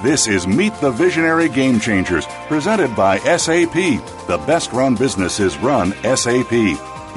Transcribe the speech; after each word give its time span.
This 0.00 0.28
is 0.28 0.46
Meet 0.46 0.74
the 0.74 0.92
Visionary 0.92 1.48
Game 1.48 1.80
Changers, 1.80 2.24
presented 2.46 2.94
by 2.94 3.18
SAP. 3.18 3.74
The 4.28 4.40
best 4.46 4.72
run 4.72 4.94
businesses 4.94 5.58
run 5.58 5.90
SAP. 6.04 6.52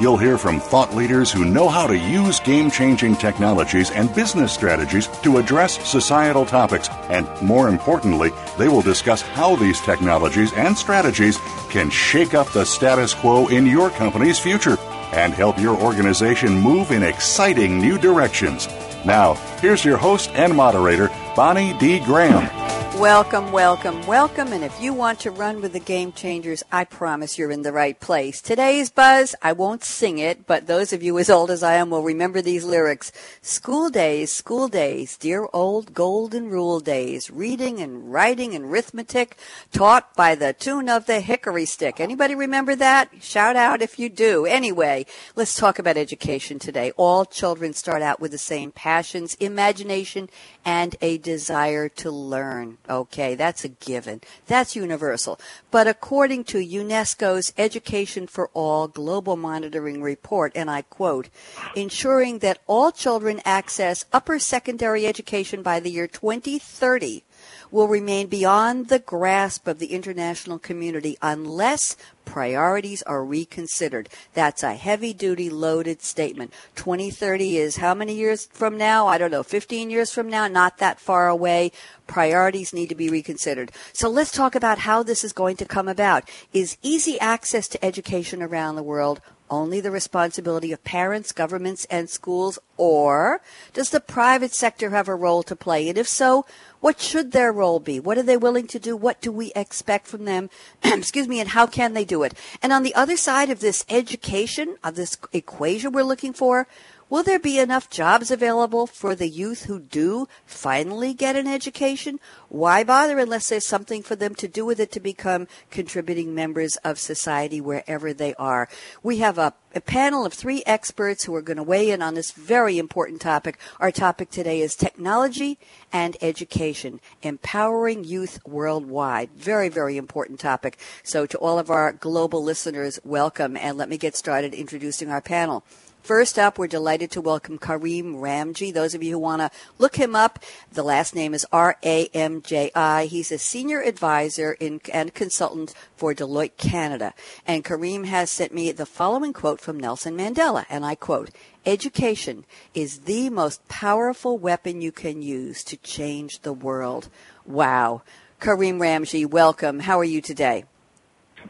You'll 0.00 0.16
hear 0.16 0.36
from 0.36 0.58
thought 0.58 0.92
leaders 0.92 1.30
who 1.30 1.44
know 1.44 1.68
how 1.68 1.86
to 1.86 1.96
use 1.96 2.40
game 2.40 2.72
changing 2.72 3.14
technologies 3.14 3.92
and 3.92 4.12
business 4.16 4.52
strategies 4.52 5.06
to 5.22 5.38
address 5.38 5.78
societal 5.88 6.44
topics, 6.44 6.88
and 7.08 7.28
more 7.40 7.68
importantly, 7.68 8.32
they 8.58 8.66
will 8.66 8.82
discuss 8.82 9.22
how 9.22 9.54
these 9.54 9.80
technologies 9.80 10.52
and 10.54 10.76
strategies 10.76 11.38
can 11.70 11.88
shake 11.88 12.34
up 12.34 12.50
the 12.50 12.66
status 12.66 13.14
quo 13.14 13.46
in 13.46 13.64
your 13.64 13.90
company's 13.90 14.40
future 14.40 14.76
and 15.12 15.32
help 15.34 15.56
your 15.56 15.80
organization 15.80 16.60
move 16.60 16.90
in 16.90 17.04
exciting 17.04 17.78
new 17.78 17.96
directions. 17.96 18.66
Now, 19.04 19.34
here's 19.60 19.84
your 19.84 19.98
host 19.98 20.30
and 20.30 20.52
moderator, 20.52 21.10
Bonnie 21.36 21.78
D. 21.78 22.00
Graham. 22.00 22.61
Welcome, 22.98 23.52
welcome, 23.52 24.06
welcome. 24.06 24.52
And 24.52 24.62
if 24.62 24.80
you 24.80 24.92
want 24.92 25.18
to 25.20 25.30
run 25.30 25.62
with 25.62 25.72
the 25.72 25.80
game 25.80 26.12
changers, 26.12 26.62
I 26.70 26.84
promise 26.84 27.38
you're 27.38 27.50
in 27.50 27.62
the 27.62 27.72
right 27.72 27.98
place. 27.98 28.42
Today's 28.42 28.90
buzz, 28.90 29.34
I 29.40 29.52
won't 29.52 29.82
sing 29.82 30.18
it, 30.18 30.46
but 30.46 30.66
those 30.66 30.92
of 30.92 31.02
you 31.02 31.18
as 31.18 31.30
old 31.30 31.50
as 31.50 31.62
I 31.62 31.74
am 31.76 31.88
will 31.88 32.02
remember 32.02 32.42
these 32.42 32.64
lyrics. 32.64 33.10
School 33.40 33.88
days, 33.88 34.30
school 34.30 34.68
days, 34.68 35.16
dear 35.16 35.48
old 35.54 35.94
golden 35.94 36.50
rule 36.50 36.80
days, 36.80 37.30
reading 37.30 37.80
and 37.80 38.12
writing 38.12 38.54
and 38.54 38.66
arithmetic 38.66 39.38
taught 39.72 40.14
by 40.14 40.34
the 40.34 40.52
tune 40.52 40.90
of 40.90 41.06
the 41.06 41.20
hickory 41.20 41.64
stick. 41.64 41.98
Anybody 41.98 42.34
remember 42.34 42.76
that? 42.76 43.08
Shout 43.20 43.56
out 43.56 43.80
if 43.80 43.98
you 43.98 44.10
do. 44.10 44.44
Anyway, 44.44 45.06
let's 45.34 45.56
talk 45.56 45.78
about 45.78 45.96
education 45.96 46.58
today. 46.58 46.92
All 46.98 47.24
children 47.24 47.72
start 47.72 48.02
out 48.02 48.20
with 48.20 48.32
the 48.32 48.38
same 48.38 48.70
passions, 48.70 49.34
imagination, 49.36 50.28
and 50.64 50.96
a 51.00 51.18
desire 51.18 51.88
to 51.88 52.10
learn. 52.10 52.78
Okay, 52.88 53.34
that's 53.34 53.64
a 53.64 53.68
given. 53.68 54.20
That's 54.46 54.76
universal. 54.76 55.38
But 55.70 55.86
according 55.86 56.44
to 56.44 56.58
UNESCO's 56.58 57.52
Education 57.58 58.26
for 58.26 58.50
All 58.54 58.88
Global 58.88 59.36
Monitoring 59.36 60.02
Report, 60.02 60.52
and 60.54 60.70
I 60.70 60.82
quote, 60.82 61.28
ensuring 61.74 62.38
that 62.38 62.60
all 62.66 62.92
children 62.92 63.40
access 63.44 64.04
upper 64.12 64.38
secondary 64.38 65.06
education 65.06 65.62
by 65.62 65.80
the 65.80 65.90
year 65.90 66.06
2030 66.06 67.24
will 67.72 67.88
remain 67.88 68.28
beyond 68.28 68.88
the 68.88 68.98
grasp 69.00 69.66
of 69.66 69.80
the 69.80 69.86
international 69.86 70.58
community 70.58 71.16
unless 71.22 71.96
priorities 72.24 73.02
are 73.02 73.24
reconsidered. 73.24 74.08
That's 74.34 74.62
a 74.62 74.74
heavy 74.74 75.12
duty 75.12 75.50
loaded 75.50 76.02
statement. 76.02 76.52
2030 76.76 77.56
is 77.56 77.76
how 77.78 77.94
many 77.94 78.14
years 78.14 78.46
from 78.52 78.76
now? 78.76 79.06
I 79.06 79.18
don't 79.18 79.30
know, 79.30 79.42
15 79.42 79.90
years 79.90 80.12
from 80.12 80.28
now, 80.28 80.46
not 80.46 80.78
that 80.78 81.00
far 81.00 81.28
away. 81.28 81.72
Priorities 82.06 82.72
need 82.72 82.90
to 82.90 82.94
be 82.94 83.08
reconsidered. 83.08 83.72
So 83.92 84.08
let's 84.08 84.30
talk 84.30 84.54
about 84.54 84.78
how 84.78 85.02
this 85.02 85.24
is 85.24 85.32
going 85.32 85.56
to 85.56 85.64
come 85.64 85.88
about. 85.88 86.28
Is 86.52 86.76
easy 86.82 87.18
access 87.18 87.66
to 87.68 87.84
education 87.84 88.42
around 88.42 88.76
the 88.76 88.82
world 88.82 89.20
only 89.52 89.80
the 89.80 89.90
responsibility 89.90 90.72
of 90.72 90.82
parents, 90.82 91.30
governments, 91.30 91.86
and 91.90 92.08
schools, 92.08 92.58
or 92.78 93.42
does 93.74 93.90
the 93.90 94.00
private 94.00 94.54
sector 94.54 94.90
have 94.90 95.08
a 95.08 95.14
role 95.14 95.42
to 95.42 95.54
play? 95.54 95.90
And 95.90 95.98
if 95.98 96.08
so, 96.08 96.46
what 96.80 96.98
should 96.98 97.32
their 97.32 97.52
role 97.52 97.78
be? 97.78 98.00
What 98.00 98.16
are 98.16 98.22
they 98.22 98.38
willing 98.38 98.66
to 98.68 98.78
do? 98.78 98.96
What 98.96 99.20
do 99.20 99.30
we 99.30 99.52
expect 99.54 100.06
from 100.06 100.24
them? 100.24 100.48
Excuse 100.82 101.28
me, 101.28 101.38
and 101.38 101.50
how 101.50 101.66
can 101.66 101.92
they 101.92 102.06
do 102.06 102.22
it? 102.22 102.32
And 102.62 102.72
on 102.72 102.82
the 102.82 102.94
other 102.94 103.16
side 103.16 103.50
of 103.50 103.60
this 103.60 103.84
education, 103.90 104.78
of 104.82 104.94
this 104.94 105.18
equation 105.34 105.92
we're 105.92 106.02
looking 106.02 106.32
for, 106.32 106.66
Will 107.12 107.22
there 107.22 107.38
be 107.38 107.58
enough 107.58 107.90
jobs 107.90 108.30
available 108.30 108.86
for 108.86 109.14
the 109.14 109.28
youth 109.28 109.64
who 109.64 109.78
do 109.78 110.28
finally 110.46 111.12
get 111.12 111.36
an 111.36 111.46
education? 111.46 112.18
Why 112.48 112.84
bother 112.84 113.18
unless 113.18 113.50
there's 113.50 113.66
something 113.66 114.02
for 114.02 114.16
them 114.16 114.34
to 114.36 114.48
do 114.48 114.64
with 114.64 114.80
it 114.80 114.90
to 114.92 114.98
become 114.98 115.46
contributing 115.70 116.34
members 116.34 116.76
of 116.76 116.98
society 116.98 117.60
wherever 117.60 118.14
they 118.14 118.32
are? 118.36 118.66
We 119.02 119.18
have 119.18 119.36
a, 119.36 119.52
a 119.74 119.82
panel 119.82 120.24
of 120.24 120.32
three 120.32 120.62
experts 120.64 121.24
who 121.24 121.34
are 121.34 121.42
going 121.42 121.58
to 121.58 121.62
weigh 121.62 121.90
in 121.90 122.00
on 122.00 122.14
this 122.14 122.30
very 122.30 122.78
important 122.78 123.20
topic. 123.20 123.58
Our 123.78 123.92
topic 123.92 124.30
today 124.30 124.62
is 124.62 124.74
technology 124.74 125.58
and 125.92 126.16
education, 126.22 126.98
empowering 127.20 128.04
youth 128.04 128.38
worldwide. 128.46 129.32
Very, 129.36 129.68
very 129.68 129.98
important 129.98 130.40
topic. 130.40 130.78
So 131.02 131.26
to 131.26 131.36
all 131.36 131.58
of 131.58 131.68
our 131.68 131.92
global 131.92 132.42
listeners, 132.42 132.98
welcome. 133.04 133.54
And 133.58 133.76
let 133.76 133.90
me 133.90 133.98
get 133.98 134.16
started 134.16 134.54
introducing 134.54 135.10
our 135.10 135.20
panel. 135.20 135.62
First 136.02 136.36
up, 136.36 136.58
we're 136.58 136.66
delighted 136.66 137.12
to 137.12 137.20
welcome 137.20 137.60
Kareem 137.60 138.16
Ramji. 138.16 138.74
Those 138.74 138.96
of 138.96 139.04
you 139.04 139.12
who 139.12 139.18
want 139.20 139.40
to 139.40 139.52
look 139.78 139.94
him 139.94 140.16
up, 140.16 140.40
the 140.72 140.82
last 140.82 141.14
name 141.14 141.32
is 141.32 141.46
R 141.52 141.76
A 141.84 142.06
M 142.12 142.42
J 142.42 142.72
I. 142.74 143.06
He's 143.06 143.30
a 143.30 143.38
senior 143.38 143.80
advisor 143.80 144.54
in, 144.58 144.80
and 144.92 145.14
consultant 145.14 145.74
for 145.94 146.12
Deloitte 146.12 146.56
Canada. 146.56 147.14
And 147.46 147.64
Kareem 147.64 148.06
has 148.06 148.32
sent 148.32 148.52
me 148.52 148.72
the 148.72 148.84
following 148.84 149.32
quote 149.32 149.60
from 149.60 149.78
Nelson 149.78 150.16
Mandela, 150.16 150.66
and 150.68 150.84
I 150.84 150.96
quote, 150.96 151.30
Education 151.64 152.46
is 152.74 153.02
the 153.02 153.30
most 153.30 153.66
powerful 153.68 154.36
weapon 154.36 154.82
you 154.82 154.90
can 154.90 155.22
use 155.22 155.62
to 155.62 155.76
change 155.76 156.40
the 156.40 156.52
world. 156.52 157.10
Wow. 157.46 158.02
Kareem 158.40 158.78
Ramji, 158.78 159.24
welcome. 159.24 159.78
How 159.78 160.00
are 160.00 160.04
you 160.04 160.20
today? 160.20 160.64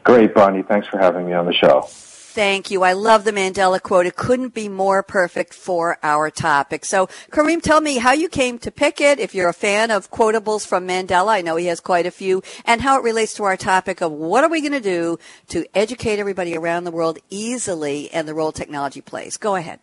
Great, 0.04 0.34
Bonnie. 0.34 0.62
Thanks 0.62 0.88
for 0.88 0.98
having 0.98 1.24
me 1.24 1.32
on 1.32 1.46
the 1.46 1.54
show. 1.54 1.88
Thank 2.34 2.70
you. 2.70 2.82
I 2.82 2.94
love 2.94 3.24
the 3.24 3.30
Mandela 3.30 3.78
quote. 3.82 4.06
It 4.06 4.16
couldn't 4.16 4.54
be 4.54 4.66
more 4.66 5.02
perfect 5.02 5.52
for 5.52 5.98
our 6.02 6.30
topic. 6.30 6.86
So, 6.86 7.08
Kareem, 7.30 7.60
tell 7.60 7.82
me 7.82 7.98
how 7.98 8.12
you 8.12 8.30
came 8.30 8.58
to 8.60 8.70
pick 8.70 9.02
it, 9.02 9.18
if 9.18 9.34
you're 9.34 9.50
a 9.50 9.52
fan 9.52 9.90
of 9.90 10.10
quotables 10.10 10.66
from 10.66 10.88
Mandela. 10.88 11.28
I 11.28 11.42
know 11.42 11.56
he 11.56 11.66
has 11.66 11.78
quite 11.78 12.06
a 12.06 12.10
few, 12.10 12.42
and 12.64 12.80
how 12.80 12.98
it 12.98 13.04
relates 13.04 13.34
to 13.34 13.44
our 13.44 13.58
topic 13.58 14.00
of 14.00 14.12
what 14.12 14.44
are 14.44 14.48
we 14.48 14.62
going 14.62 14.72
to 14.72 14.80
do 14.80 15.18
to 15.48 15.66
educate 15.74 16.18
everybody 16.18 16.56
around 16.56 16.84
the 16.84 16.90
world 16.90 17.18
easily 17.28 18.10
and 18.12 18.26
the 18.26 18.32
role 18.32 18.50
technology 18.50 19.02
plays. 19.02 19.36
Go 19.36 19.56
ahead. 19.56 19.80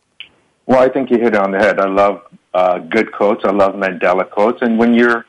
Well, 0.65 0.79
I 0.79 0.89
think 0.89 1.11
you 1.11 1.19
hit 1.19 1.35
it 1.35 1.37
on 1.37 1.51
the 1.51 1.59
head. 1.59 1.79
I 1.79 1.87
love 1.87 2.23
uh, 2.55 2.79
good 2.79 3.11
quotes. 3.11 3.45
I 3.45 3.51
love 3.51 3.75
Mandela 3.75 4.27
quotes. 4.27 4.63
And 4.63 4.79
when 4.79 4.95
you're 4.95 5.23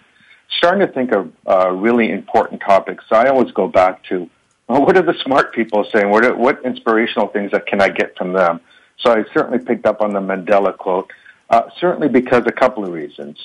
starting 0.57 0.87
to 0.87 0.91
think 0.91 1.13
of 1.13 1.31
uh, 1.47 1.69
really 1.69 2.11
important 2.11 2.63
topics, 2.67 3.05
I 3.11 3.27
always 3.27 3.53
go 3.53 3.69
back 3.69 4.03
to 4.05 4.31
well, 4.71 4.87
what 4.87 4.97
are 4.97 5.03
the 5.03 5.19
smart 5.25 5.53
people 5.53 5.85
saying? 5.93 6.11
What, 6.11 6.25
are, 6.25 6.37
what 6.37 6.65
inspirational 6.65 7.27
things 7.27 7.51
that 7.51 7.67
can 7.67 7.81
I 7.81 7.89
get 7.89 8.17
from 8.17 8.33
them? 8.33 8.61
So 8.99 9.11
I 9.11 9.25
certainly 9.35 9.59
picked 9.59 9.85
up 9.85 10.01
on 10.01 10.13
the 10.13 10.21
Mandela 10.21 10.77
quote, 10.77 11.11
uh, 11.49 11.63
certainly 11.81 12.09
because 12.09 12.45
a 12.47 12.53
couple 12.53 12.85
of 12.85 12.93
reasons. 12.93 13.37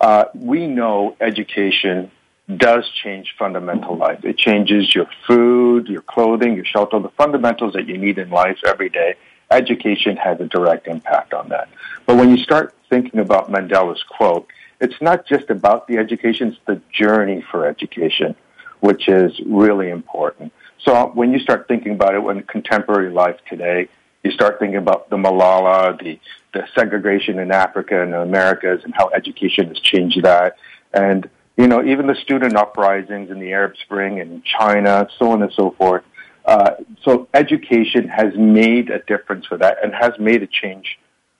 Uh, 0.00 0.24
we 0.34 0.66
know 0.66 1.16
education 1.20 2.10
does 2.56 2.90
change 2.90 3.36
fundamental 3.38 3.96
life. 3.96 4.24
It 4.24 4.36
changes 4.36 4.92
your 4.92 5.06
food, 5.24 5.86
your 5.86 6.02
clothing, 6.02 6.56
your 6.56 6.64
shelter, 6.64 6.98
the 6.98 7.10
fundamentals 7.10 7.74
that 7.74 7.86
you 7.86 7.96
need 7.96 8.18
in 8.18 8.30
life 8.30 8.58
every 8.66 8.88
day. 8.88 9.14
Education 9.52 10.16
has 10.16 10.40
a 10.40 10.46
direct 10.46 10.88
impact 10.88 11.32
on 11.32 11.48
that. 11.50 11.68
But 12.06 12.16
when 12.16 12.36
you 12.36 12.42
start 12.42 12.74
thinking 12.90 13.20
about 13.20 13.52
Mandela's 13.52 14.02
quote, 14.02 14.48
it's 14.80 15.00
not 15.00 15.26
just 15.26 15.48
about 15.48 15.86
the 15.86 15.98
education, 15.98 16.48
it's 16.48 16.58
the 16.66 16.80
journey 16.92 17.44
for 17.52 17.66
education, 17.66 18.34
which 18.80 19.08
is 19.08 19.40
really 19.46 19.90
important. 19.90 20.52
So 20.84 21.10
when 21.14 21.32
you 21.32 21.38
start 21.38 21.68
thinking 21.68 21.92
about 21.92 22.14
it 22.14 22.36
in 22.36 22.42
contemporary 22.42 23.10
life 23.10 23.38
today, 23.48 23.88
you 24.22 24.30
start 24.30 24.58
thinking 24.58 24.78
about 24.78 25.10
the 25.10 25.16
Malala, 25.16 25.98
the, 26.00 26.18
the 26.54 26.66
segregation 26.74 27.38
in 27.38 27.50
Africa 27.50 28.02
and 28.02 28.12
the 28.12 28.20
Americas 28.20 28.82
and 28.84 28.94
how 28.94 29.08
education 29.10 29.68
has 29.68 29.78
changed 29.78 30.22
that. 30.22 30.56
And, 30.92 31.28
you 31.56 31.66
know, 31.66 31.84
even 31.84 32.06
the 32.06 32.14
student 32.16 32.56
uprisings 32.56 33.30
in 33.30 33.38
the 33.38 33.52
Arab 33.52 33.76
Spring 33.84 34.18
in 34.18 34.42
China, 34.42 35.08
so 35.18 35.32
on 35.32 35.42
and 35.42 35.52
so 35.52 35.70
forth. 35.72 36.04
Uh, 36.44 36.72
so 37.02 37.28
education 37.34 38.08
has 38.08 38.34
made 38.36 38.90
a 38.90 38.98
difference 39.00 39.46
for 39.46 39.56
that 39.58 39.78
and 39.82 39.94
has 39.94 40.12
made 40.18 40.42
a 40.42 40.48
change 40.48 40.98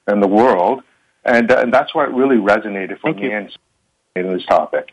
in 0.09 0.21
the 0.21 0.29
world. 0.29 0.83
And, 1.25 1.51
uh, 1.51 1.59
and 1.59 1.73
that's 1.73 1.95
why 1.95 2.05
it 2.05 2.11
really 2.11 2.37
resonated 2.37 3.01
for 3.01 3.13
Thank 3.13 3.19
me 3.19 3.31
you. 3.31 3.49
in 4.17 4.33
this 4.33 4.45
topic. 4.47 4.93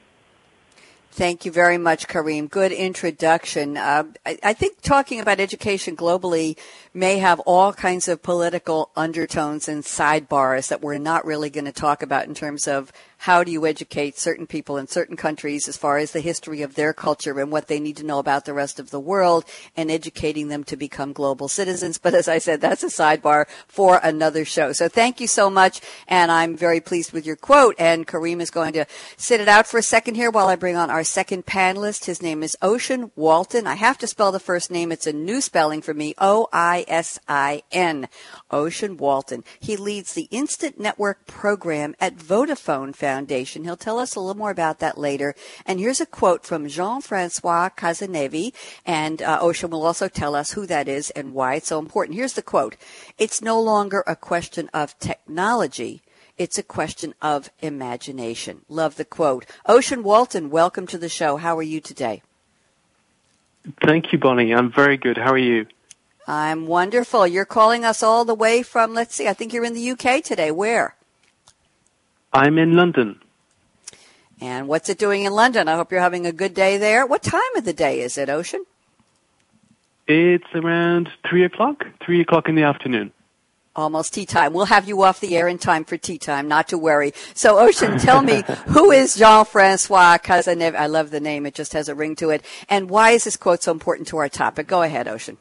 Thank 1.19 1.43
you 1.43 1.51
very 1.51 1.77
much, 1.77 2.07
Kareem. 2.07 2.49
Good 2.49 2.71
introduction. 2.71 3.75
Uh, 3.75 4.05
I, 4.25 4.39
I, 4.41 4.53
think 4.53 4.81
talking 4.81 5.19
about 5.19 5.41
education 5.41 5.97
globally 5.97 6.57
may 6.93 7.17
have 7.17 7.41
all 7.41 7.73
kinds 7.73 8.07
of 8.07 8.23
political 8.23 8.89
undertones 8.95 9.67
and 9.67 9.83
sidebars 9.83 10.69
that 10.69 10.81
we're 10.81 10.97
not 10.97 11.25
really 11.25 11.49
going 11.49 11.65
to 11.65 11.73
talk 11.73 12.01
about 12.01 12.27
in 12.27 12.35
terms 12.35 12.69
of 12.69 12.93
how 13.19 13.43
do 13.43 13.51
you 13.51 13.65
educate 13.65 14.17
certain 14.17 14.47
people 14.47 14.77
in 14.77 14.87
certain 14.87 15.17
countries 15.17 15.67
as 15.67 15.75
far 15.75 15.97
as 15.97 16.13
the 16.13 16.21
history 16.21 16.61
of 16.61 16.75
their 16.75 16.93
culture 16.93 17.37
and 17.37 17.51
what 17.51 17.67
they 17.67 17.77
need 17.77 17.97
to 17.97 18.05
know 18.05 18.17
about 18.17 18.45
the 18.45 18.53
rest 18.53 18.79
of 18.79 18.91
the 18.91 18.99
world 18.99 19.43
and 19.75 19.91
educating 19.91 20.47
them 20.47 20.63
to 20.63 20.77
become 20.77 21.11
global 21.11 21.49
citizens. 21.49 21.97
But 21.97 22.13
as 22.13 22.29
I 22.29 22.37
said, 22.37 22.61
that's 22.61 22.81
a 22.81 22.87
sidebar 22.87 23.47
for 23.67 23.99
another 24.01 24.45
show. 24.45 24.71
So 24.71 24.87
thank 24.87 25.19
you 25.19 25.27
so 25.27 25.49
much. 25.49 25.81
And 26.07 26.31
I'm 26.31 26.55
very 26.55 26.79
pleased 26.79 27.11
with 27.11 27.25
your 27.25 27.35
quote. 27.35 27.75
And 27.77 28.07
Kareem 28.07 28.39
is 28.39 28.51
going 28.51 28.71
to 28.71 28.85
sit 29.17 29.41
it 29.41 29.49
out 29.49 29.67
for 29.67 29.77
a 29.77 29.83
second 29.83 30.15
here 30.15 30.31
while 30.31 30.47
I 30.47 30.55
bring 30.55 30.77
on 30.77 30.89
our 30.89 31.03
second 31.03 31.45
panelist. 31.45 32.05
His 32.05 32.21
name 32.21 32.41
is 32.41 32.55
Oisin 32.63 33.11
Walton. 33.17 33.67
I 33.67 33.75
have 33.75 33.97
to 33.97 34.07
spell 34.07 34.31
the 34.31 34.39
first 34.39 34.71
name. 34.71 34.93
It's 34.93 35.07
a 35.07 35.11
new 35.11 35.41
spelling 35.41 35.81
for 35.81 35.93
me. 35.93 36.15
O-I-S-I-N. 36.19 38.07
Oisin 38.53 38.95
Walton. 38.95 39.43
He 39.59 39.75
leads 39.75 40.13
the 40.13 40.29
Instant 40.31 40.79
Network 40.79 41.27
program 41.27 41.97
at 41.99 42.15
Vodafone 42.15 42.95
Foundation. 42.95 43.08
He'll 43.17 43.77
tell 43.77 43.99
us 43.99 44.15
a 44.15 44.19
little 44.19 44.37
more 44.37 44.51
about 44.51 44.79
that 44.79 44.97
later. 44.97 45.35
And 45.65 45.79
here's 45.79 46.01
a 46.01 46.05
quote 46.05 46.45
from 46.45 46.67
Jean-Francois 46.67 47.69
Cazenave, 47.77 48.53
and 48.85 49.21
uh, 49.21 49.39
Oisin 49.41 49.69
will 49.69 49.85
also 49.85 50.07
tell 50.07 50.35
us 50.35 50.51
who 50.53 50.65
that 50.67 50.87
is 50.87 51.09
and 51.11 51.33
why 51.33 51.55
it's 51.55 51.67
so 51.67 51.79
important. 51.79 52.17
Here's 52.17 52.33
the 52.33 52.41
quote. 52.41 52.75
It's 53.17 53.41
no 53.41 53.59
longer 53.61 54.03
a 54.05 54.15
question 54.15 54.69
of 54.73 54.97
technology. 54.99 56.01
It's 56.37 56.57
a 56.57 56.63
question 56.63 57.13
of 57.21 57.49
imagination. 57.59 58.61
Love 58.69 58.95
the 58.95 59.05
quote. 59.05 59.45
Oisin 59.69 60.03
Walton, 60.03 60.49
welcome 60.49 60.87
to 60.87 60.97
the 60.97 61.09
show. 61.09 61.37
How 61.37 61.57
are 61.57 61.63
you 61.63 61.81
today? 61.81 62.21
Thank 63.85 64.13
you, 64.13 64.19
Bonnie. 64.19 64.53
I'm 64.53 64.71
very 64.71 64.97
good. 64.97 65.17
How 65.17 65.33
are 65.33 65.37
you? 65.37 65.67
I'm 66.27 66.67
wonderful. 66.67 67.25
You're 67.25 67.43
calling 67.43 67.83
us 67.83 68.03
all 68.03 68.23
the 68.23 68.35
way 68.35 68.61
from, 68.61 68.93
let's 68.93 69.15
see, 69.15 69.27
I 69.27 69.33
think 69.33 69.51
you're 69.51 69.65
in 69.65 69.73
the 69.73 69.91
UK 69.91 70.23
today. 70.23 70.51
Where? 70.51 70.95
I'm 72.33 72.57
in 72.57 72.75
London. 72.75 73.19
And 74.41 74.67
what's 74.67 74.89
it 74.89 74.97
doing 74.97 75.25
in 75.25 75.33
London? 75.33 75.67
I 75.67 75.75
hope 75.75 75.91
you're 75.91 76.01
having 76.01 76.25
a 76.25 76.31
good 76.31 76.53
day 76.53 76.77
there. 76.77 77.05
What 77.05 77.23
time 77.23 77.55
of 77.57 77.65
the 77.65 77.73
day 77.73 78.01
is 78.01 78.17
it, 78.17 78.29
Oisin? 78.29 78.65
It's 80.07 80.47
around 80.55 81.09
3 81.29 81.43
o'clock, 81.43 81.85
3 82.03 82.21
o'clock 82.21 82.49
in 82.49 82.55
the 82.55 82.63
afternoon. 82.63 83.11
Almost 83.75 84.13
tea 84.13 84.25
time. 84.25 84.53
We'll 84.53 84.65
have 84.65 84.87
you 84.87 85.03
off 85.03 85.19
the 85.19 85.37
air 85.37 85.47
in 85.47 85.57
time 85.57 85.85
for 85.85 85.97
tea 85.97 86.17
time, 86.17 86.47
not 86.47 86.69
to 86.69 86.77
worry. 86.77 87.13
So, 87.33 87.59
Oisin, 87.59 87.99
tell 87.99 88.21
me, 88.21 88.43
who 88.67 88.91
is 88.91 89.15
Jean-Francois 89.15 90.17
Cazenave? 90.17 90.75
I 90.75 90.87
love 90.87 91.11
the 91.11 91.19
name. 91.19 91.45
It 91.45 91.53
just 91.53 91.73
has 91.73 91.87
a 91.87 91.95
ring 91.95 92.15
to 92.17 92.31
it. 92.31 92.43
And 92.67 92.89
why 92.89 93.11
is 93.11 93.25
this 93.25 93.37
quote 93.37 93.61
so 93.61 93.71
important 93.71 94.07
to 94.09 94.17
our 94.17 94.29
topic? 94.29 94.67
Go 94.67 94.81
ahead, 94.81 95.07
Oisin. 95.07 95.37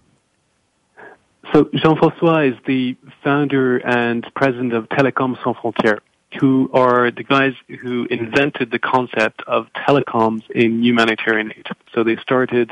So 1.53 1.71
Jean-Francois 1.73 2.41
is 2.43 2.55
the 2.67 2.97
founder 3.25 3.79
and 3.79 4.27
president 4.35 4.75
of 4.75 4.89
Télécom 4.91 5.43
Sans 5.43 5.57
Frontières, 5.57 6.01
who 6.39 6.71
are 6.73 7.11
the 7.11 7.25
guys 7.25 7.55
who 7.81 8.07
invented 8.11 8.71
the 8.71 8.79
concept 8.79 9.43
of 9.47 9.67
telecoms 9.73 10.49
in 10.51 10.83
humanitarian 10.83 11.53
aid. 11.57 11.67
So 11.95 12.05
they 12.05 12.17
started 12.17 12.71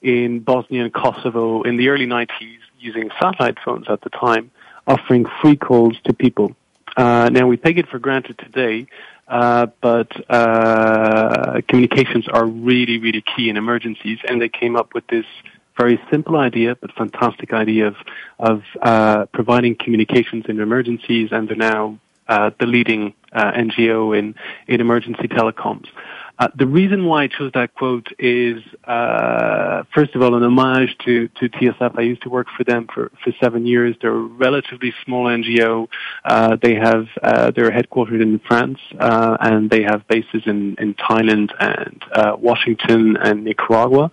in 0.00 0.40
Bosnia 0.40 0.84
and 0.84 0.92
Kosovo 0.92 1.62
in 1.62 1.76
the 1.76 1.88
early 1.88 2.06
90s 2.06 2.58
using 2.78 3.10
satellite 3.20 3.58
phones 3.64 3.86
at 3.88 4.00
the 4.00 4.10
time, 4.10 4.50
offering 4.86 5.26
free 5.42 5.56
calls 5.56 5.96
to 6.04 6.14
people. 6.14 6.56
Uh, 6.96 7.28
now 7.30 7.46
we 7.46 7.56
take 7.56 7.76
it 7.76 7.88
for 7.88 7.98
granted 7.98 8.38
today, 8.38 8.86
uh, 9.26 9.66
but 9.80 10.10
uh, 10.30 11.60
communications 11.68 12.26
are 12.28 12.46
really, 12.46 12.98
really 12.98 13.22
key 13.36 13.50
in 13.50 13.56
emergencies, 13.56 14.18
and 14.26 14.40
they 14.40 14.48
came 14.48 14.76
up 14.76 14.94
with 14.94 15.06
this 15.08 15.26
very 15.78 16.00
simple 16.10 16.36
idea, 16.36 16.74
but 16.74 16.92
fantastic 16.92 17.52
idea 17.52 17.86
of 17.86 17.96
of 18.38 18.62
uh, 18.82 19.26
providing 19.26 19.76
communications 19.76 20.44
in 20.48 20.58
emergencies, 20.60 21.28
and 21.30 21.48
they're 21.48 21.56
now 21.56 21.98
uh, 22.28 22.50
the 22.58 22.66
leading 22.66 23.14
uh, 23.32 23.52
NGO 23.52 24.18
in 24.18 24.34
in 24.66 24.80
emergency 24.80 25.28
telecoms. 25.28 25.86
Uh, 26.40 26.46
the 26.54 26.66
reason 26.66 27.04
why 27.04 27.24
I 27.24 27.26
chose 27.26 27.50
that 27.54 27.74
quote 27.74 28.06
is, 28.16 28.62
uh, 28.84 29.82
first 29.92 30.14
of 30.14 30.22
all, 30.22 30.36
an 30.36 30.44
homage 30.44 30.96
to, 31.04 31.26
to 31.26 31.48
TSF. 31.48 31.98
I 31.98 32.02
used 32.02 32.22
to 32.22 32.28
work 32.28 32.46
for 32.56 32.62
them 32.62 32.86
for, 32.94 33.10
for 33.24 33.32
seven 33.40 33.66
years. 33.66 33.96
They're 34.00 34.14
a 34.14 34.22
relatively 34.22 34.94
small 35.04 35.24
NGO. 35.24 35.88
Uh, 36.24 36.56
they 36.62 36.76
have, 36.76 37.08
uh, 37.20 37.50
they're 37.50 37.72
headquartered 37.72 38.22
in 38.22 38.38
France, 38.38 38.78
uh, 39.00 39.36
and 39.40 39.68
they 39.68 39.82
have 39.82 40.06
bases 40.06 40.42
in, 40.46 40.76
in 40.78 40.94
Thailand 40.94 41.50
and, 41.58 42.04
uh, 42.12 42.36
Washington 42.38 43.16
and 43.16 43.42
Nicaragua. 43.42 44.12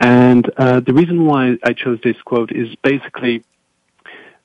And 0.00 0.50
uh, 0.56 0.80
the 0.80 0.92
reason 0.92 1.26
why 1.26 1.58
I 1.62 1.74
chose 1.74 2.00
this 2.02 2.20
quote 2.24 2.50
is 2.50 2.74
basically 2.82 3.44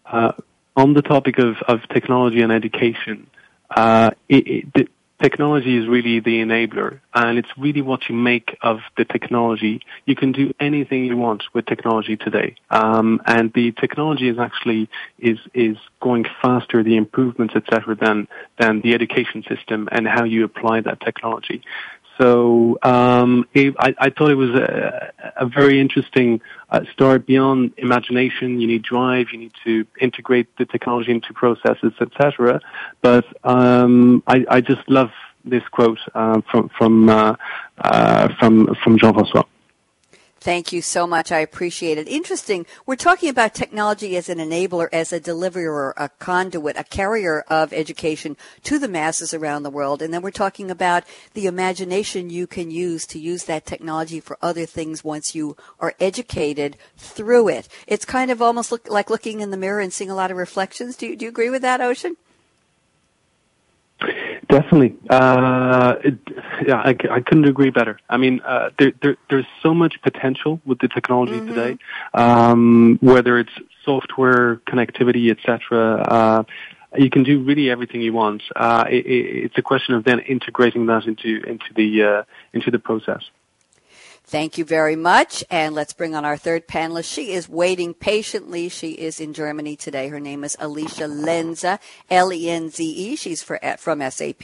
uh, 0.05 0.33
on 0.77 0.93
the 0.93 1.01
topic 1.01 1.39
of, 1.39 1.57
of 1.67 1.79
technology 1.89 2.41
and 2.41 2.51
education. 2.51 3.27
Uh, 3.69 4.11
it, 4.29 4.69
it, 4.75 4.89
technology 5.21 5.75
is 5.75 5.87
really 5.87 6.19
the 6.19 6.39
enabler, 6.39 6.99
and 7.13 7.37
it's 7.37 7.49
really 7.57 7.81
what 7.81 8.07
you 8.07 8.15
make 8.15 8.55
of 8.61 8.79
the 8.95 9.03
technology. 9.03 9.81
You 10.05 10.15
can 10.15 10.31
do 10.31 10.53
anything 10.59 11.05
you 11.05 11.17
want 11.17 11.43
with 11.53 11.65
technology 11.65 12.15
today, 12.15 12.55
um, 12.69 13.21
and 13.25 13.51
the 13.53 13.71
technology 13.73 14.29
is 14.29 14.37
actually 14.37 14.87
is 15.19 15.39
is 15.53 15.77
going 15.99 16.25
faster, 16.41 16.83
the 16.83 16.95
improvements, 16.95 17.55
etc., 17.55 17.95
than 17.95 18.27
than 18.59 18.81
the 18.81 18.93
education 18.93 19.43
system 19.49 19.89
and 19.91 20.07
how 20.07 20.23
you 20.23 20.43
apply 20.43 20.81
that 20.81 21.01
technology. 21.01 21.61
So 22.19 22.77
um, 22.81 23.47
I, 23.55 23.93
I, 23.99 24.09
thought 24.09 24.31
it 24.31 24.35
was 24.35 24.49
a, 24.49 25.11
a 25.37 25.45
very 25.45 25.79
interesting 25.79 26.41
uh, 26.69 26.81
story. 26.93 27.19
Beyond 27.19 27.73
imagination, 27.77 28.59
you 28.59 28.67
need 28.67 28.83
drive, 28.83 29.27
you 29.31 29.39
need 29.39 29.53
to 29.63 29.85
integrate 30.01 30.47
the 30.57 30.65
technology 30.65 31.11
into 31.11 31.31
processes, 31.33 31.93
etc. 32.01 32.59
But 33.01 33.25
um, 33.43 34.23
I, 34.25 34.45
I, 34.49 34.61
just 34.61 34.81
love 34.89 35.11
this 35.45 35.63
quote 35.69 35.99
uh, 36.15 36.41
from 36.49 36.69
from 36.77 37.09
uh, 37.09 37.35
uh 37.77 38.29
from 38.39 38.75
from 38.83 38.97
Jean 38.97 39.13
François. 39.13 39.45
Thank 40.39 40.71
you 40.71 40.81
so 40.81 41.07
much. 41.07 41.31
I 41.31 41.39
appreciate 41.39 41.97
it. 41.97 42.07
Interesting. 42.07 42.65
We're 42.85 42.95
talking 42.95 43.29
about 43.29 43.55
technology 43.55 44.15
as 44.15 44.29
an 44.29 44.37
enabler, 44.37 44.87
as 44.93 45.11
a 45.11 45.19
deliverer, 45.19 45.93
a 45.97 46.09
conduit, 46.09 46.77
a 46.77 46.83
carrier 46.83 47.43
of 47.47 47.73
education 47.73 48.37
to 48.63 48.77
the 48.77 48.87
masses 48.87 49.33
around 49.33 49.63
the 49.63 49.71
world. 49.71 50.01
And 50.01 50.13
then 50.13 50.21
we're 50.21 50.31
talking 50.31 50.69
about 50.69 51.03
the 51.33 51.47
imagination 51.47 52.29
you 52.29 52.45
can 52.45 52.69
use 52.69 53.05
to 53.07 53.19
use 53.19 53.45
that 53.45 53.65
technology 53.65 54.19
for 54.19 54.37
other 54.41 54.65
things 54.65 55.03
once 55.03 55.33
you 55.33 55.57
are 55.79 55.95
educated 55.99 56.77
through 56.97 57.47
it. 57.49 57.67
It's 57.87 58.05
kind 58.05 58.29
of 58.29 58.41
almost 58.41 58.71
look, 58.71 58.89
like 58.89 59.09
looking 59.09 59.41
in 59.41 59.51
the 59.51 59.57
mirror 59.57 59.79
and 59.79 59.91
seeing 59.91 60.11
a 60.11 60.15
lot 60.15 60.31
of 60.31 60.37
reflections. 60.37 60.95
Do 60.95 61.07
you, 61.07 61.15
do 61.15 61.25
you 61.25 61.29
agree 61.29 61.49
with 61.49 61.63
that, 61.63 61.81
Oisin? 61.81 62.15
Definitely. 64.47 64.95
Uh, 65.09 65.95
it, 66.03 66.19
yeah, 66.65 66.77
I, 66.77 66.95
I 67.09 67.21
couldn't 67.21 67.45
agree 67.45 67.71
better. 67.71 67.99
I 68.09 68.17
mean, 68.17 68.41
uh, 68.41 68.69
there, 68.77 68.93
there, 69.01 69.17
there's 69.29 69.45
so 69.63 69.73
much 69.73 70.01
potential 70.03 70.61
with 70.65 70.79
the 70.79 70.87
technology 70.87 71.33
mm-hmm. 71.33 71.47
today, 71.47 71.77
um, 72.13 72.97
whether 73.01 73.39
it's 73.39 73.51
software, 73.83 74.57
connectivity, 74.67 75.31
etc. 75.31 75.95
Uh, 76.01 76.43
you 76.95 77.09
can 77.09 77.23
do 77.23 77.43
really 77.43 77.69
everything 77.69 78.01
you 78.01 78.13
want. 78.13 78.43
Uh, 78.55 78.85
it, 78.87 79.05
it's 79.05 79.57
a 79.57 79.61
question 79.61 79.95
of 79.95 80.03
then 80.03 80.19
integrating 80.19 80.85
that 80.85 81.05
into 81.05 81.41
into 81.45 81.65
the 81.75 82.03
uh, 82.03 82.23
into 82.53 82.71
the 82.71 82.79
process. 82.79 83.23
Thank 84.29 84.57
you 84.57 84.65
very 84.65 84.97
much. 84.97 85.41
And 85.49 85.73
let's 85.73 85.93
bring 85.93 86.13
on 86.13 86.25
our 86.25 86.35
third 86.35 86.67
panelist. 86.67 87.09
She 87.09 87.31
is 87.31 87.47
waiting 87.47 87.93
patiently. 87.93 88.67
She 88.67 88.91
is 88.91 89.21
in 89.21 89.31
Germany 89.33 89.77
today. 89.77 90.09
Her 90.09 90.19
name 90.19 90.43
is 90.43 90.57
Alicia 90.59 91.05
Lenze, 91.05 91.79
L-E-N-Z-E. 92.09 93.15
She's 93.15 93.41
for, 93.41 93.57
from 93.77 94.01
SAP. 94.11 94.43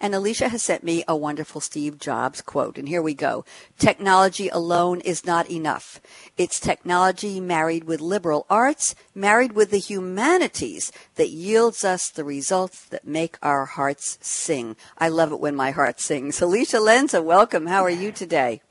And 0.00 0.14
Alicia 0.14 0.48
has 0.48 0.62
sent 0.62 0.82
me 0.82 1.04
a 1.06 1.14
wonderful 1.14 1.60
Steve 1.60 1.98
Jobs 1.98 2.40
quote. 2.40 2.78
And 2.78 2.88
here 2.88 3.02
we 3.02 3.12
go. 3.12 3.44
Technology 3.78 4.48
alone 4.48 5.00
is 5.02 5.26
not 5.26 5.50
enough. 5.50 6.00
It's 6.38 6.58
technology 6.58 7.38
married 7.38 7.84
with 7.84 8.00
liberal 8.00 8.46
arts, 8.48 8.94
married 9.14 9.52
with 9.52 9.70
the 9.70 9.76
humanities 9.76 10.90
that 11.16 11.28
yields 11.28 11.84
us 11.84 12.08
the 12.08 12.24
results 12.24 12.86
that 12.86 13.06
make 13.06 13.36
our 13.42 13.66
hearts 13.66 14.18
sing. 14.22 14.74
I 14.96 15.10
love 15.10 15.32
it 15.32 15.40
when 15.40 15.54
my 15.54 15.72
heart 15.72 16.00
sings. 16.00 16.40
Alicia 16.40 16.78
Lenze, 16.78 17.22
welcome. 17.22 17.66
How 17.66 17.82
are 17.84 17.90
you 17.90 18.10
today? 18.10 18.62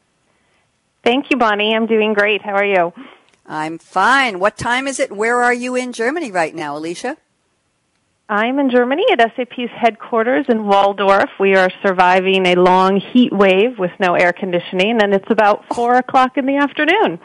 Thank 1.04 1.32
you, 1.32 1.38
Bonnie. 1.38 1.76
I'm 1.76 1.86
doing 1.86 2.14
great. 2.14 2.42
How 2.42 2.54
are 2.54 2.66
you? 2.66 2.94
I'm 3.46 3.78
fine. 3.78 4.40
What 4.40 4.58
time 4.58 4.88
is 4.88 5.00
it? 5.00 5.12
Where 5.12 5.42
are 5.42 5.54
you 5.54 5.76
in 5.76 5.94
Germany 5.94 6.32
right 6.32 6.54
now, 6.54 6.76
Alicia? 6.76 7.18
I'm 8.30 8.60
in 8.60 8.70
Germany 8.70 9.06
at 9.14 9.22
SAP's 9.38 9.72
headquarters 9.74 10.48
in 10.50 10.64
Walldorf. 10.64 11.30
We 11.40 11.56
are 11.56 11.70
surviving 11.82 12.46
a 12.46 12.56
long 12.56 13.00
heat 13.00 13.32
wave 13.32 13.80
with 13.80 13.92
no 14.02 14.16
air 14.16 14.34
conditioning, 14.34 15.02
and 15.02 15.14
it's 15.14 15.32
about 15.32 15.64
4 15.74 15.96
o'clock 15.96 16.36
in 16.36 16.46
the 16.46 16.58
afternoon. 16.58 17.20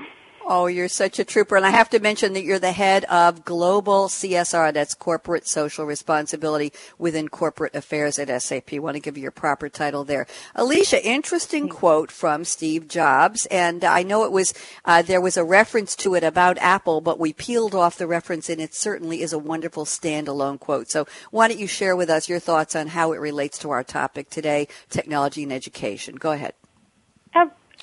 Oh, 0.44 0.66
you're 0.66 0.88
such 0.88 1.18
a 1.18 1.24
trooper. 1.24 1.56
And 1.56 1.64
I 1.64 1.70
have 1.70 1.90
to 1.90 2.00
mention 2.00 2.32
that 2.32 2.42
you're 2.42 2.58
the 2.58 2.72
head 2.72 3.04
of 3.04 3.44
global 3.44 4.08
CSR. 4.08 4.72
That's 4.72 4.94
corporate 4.94 5.46
social 5.46 5.84
responsibility 5.84 6.72
within 6.98 7.28
corporate 7.28 7.74
affairs 7.74 8.18
at 8.18 8.42
SAP. 8.42 8.74
I 8.74 8.78
want 8.78 8.96
to 8.96 9.00
give 9.00 9.16
you 9.16 9.22
your 9.22 9.30
proper 9.30 9.68
title 9.68 10.04
there. 10.04 10.26
Alicia, 10.54 11.04
interesting 11.06 11.68
quote 11.68 12.10
from 12.10 12.44
Steve 12.44 12.88
Jobs. 12.88 13.46
And 13.46 13.84
I 13.84 14.02
know 14.02 14.24
it 14.24 14.32
was, 14.32 14.52
uh, 14.84 15.02
there 15.02 15.20
was 15.20 15.36
a 15.36 15.44
reference 15.44 15.94
to 15.96 16.14
it 16.14 16.24
about 16.24 16.58
Apple, 16.58 17.00
but 17.00 17.20
we 17.20 17.32
peeled 17.32 17.74
off 17.74 17.96
the 17.96 18.06
reference 18.06 18.48
and 18.48 18.60
it 18.60 18.74
certainly 18.74 19.22
is 19.22 19.32
a 19.32 19.38
wonderful 19.38 19.84
standalone 19.84 20.58
quote. 20.58 20.90
So 20.90 21.06
why 21.30 21.48
don't 21.48 21.60
you 21.60 21.66
share 21.68 21.94
with 21.94 22.10
us 22.10 22.28
your 22.28 22.40
thoughts 22.40 22.74
on 22.74 22.88
how 22.88 23.12
it 23.12 23.20
relates 23.20 23.58
to 23.58 23.70
our 23.70 23.84
topic 23.84 24.28
today, 24.28 24.68
technology 24.90 25.44
and 25.44 25.52
education? 25.52 26.16
Go 26.16 26.32
ahead. 26.32 26.54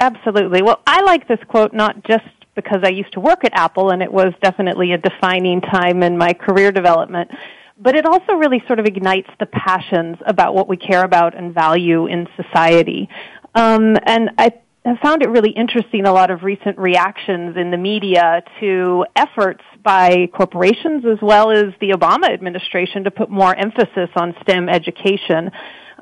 Absolutely. 0.01 0.61
Well, 0.61 0.81
I 0.87 1.01
like 1.01 1.27
this 1.27 1.39
quote 1.47 1.73
not 1.73 2.03
just 2.05 2.23
because 2.63 2.81
I 2.83 2.89
used 2.89 3.13
to 3.13 3.19
work 3.19 3.43
at 3.45 3.51
Apple 3.53 3.91
and 3.91 4.01
it 4.01 4.11
was 4.11 4.33
definitely 4.41 4.91
a 4.91 4.97
defining 4.97 5.61
time 5.61 6.03
in 6.03 6.17
my 6.17 6.33
career 6.33 6.71
development. 6.71 7.31
But 7.77 7.95
it 7.95 8.05
also 8.05 8.33
really 8.33 8.61
sort 8.67 8.79
of 8.79 8.85
ignites 8.85 9.29
the 9.39 9.45
passions 9.45 10.17
about 10.25 10.53
what 10.53 10.67
we 10.67 10.75
care 10.75 11.03
about 11.03 11.37
and 11.37 11.53
value 11.53 12.07
in 12.07 12.27
society. 12.35 13.07
Um, 13.55 13.95
and 14.05 14.31
I 14.37 14.51
have 14.85 14.97
found 14.99 15.23
it 15.23 15.29
really 15.29 15.51
interesting 15.51 16.05
a 16.05 16.11
lot 16.11 16.31
of 16.31 16.43
recent 16.43 16.77
reactions 16.77 17.55
in 17.57 17.71
the 17.71 17.77
media 17.77 18.43
to 18.59 19.05
efforts 19.15 19.63
by 19.83 20.27
corporations 20.33 21.05
as 21.05 21.19
well 21.21 21.51
as 21.51 21.73
the 21.79 21.91
Obama 21.91 22.31
administration 22.33 23.05
to 23.05 23.11
put 23.11 23.29
more 23.29 23.55
emphasis 23.55 24.09
on 24.15 24.35
STEM 24.41 24.67
education. 24.67 25.51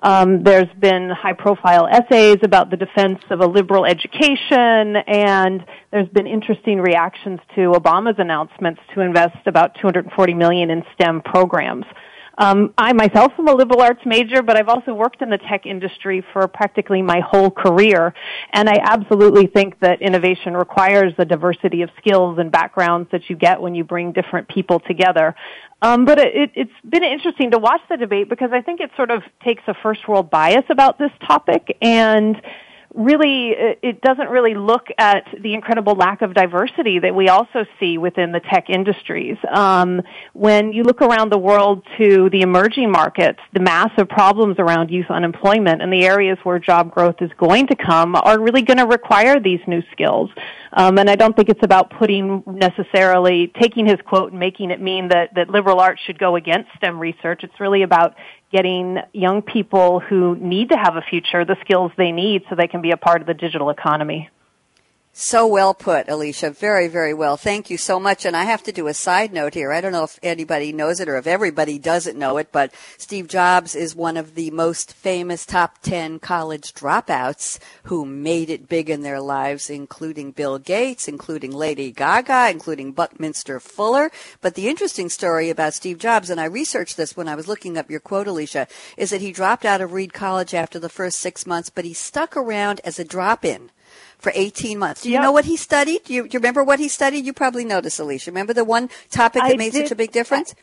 Um, 0.04 0.44
there's 0.44 0.72
been 0.80 1.10
high 1.10 1.34
profile 1.34 1.88
essays 1.88 2.38
about 2.44 2.70
the 2.70 2.78
defense 2.78 3.20
of 3.30 3.42
a 3.42 3.48
liberal 3.48 3.86
education 3.86 4.96
and 5.08 5.66
there's 5.92 6.10
been 6.10 6.28
interesting 6.28 6.80
reactions 6.80 7.40
to 7.56 7.72
Obama's 7.72 8.20
announcements 8.20 8.82
to 8.94 9.02
invest 9.02 9.38
about 9.46 9.76
240 9.82 10.34
million 10.34 10.70
in 10.70 10.84
STEM 10.94 11.22
programs. 11.22 11.86
Um, 12.38 12.74
I 12.78 12.94
myself 12.94 13.34
am 13.40 13.48
a 13.48 13.54
liberal 13.54 13.82
arts 13.82 14.02
major, 14.06 14.44
but 14.44 14.58
I've 14.58 14.70
also 14.70 14.94
worked 14.94 15.22
in 15.22 15.30
the 15.30 15.40
tech 15.40 15.66
industry 15.66 16.24
for 16.34 16.48
practically 16.48 17.02
my 17.02 17.20
whole 17.20 17.50
career, 17.50 18.14
and 18.54 18.70
I 18.70 18.80
absolutely 18.82 19.48
think 19.48 19.80
that 19.80 20.02
innovation 20.02 20.56
requires 20.56 21.14
the 21.18 21.26
diversity 21.26 21.82
of 21.82 21.90
skills 21.98 22.38
and 22.38 22.52
backgrounds 22.52 23.10
that 23.12 23.30
you 23.30 23.36
get 23.36 23.60
when 23.60 23.74
you 23.74 23.84
bring 23.84 24.12
different 24.12 24.48
people 24.48 24.80
together. 24.80 25.36
Um, 25.82 26.06
but 26.06 26.20
it, 26.20 26.52
it's 26.56 26.72
been 26.88 27.04
interesting 27.04 27.52
to 27.52 27.60
watch 27.60 27.82
the 27.90 27.98
debate 27.98 28.30
because 28.30 28.50
I 28.52 28.62
think 28.62 28.82
it 28.82 28.92
sort 28.96 29.12
of 29.12 29.22
takes 29.44 29.64
a 29.68 29.76
first 29.84 30.08
world 30.08 30.30
bias 30.30 30.66
about 30.70 30.98
this 30.98 31.12
topic 31.28 31.78
and 31.82 32.42
really 32.98 33.54
it 33.84 34.02
doesn't 34.02 34.30
really 34.30 34.56
look 34.56 34.88
at 34.98 35.24
the 35.42 35.54
incredible 35.54 35.94
lack 35.94 36.24
of 36.24 36.34
diversity 36.34 36.98
that 37.00 37.14
we 37.14 37.30
also 37.30 37.66
see 37.80 37.98
within 38.00 38.32
the 38.32 38.40
tech 38.40 38.70
industries. 38.70 39.38
Um, 39.54 40.02
when 40.34 40.74
you 40.74 40.84
look 40.84 41.02
around 41.02 41.32
the 41.32 41.38
world 41.38 41.86
to 42.00 42.30
the 42.32 42.42
emerging 42.42 42.92
markets, 42.92 43.40
the 43.54 43.60
massive 43.60 44.10
problems 44.10 44.56
around 44.58 44.90
youth 44.90 45.10
unemployment 45.10 45.82
and 45.84 45.94
the 45.94 46.06
areas 46.06 46.40
where 46.42 46.58
job 46.58 46.92
growth 46.92 47.22
is 47.22 47.30
going 47.38 47.68
to 47.68 47.76
come 47.76 48.16
are 48.16 48.40
really 48.40 48.64
going 48.64 48.80
to 48.80 48.88
require 48.88 49.40
these 49.40 49.60
new 49.68 49.84
skills. 49.92 50.32
Um, 50.74 50.98
and 50.98 51.10
I 51.10 51.16
don't 51.16 51.36
think 51.36 51.50
it's 51.50 51.64
about 51.64 51.92
putting 52.00 52.44
necessarily 52.48 53.52
taking 53.60 53.86
his 53.86 53.98
quote 54.06 54.32
and 54.32 54.40
making 54.40 54.72
it 54.72 54.82
mean 54.82 55.10
that, 55.10 55.36
that 55.36 55.50
liberal 55.50 55.80
arts 55.80 56.02
should 56.06 56.18
go 56.18 56.36
against 56.36 56.70
STEM 56.78 57.00
research. 57.00 57.44
It's 57.44 57.60
really 57.60 57.84
about 57.84 58.16
getting 58.52 58.98
young 59.14 59.42
people 59.42 60.00
who 60.00 60.36
need 60.36 60.70
to 60.70 60.78
have 60.78 60.96
a 60.96 61.02
future 61.02 61.44
the 61.44 61.58
skills 61.62 61.92
they 61.98 62.12
need 62.12 62.44
so 62.50 62.56
they 62.56 62.68
can 62.68 62.82
be 62.82 62.92
a 62.92 62.98
part 62.98 63.22
of 63.22 63.28
the 63.28 63.34
digital 63.34 63.70
economy. 63.70 64.30
So 65.20 65.48
well 65.48 65.74
put, 65.74 66.10
Alicia. 66.10 66.52
Very, 66.52 66.88
very 66.88 67.12
well. 67.12 67.38
Thank 67.38 67.72
you 67.72 67.78
so 67.80 68.00
much. 68.00 68.24
And 68.24 68.38
I 68.38 68.44
have 68.44 68.62
to 68.62 68.72
do 68.72 68.86
a 68.86 68.94
side 68.94 69.34
note 69.34 69.56
here. 69.56 69.72
I 69.72 69.82
don't 69.82 69.92
know 69.92 70.04
if 70.04 70.20
anybody 70.22 70.72
knows 70.72 71.00
it 71.00 71.10
or 71.10 71.18
if 71.18 71.26
everybody 71.26 71.80
doesn't 71.80 72.20
know 72.20 72.38
it, 72.38 72.52
but 72.52 72.72
Steve 73.00 73.28
Jobs 73.28 73.74
is 73.74 73.96
one 73.96 74.16
of 74.16 74.36
the 74.36 74.52
most 74.52 74.94
famous 74.94 75.44
top 75.44 75.80
10 75.82 76.20
college 76.20 76.72
dropouts 76.72 77.58
who 77.86 78.06
made 78.06 78.52
it 78.52 78.70
big 78.70 78.92
in 78.92 79.02
their 79.02 79.20
lives, 79.20 79.72
including 79.72 80.34
Bill 80.34 80.60
Gates, 80.60 81.08
including 81.08 81.52
Lady 81.52 81.92
Gaga, 81.92 82.52
including 82.52 82.92
Buckminster 82.92 83.60
Fuller. 83.60 84.12
But 84.42 84.54
the 84.54 84.68
interesting 84.68 85.10
story 85.10 85.50
about 85.50 85.74
Steve 85.74 85.98
Jobs, 85.98 86.30
and 86.30 86.40
I 86.40 86.46
researched 86.46 86.96
this 86.96 87.18
when 87.18 87.28
I 87.28 87.34
was 87.34 87.48
looking 87.48 87.76
up 87.76 87.90
your 87.90 88.02
quote, 88.02 88.28
Alicia, 88.28 88.68
is 88.98 89.10
that 89.10 89.22
he 89.22 89.32
dropped 89.32 89.66
out 89.66 89.82
of 89.82 89.94
Reed 89.94 90.14
College 90.14 90.54
after 90.54 90.78
the 90.78 90.90
first 90.90 91.18
six 91.18 91.48
months, 91.48 91.72
but 91.72 91.86
he 91.86 91.94
stuck 91.96 92.38
around 92.38 92.82
as 92.84 93.00
a 93.00 93.04
drop-in 93.04 93.72
for 94.20 94.32
18 94.36 94.80
months. 94.80 95.02
Do 95.04 95.10
you 95.10 95.14
yep. 95.14 95.24
know 95.24 95.32
what 95.32 95.46
he 95.46 95.56
studied? 95.58 96.04
Do 96.06 96.14
you, 96.14 96.24
do 96.24 96.30
you 96.34 96.40
remember 96.40 96.64
what 96.64 96.80
he 96.80 96.88
studied? 96.88 97.26
You 97.26 97.34
probably 97.34 97.66
noticed, 97.66 98.00
Alicia. 98.00 98.32
Remember 98.32 98.54
the 98.54 98.66
one 98.66 98.90
topic 99.10 99.44
that 99.44 99.54
I 99.54 99.58
made 99.58 99.74
did. 99.74 99.86
such 99.86 99.92
a 99.92 99.96
big 99.96 100.12
difference? 100.12 100.56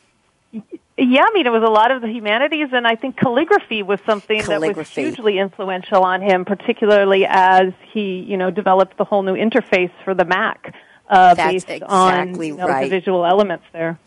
Yeah, 0.96 1.22
I 1.22 1.30
mean, 1.34 1.46
it 1.46 1.50
was 1.50 1.64
a 1.66 1.70
lot 1.70 1.90
of 1.90 2.02
the 2.02 2.08
humanities, 2.08 2.68
and 2.72 2.86
I 2.86 2.94
think 2.94 3.16
calligraphy 3.16 3.82
was 3.82 3.98
something 4.06 4.40
calligraphy. 4.40 5.02
that 5.02 5.08
was 5.08 5.16
hugely 5.16 5.38
influential 5.38 6.04
on 6.04 6.22
him, 6.22 6.44
particularly 6.44 7.26
as 7.28 7.72
he, 7.92 8.20
you 8.20 8.36
know, 8.36 8.50
developed 8.50 8.96
the 8.96 9.04
whole 9.04 9.22
new 9.22 9.34
interface 9.34 9.90
for 10.04 10.14
the 10.14 10.24
Mac 10.24 10.72
uh, 11.08 11.34
based 11.34 11.68
exactly 11.68 11.88
on 11.88 12.40
you 12.40 12.56
know, 12.56 12.68
right. 12.68 12.84
the 12.84 12.90
visual 12.90 13.26
elements 13.26 13.64
there. 13.72 13.98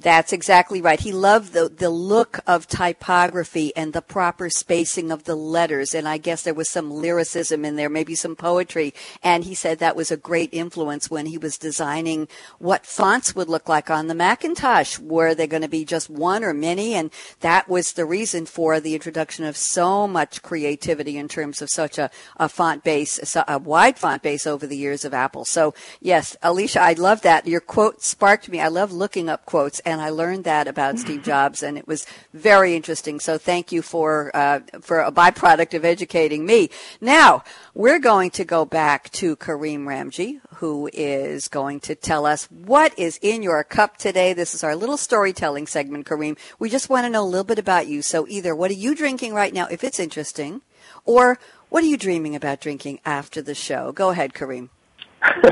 That's 0.00 0.32
exactly 0.32 0.80
right. 0.80 1.00
He 1.00 1.10
loved 1.10 1.52
the, 1.52 1.68
the 1.68 1.90
look 1.90 2.38
of 2.46 2.68
typography 2.68 3.74
and 3.74 3.92
the 3.92 4.00
proper 4.00 4.48
spacing 4.48 5.10
of 5.10 5.24
the 5.24 5.34
letters. 5.34 5.92
And 5.92 6.06
I 6.06 6.18
guess 6.18 6.42
there 6.42 6.54
was 6.54 6.70
some 6.70 6.88
lyricism 6.88 7.64
in 7.64 7.74
there, 7.74 7.88
maybe 7.88 8.14
some 8.14 8.36
poetry. 8.36 8.94
And 9.24 9.42
he 9.42 9.56
said 9.56 9.80
that 9.80 9.96
was 9.96 10.12
a 10.12 10.16
great 10.16 10.50
influence 10.52 11.10
when 11.10 11.26
he 11.26 11.36
was 11.36 11.58
designing 11.58 12.28
what 12.60 12.86
fonts 12.86 13.34
would 13.34 13.48
look 13.48 13.68
like 13.68 13.90
on 13.90 14.06
the 14.06 14.14
Macintosh. 14.14 15.00
Were 15.00 15.34
they 15.34 15.48
going 15.48 15.62
to 15.62 15.68
be 15.68 15.84
just 15.84 16.08
one 16.08 16.44
or 16.44 16.54
many? 16.54 16.94
And 16.94 17.10
that 17.40 17.68
was 17.68 17.94
the 17.94 18.04
reason 18.04 18.46
for 18.46 18.78
the 18.78 18.94
introduction 18.94 19.44
of 19.46 19.56
so 19.56 20.06
much 20.06 20.42
creativity 20.42 21.16
in 21.16 21.26
terms 21.26 21.60
of 21.60 21.70
such 21.70 21.98
a, 21.98 22.08
a 22.36 22.48
font 22.48 22.84
base, 22.84 23.34
a 23.34 23.58
wide 23.58 23.98
font 23.98 24.22
base 24.22 24.46
over 24.46 24.64
the 24.64 24.76
years 24.76 25.04
of 25.04 25.12
Apple. 25.12 25.44
So 25.44 25.74
yes, 26.00 26.36
Alicia, 26.40 26.80
I 26.80 26.92
love 26.92 27.22
that. 27.22 27.48
Your 27.48 27.60
quote 27.60 28.00
sparked 28.00 28.48
me. 28.48 28.60
I 28.60 28.68
love 28.68 28.92
looking 28.92 29.28
up 29.28 29.44
quotes 29.44 29.80
and 29.88 30.00
I 30.00 30.10
learned 30.10 30.44
that 30.44 30.68
about 30.68 30.98
Steve 31.04 31.22
Jobs, 31.22 31.62
and 31.62 31.78
it 31.78 31.86
was 31.86 32.06
very 32.34 32.76
interesting. 32.76 33.20
So 33.20 33.38
thank 33.38 33.72
you 33.72 33.82
for 33.82 34.30
uh, 34.34 34.60
for 34.80 35.00
a 35.00 35.10
byproduct 35.10 35.74
of 35.74 35.84
educating 35.84 36.44
me. 36.44 36.70
Now 37.00 37.42
we're 37.74 37.98
going 37.98 38.30
to 38.32 38.44
go 38.44 38.64
back 38.64 39.10
to 39.12 39.36
Kareem 39.36 39.84
Ramji, 39.84 40.40
who 40.56 40.90
is 40.92 41.48
going 41.48 41.80
to 41.80 41.94
tell 41.94 42.26
us 42.26 42.44
what 42.50 42.96
is 42.98 43.18
in 43.22 43.42
your 43.42 43.64
cup 43.64 43.96
today. 43.96 44.32
This 44.32 44.54
is 44.54 44.62
our 44.62 44.76
little 44.76 44.96
storytelling 44.96 45.66
segment, 45.66 46.06
Kareem. 46.06 46.38
We 46.58 46.68
just 46.68 46.90
want 46.90 47.06
to 47.06 47.10
know 47.10 47.22
a 47.22 47.24
little 47.24 47.44
bit 47.44 47.58
about 47.58 47.86
you. 47.86 48.02
So 48.02 48.26
either 48.28 48.54
what 48.54 48.70
are 48.70 48.74
you 48.74 48.94
drinking 48.94 49.34
right 49.34 49.54
now, 49.54 49.66
if 49.70 49.82
it's 49.82 49.98
interesting, 49.98 50.60
or 51.04 51.38
what 51.70 51.82
are 51.82 51.86
you 51.86 51.96
dreaming 51.96 52.34
about 52.34 52.60
drinking 52.60 53.00
after 53.04 53.40
the 53.40 53.54
show? 53.54 53.92
Go 53.92 54.10
ahead, 54.10 54.34
Kareem. 54.34 54.68
uh, 55.22 55.50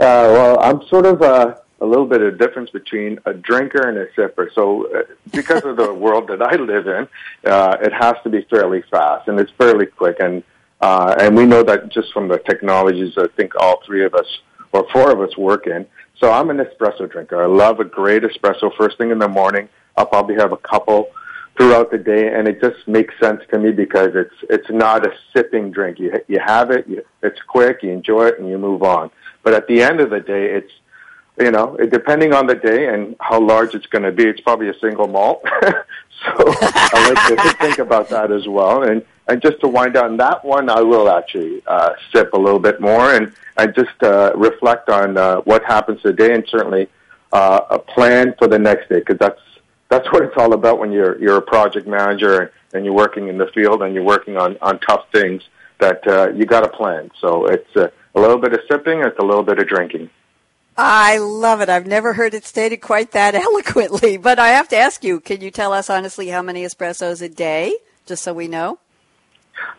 well, 0.00 0.58
I'm 0.60 0.86
sort 0.88 1.06
of 1.06 1.22
uh, 1.22 1.56
a 1.80 1.86
little 1.86 2.06
bit 2.06 2.20
of 2.20 2.38
difference 2.38 2.70
between 2.70 3.18
a 3.24 3.32
drinker 3.32 3.88
and 3.88 3.98
a 3.98 4.06
sipper. 4.08 4.52
So, 4.54 4.86
uh, 4.94 5.02
because 5.32 5.64
of 5.64 5.76
the 5.76 5.92
world 6.04 6.28
that 6.28 6.42
I 6.42 6.56
live 6.56 6.86
in, 6.86 7.08
uh, 7.50 7.76
it 7.80 7.92
has 7.92 8.14
to 8.24 8.30
be 8.30 8.42
fairly 8.50 8.82
fast 8.90 9.28
and 9.28 9.40
it's 9.40 9.52
fairly 9.52 9.86
quick. 9.86 10.16
And 10.20 10.42
uh, 10.80 11.14
and 11.18 11.36
we 11.36 11.44
know 11.44 11.62
that 11.62 11.90
just 11.90 12.12
from 12.12 12.28
the 12.28 12.38
technologies 12.38 13.14
I 13.18 13.26
think 13.36 13.54
all 13.60 13.82
three 13.84 14.04
of 14.04 14.14
us 14.14 14.26
or 14.72 14.86
four 14.92 15.10
of 15.10 15.20
us 15.20 15.36
work 15.36 15.66
in. 15.66 15.86
So 16.18 16.30
I'm 16.30 16.50
an 16.50 16.58
espresso 16.58 17.10
drinker. 17.10 17.42
I 17.42 17.46
love 17.46 17.80
a 17.80 17.84
great 17.84 18.22
espresso 18.22 18.74
first 18.76 18.98
thing 18.98 19.10
in 19.10 19.18
the 19.18 19.28
morning. 19.28 19.68
I'll 19.96 20.06
probably 20.06 20.36
have 20.36 20.52
a 20.52 20.56
couple 20.56 21.08
throughout 21.56 21.90
the 21.90 21.98
day, 21.98 22.32
and 22.32 22.48
it 22.48 22.60
just 22.60 22.86
makes 22.86 23.12
sense 23.20 23.42
to 23.50 23.58
me 23.58 23.72
because 23.72 24.10
it's 24.14 24.34
it's 24.48 24.70
not 24.70 25.06
a 25.06 25.12
sipping 25.34 25.70
drink. 25.70 25.98
You 25.98 26.20
you 26.28 26.38
have 26.38 26.70
it, 26.70 26.86
you, 26.86 27.04
it's 27.22 27.40
quick, 27.42 27.82
you 27.82 27.90
enjoy 27.90 28.28
it, 28.28 28.38
and 28.38 28.48
you 28.48 28.58
move 28.58 28.82
on. 28.82 29.10
But 29.42 29.54
at 29.54 29.66
the 29.66 29.82
end 29.82 30.00
of 30.00 30.10
the 30.10 30.20
day, 30.20 30.54
it's 30.54 30.72
you 31.40 31.50
know, 31.50 31.76
depending 31.76 32.34
on 32.34 32.46
the 32.46 32.54
day 32.54 32.92
and 32.92 33.16
how 33.20 33.40
large 33.40 33.74
it's 33.74 33.86
going 33.86 34.02
to 34.02 34.12
be, 34.12 34.24
it's 34.24 34.40
probably 34.40 34.68
a 34.68 34.78
single 34.78 35.08
malt. 35.08 35.42
so 35.64 36.32
I 36.36 37.12
like 37.14 37.42
to 37.42 37.52
think 37.58 37.78
about 37.78 38.08
that 38.10 38.30
as 38.30 38.46
well. 38.46 38.82
And 38.82 39.04
and 39.28 39.40
just 39.40 39.60
to 39.60 39.68
wind 39.68 39.94
down 39.94 40.16
that 40.16 40.44
one, 40.44 40.68
I 40.68 40.80
will 40.82 41.08
actually 41.08 41.62
uh, 41.66 41.90
sip 42.12 42.32
a 42.32 42.38
little 42.38 42.58
bit 42.58 42.80
more 42.80 43.14
and 43.14 43.32
and 43.56 43.74
just 43.74 44.02
uh, 44.02 44.32
reflect 44.34 44.88
on 44.88 45.16
uh, 45.16 45.40
what 45.42 45.64
happens 45.64 46.02
today 46.02 46.34
and 46.34 46.44
certainly 46.48 46.88
uh, 47.32 47.60
a 47.70 47.78
plan 47.78 48.34
for 48.38 48.48
the 48.48 48.58
next 48.58 48.88
day 48.88 48.98
because 48.98 49.18
that's 49.18 49.40
that's 49.88 50.10
what 50.12 50.22
it's 50.22 50.36
all 50.36 50.52
about 50.52 50.78
when 50.78 50.92
you're 50.92 51.18
you're 51.20 51.36
a 51.36 51.42
project 51.42 51.86
manager 51.86 52.52
and 52.74 52.84
you're 52.84 52.94
working 52.94 53.28
in 53.28 53.38
the 53.38 53.46
field 53.48 53.82
and 53.82 53.94
you're 53.94 54.04
working 54.04 54.36
on 54.36 54.58
on 54.60 54.78
tough 54.80 55.06
things 55.12 55.42
that 55.78 56.06
uh, 56.06 56.28
you 56.34 56.44
got 56.44 56.64
a 56.64 56.68
plan. 56.68 57.10
So 57.20 57.46
it's 57.46 57.76
uh, 57.76 57.88
a 58.14 58.20
little 58.20 58.38
bit 58.38 58.52
of 58.52 58.60
sipping, 58.70 59.00
it's 59.00 59.18
a 59.18 59.24
little 59.24 59.42
bit 59.42 59.58
of 59.58 59.66
drinking. 59.66 60.10
I 60.82 61.18
love 61.18 61.60
it. 61.60 61.68
I've 61.68 61.86
never 61.86 62.14
heard 62.14 62.32
it 62.32 62.46
stated 62.46 62.78
quite 62.78 63.10
that 63.10 63.34
eloquently. 63.46 64.16
But 64.16 64.38
I 64.38 64.48
have 64.48 64.68
to 64.68 64.76
ask 64.76 65.04
you, 65.04 65.20
can 65.20 65.42
you 65.42 65.50
tell 65.50 65.74
us 65.74 65.90
honestly 65.90 66.28
how 66.28 66.40
many 66.40 66.64
espressos 66.64 67.20
a 67.20 67.28
day, 67.28 67.76
just 68.06 68.24
so 68.24 68.32
we 68.32 68.48
know? 68.48 68.78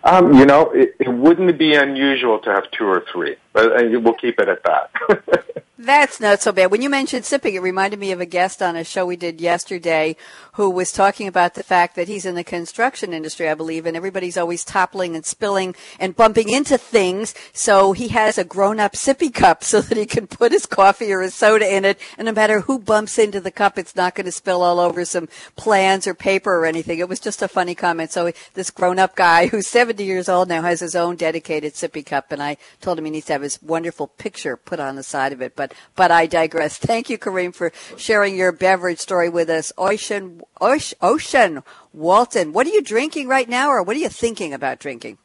Um, 0.03 0.33
you 0.35 0.45
know, 0.45 0.69
it, 0.71 0.95
it 0.99 1.09
wouldn't 1.09 1.57
be 1.57 1.73
unusual 1.73 2.37
to 2.39 2.51
have 2.51 2.69
two 2.69 2.85
or 2.85 3.03
three, 3.11 3.35
but 3.53 3.71
we'll 4.01 4.13
keep 4.13 4.39
it 4.39 4.47
at 4.47 4.63
that. 4.63 5.61
That's 5.83 6.19
not 6.19 6.43
so 6.43 6.51
bad. 6.51 6.69
When 6.69 6.83
you 6.83 6.91
mentioned 6.91 7.25
sipping, 7.25 7.55
it 7.55 7.61
reminded 7.61 7.99
me 7.99 8.11
of 8.11 8.21
a 8.21 8.25
guest 8.27 8.61
on 8.61 8.75
a 8.75 8.83
show 8.83 9.03
we 9.03 9.15
did 9.15 9.41
yesterday 9.41 10.15
who 10.53 10.69
was 10.69 10.91
talking 10.91 11.27
about 11.27 11.55
the 11.55 11.63
fact 11.63 11.95
that 11.95 12.07
he's 12.07 12.23
in 12.23 12.35
the 12.35 12.43
construction 12.43 13.13
industry, 13.13 13.49
I 13.49 13.55
believe, 13.55 13.87
and 13.87 13.97
everybody's 13.97 14.37
always 14.37 14.63
toppling 14.63 15.15
and 15.15 15.25
spilling 15.25 15.73
and 15.99 16.15
bumping 16.15 16.49
into 16.49 16.77
things. 16.77 17.33
So 17.51 17.93
he 17.93 18.09
has 18.09 18.37
a 18.37 18.43
grown 18.43 18.79
up 18.79 18.93
sippy 18.93 19.33
cup 19.33 19.63
so 19.63 19.81
that 19.81 19.97
he 19.97 20.05
can 20.05 20.27
put 20.27 20.51
his 20.51 20.67
coffee 20.67 21.11
or 21.11 21.21
his 21.21 21.33
soda 21.33 21.75
in 21.75 21.83
it. 21.83 21.99
And 22.15 22.27
no 22.27 22.31
matter 22.31 22.59
who 22.59 22.77
bumps 22.77 23.17
into 23.17 23.41
the 23.41 23.49
cup, 23.49 23.79
it's 23.79 23.95
not 23.95 24.13
going 24.13 24.25
to 24.25 24.31
spill 24.31 24.61
all 24.61 24.79
over 24.79 25.03
some 25.03 25.29
plans 25.55 26.05
or 26.05 26.13
paper 26.13 26.59
or 26.59 26.67
anything. 26.67 26.99
It 26.99 27.09
was 27.09 27.19
just 27.19 27.41
a 27.41 27.47
funny 27.47 27.73
comment. 27.73 28.11
So 28.11 28.31
this 28.53 28.69
grown 28.69 28.99
up 28.99 29.15
guy 29.15 29.47
who's 29.47 29.65
70 29.65 30.03
years 30.03 30.29
old 30.29 30.47
now 30.47 30.61
has 30.61 30.81
his 30.81 30.95
own 30.95 31.15
dedicated 31.15 31.73
sippy 31.73 32.05
cup. 32.05 32.31
And 32.31 32.43
I 32.43 32.57
told 32.81 32.99
him 32.99 33.05
he 33.05 33.11
needs 33.11 33.25
to 33.25 33.33
have 33.33 33.40
his 33.41 33.61
wonderful 33.61 34.07
picture 34.07 34.57
put 34.57 34.79
on 34.79 34.95
the 34.95 35.03
side 35.03 35.33
of 35.33 35.41
it. 35.41 35.55
But 35.55 35.73
but 35.95 36.11
I 36.11 36.25
digress. 36.25 36.77
Thank 36.91 37.09
you, 37.09 37.17
Kareem, 37.17 37.53
for 37.53 37.71
sharing 37.97 38.35
your 38.35 38.51
beverage 38.51 38.99
story 38.99 39.29
with 39.29 39.49
us. 39.49 39.71
Oisin, 39.77 40.41
Oisin 40.61 41.63
Walton, 41.93 42.53
what 42.53 42.67
are 42.67 42.71
you 42.71 42.81
drinking 42.81 43.27
right 43.27 43.49
now, 43.49 43.69
or 43.69 43.83
what 43.83 43.95
are 43.95 43.99
you 43.99 44.09
thinking 44.09 44.53
about 44.53 44.79
drinking? 44.79 45.17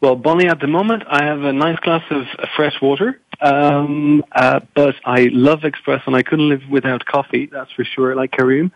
Well, 0.00 0.14
Bonnie, 0.14 0.46
at 0.48 0.60
the 0.60 0.68
moment, 0.68 1.02
I 1.08 1.24
have 1.24 1.42
a 1.42 1.52
nice 1.52 1.78
glass 1.80 2.04
of 2.10 2.24
fresh 2.54 2.80
water. 2.80 3.20
Um, 3.40 4.24
uh, 4.32 4.60
but 4.74 4.96
I 5.04 5.28
love 5.32 5.60
espresso 5.60 6.06
and 6.06 6.16
I 6.16 6.22
couldn't 6.22 6.48
live 6.48 6.62
without 6.70 7.04
coffee, 7.04 7.46
that's 7.46 7.70
for 7.72 7.84
sure, 7.84 8.14
like 8.16 8.32
Kareem. 8.32 8.72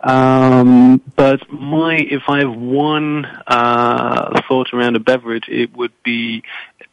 Um, 0.00 1.02
but 1.16 1.50
my, 1.50 1.96
if 1.96 2.22
I 2.28 2.40
have 2.40 2.54
one, 2.54 3.24
uh, 3.46 4.40
thought 4.48 4.72
around 4.72 4.96
a 4.96 5.00
beverage, 5.00 5.48
it 5.48 5.74
would 5.76 5.92
be 6.04 6.42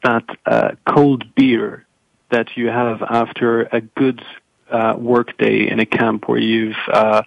that, 0.03 0.25
uh, 0.45 0.72
cold 0.88 1.36
beer 1.36 1.86
that 2.31 2.55
you 2.55 2.67
have 2.67 3.01
after 3.03 3.63
a 3.63 3.81
good 3.81 4.24
uh, 4.72 4.95
work 4.98 5.38
day 5.38 5.69
in 5.69 5.79
a 5.79 5.86
camp 5.86 6.27
where 6.27 6.39
you've 6.39 6.75
uh, 6.91 7.22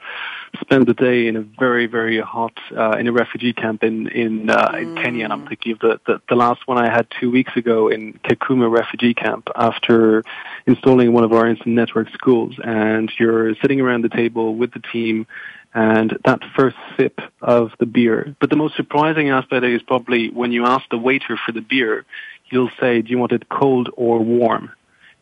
spent 0.60 0.86
the 0.86 0.94
day 0.94 1.28
in 1.28 1.36
a 1.36 1.42
very 1.42 1.86
very 1.86 2.20
hot 2.20 2.58
uh, 2.76 2.96
in 2.98 3.06
a 3.06 3.12
refugee 3.12 3.52
camp 3.52 3.84
in 3.84 4.08
in, 4.08 4.50
uh, 4.50 4.70
mm. 4.70 4.82
in 4.82 4.96
Kenya. 4.96 5.24
And 5.24 5.32
I'm 5.32 5.46
thinking 5.46 5.72
of 5.72 5.78
the, 5.78 6.00
the 6.06 6.20
the 6.28 6.34
last 6.34 6.66
one 6.66 6.78
I 6.78 6.90
had 6.90 7.06
two 7.20 7.30
weeks 7.30 7.56
ago 7.56 7.88
in 7.88 8.14
Kakuma 8.24 8.70
refugee 8.70 9.14
camp 9.14 9.48
after 9.54 10.24
installing 10.66 11.12
one 11.12 11.24
of 11.24 11.32
our 11.32 11.46
instant 11.46 11.74
network 11.74 12.08
schools. 12.10 12.56
And 12.62 13.12
you're 13.18 13.54
sitting 13.56 13.80
around 13.80 14.02
the 14.02 14.08
table 14.08 14.56
with 14.56 14.72
the 14.72 14.80
team. 14.80 15.26
And 15.76 16.18
that 16.24 16.40
first 16.56 16.78
sip 16.96 17.20
of 17.42 17.70
the 17.78 17.84
beer. 17.84 18.34
But 18.40 18.48
the 18.48 18.56
most 18.56 18.76
surprising 18.76 19.28
aspect 19.28 19.62
is 19.62 19.82
probably 19.82 20.30
when 20.30 20.50
you 20.50 20.64
ask 20.64 20.88
the 20.88 20.96
waiter 20.96 21.36
for 21.36 21.52
the 21.52 21.60
beer, 21.60 22.06
he'll 22.44 22.70
say, 22.80 23.02
do 23.02 23.10
you 23.10 23.18
want 23.18 23.32
it 23.32 23.50
cold 23.50 23.90
or 23.94 24.18
warm? 24.20 24.70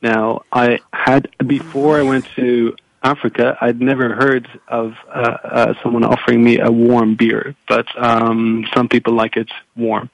Now, 0.01 0.43
I 0.53 0.79
had, 0.93 1.29
before 1.45 1.99
I 1.99 2.03
went 2.03 2.27
to 2.37 2.77
Africa, 3.03 3.59
I'd 3.61 3.81
never 3.81 4.15
heard 4.15 4.47
of 4.69 4.95
uh, 5.09 5.37
uh, 5.43 5.75
someone 5.83 6.05
offering 6.05 6.45
me 6.45 6.61
a 6.61 6.71
warm 6.71 7.17
beer, 7.17 7.57
but 7.67 7.87
um, 8.01 8.65
some 8.73 8.89
people 8.89 9.15
like 9.15 9.37
it 9.37 9.51
warm. 9.75 10.09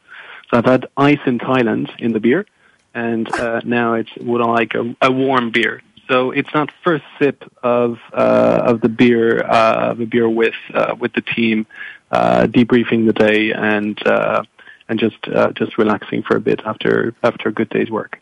So 0.51 0.57
I've 0.57 0.65
had 0.65 0.87
ice 0.97 1.21
in 1.27 1.39
Thailand 1.39 1.91
in 2.01 2.13
the 2.13 2.21
beer, 2.21 2.47
and 2.95 3.31
uh, 3.35 3.61
now 3.65 3.95
it's 3.95 4.11
would 4.17 4.41
I 4.41 4.47
like 4.47 4.75
a, 4.75 4.97
a 5.03 5.13
warm 5.13 5.51
beer. 5.51 5.83
So 6.11 6.33
it's 6.33 6.53
not 6.53 6.71
first 6.83 7.05
sip 7.21 7.45
of 7.63 7.99
uh, 8.13 8.63
of 8.65 8.81
the 8.81 8.89
beer 8.89 9.45
uh, 9.45 9.93
of 9.93 10.01
a 10.01 10.07
beer 10.07 10.29
with 10.29 10.55
uh, 10.75 10.97
with 10.99 11.13
the 11.13 11.21
team, 11.21 11.67
uh, 12.11 12.49
debriefing 12.49 13.07
the 13.07 13.13
day 13.13 13.53
and 13.53 13.97
uh, 14.05 14.43
and 14.89 14.99
just 14.99 15.29
uh, 15.29 15.53
just 15.53 15.79
relaxing 15.79 16.25
for 16.25 16.37
a 16.37 16.41
bit 16.41 16.61
after 16.65 17.15
after 17.23 17.51
a 17.51 17.53
good 17.53 17.69
day's 17.69 17.91
work. 17.91 18.19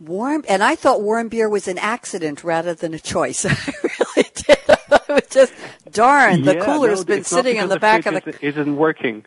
Warm, 0.00 0.44
and 0.48 0.64
I 0.64 0.74
thought 0.74 1.00
warm 1.00 1.28
beer 1.28 1.48
was 1.48 1.68
an 1.68 1.78
accident 1.78 2.42
rather 2.42 2.74
than 2.74 2.92
a 2.92 2.98
choice. 2.98 3.46
I 3.48 3.56
really 3.82 4.30
did. 4.34 4.58
it 4.68 5.08
was 5.08 5.28
just 5.30 5.52
darn. 5.92 6.42
The 6.42 6.56
yeah, 6.56 6.64
cooler's 6.64 7.00
no, 7.00 7.04
been 7.04 7.24
sitting 7.24 7.56
in 7.56 7.68
the, 7.68 7.74
the 7.74 7.80
back 7.80 8.06
of 8.06 8.14
the. 8.14 8.30
Isn't, 8.30 8.42
isn't 8.42 8.76
working. 8.76 9.24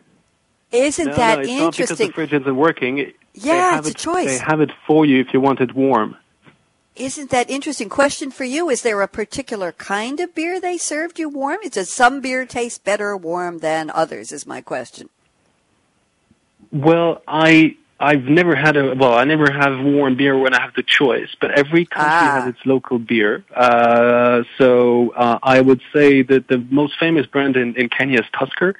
Isn't 0.70 1.06
no, 1.08 1.14
that 1.14 1.36
no, 1.36 1.40
it's 1.40 1.50
interesting? 1.50 1.64
Not 1.64 1.76
because 1.76 1.98
the 1.98 2.12
fridge 2.12 2.32
isn't 2.34 2.56
working. 2.56 3.12
Yeah, 3.34 3.78
it's 3.78 3.88
it, 3.88 3.90
a 3.90 3.94
choice. 3.94 4.38
They 4.38 4.44
have 4.44 4.60
it 4.60 4.70
for 4.86 5.06
you 5.06 5.20
if 5.20 5.32
you 5.32 5.40
want 5.40 5.60
it 5.60 5.74
warm. 5.74 6.16
Isn't 6.94 7.30
that 7.30 7.48
interesting? 7.48 7.88
Question 7.88 8.30
for 8.30 8.44
you: 8.44 8.68
Is 8.68 8.82
there 8.82 9.00
a 9.00 9.08
particular 9.08 9.72
kind 9.72 10.20
of 10.20 10.34
beer 10.34 10.60
they 10.60 10.76
served 10.76 11.18
you 11.18 11.28
warm? 11.28 11.58
Does 11.70 11.90
some 11.90 12.20
beer 12.20 12.44
taste 12.44 12.84
better 12.84 13.16
warm 13.16 13.58
than 13.58 13.90
others? 13.90 14.30
Is 14.30 14.46
my 14.46 14.60
question. 14.60 15.08
Well, 16.70 17.22
I 17.26 17.76
I've 18.02 18.24
never 18.24 18.56
had 18.56 18.76
a 18.76 18.94
well, 18.96 19.14
I 19.14 19.24
never 19.24 19.50
have 19.50 19.78
warm 19.78 20.16
beer 20.16 20.36
when 20.36 20.54
I 20.54 20.60
have 20.60 20.74
the 20.74 20.82
choice, 20.82 21.28
but 21.40 21.52
every 21.52 21.86
country 21.86 22.10
ah. 22.12 22.40
has 22.40 22.48
its 22.48 22.66
local 22.66 22.98
beer. 22.98 23.44
Uh, 23.54 24.42
so 24.58 25.10
uh, 25.10 25.38
I 25.40 25.60
would 25.60 25.80
say 25.94 26.22
that 26.22 26.48
the 26.48 26.58
most 26.58 26.94
famous 26.98 27.26
brand 27.26 27.56
in, 27.56 27.76
in 27.76 27.88
Kenya 27.88 28.18
is 28.18 28.26
Tusker. 28.36 28.74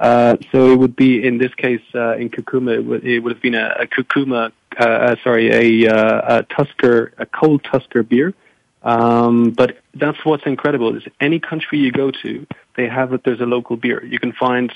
Uh, 0.00 0.36
so 0.50 0.72
it 0.72 0.76
would 0.76 0.96
be 0.96 1.24
in 1.24 1.38
this 1.38 1.54
case 1.54 1.82
uh, 1.94 2.16
in 2.16 2.28
Kakuma, 2.28 2.74
it 2.74 2.84
would, 2.84 3.04
it 3.04 3.20
would 3.20 3.32
have 3.32 3.42
been 3.42 3.54
a, 3.54 3.76
a 3.80 3.86
Kakuma, 3.86 4.52
uh, 4.78 4.84
uh, 4.84 5.16
sorry, 5.22 5.84
a, 5.84 5.88
uh, 5.88 6.38
a 6.38 6.42
Tusker, 6.44 7.12
a 7.18 7.26
cold 7.26 7.62
Tusker 7.64 8.02
beer. 8.02 8.34
Um, 8.82 9.50
but 9.50 9.78
that's 9.94 10.24
what's 10.24 10.44
incredible 10.44 10.96
is 10.96 11.04
any 11.20 11.38
country 11.38 11.78
you 11.78 11.92
go 11.92 12.10
to, 12.10 12.46
they 12.76 12.88
have 12.88 13.12
it. 13.12 13.22
There's 13.24 13.40
a 13.40 13.46
local 13.46 13.76
beer. 13.76 14.04
You 14.04 14.18
can 14.18 14.32
find 14.32 14.72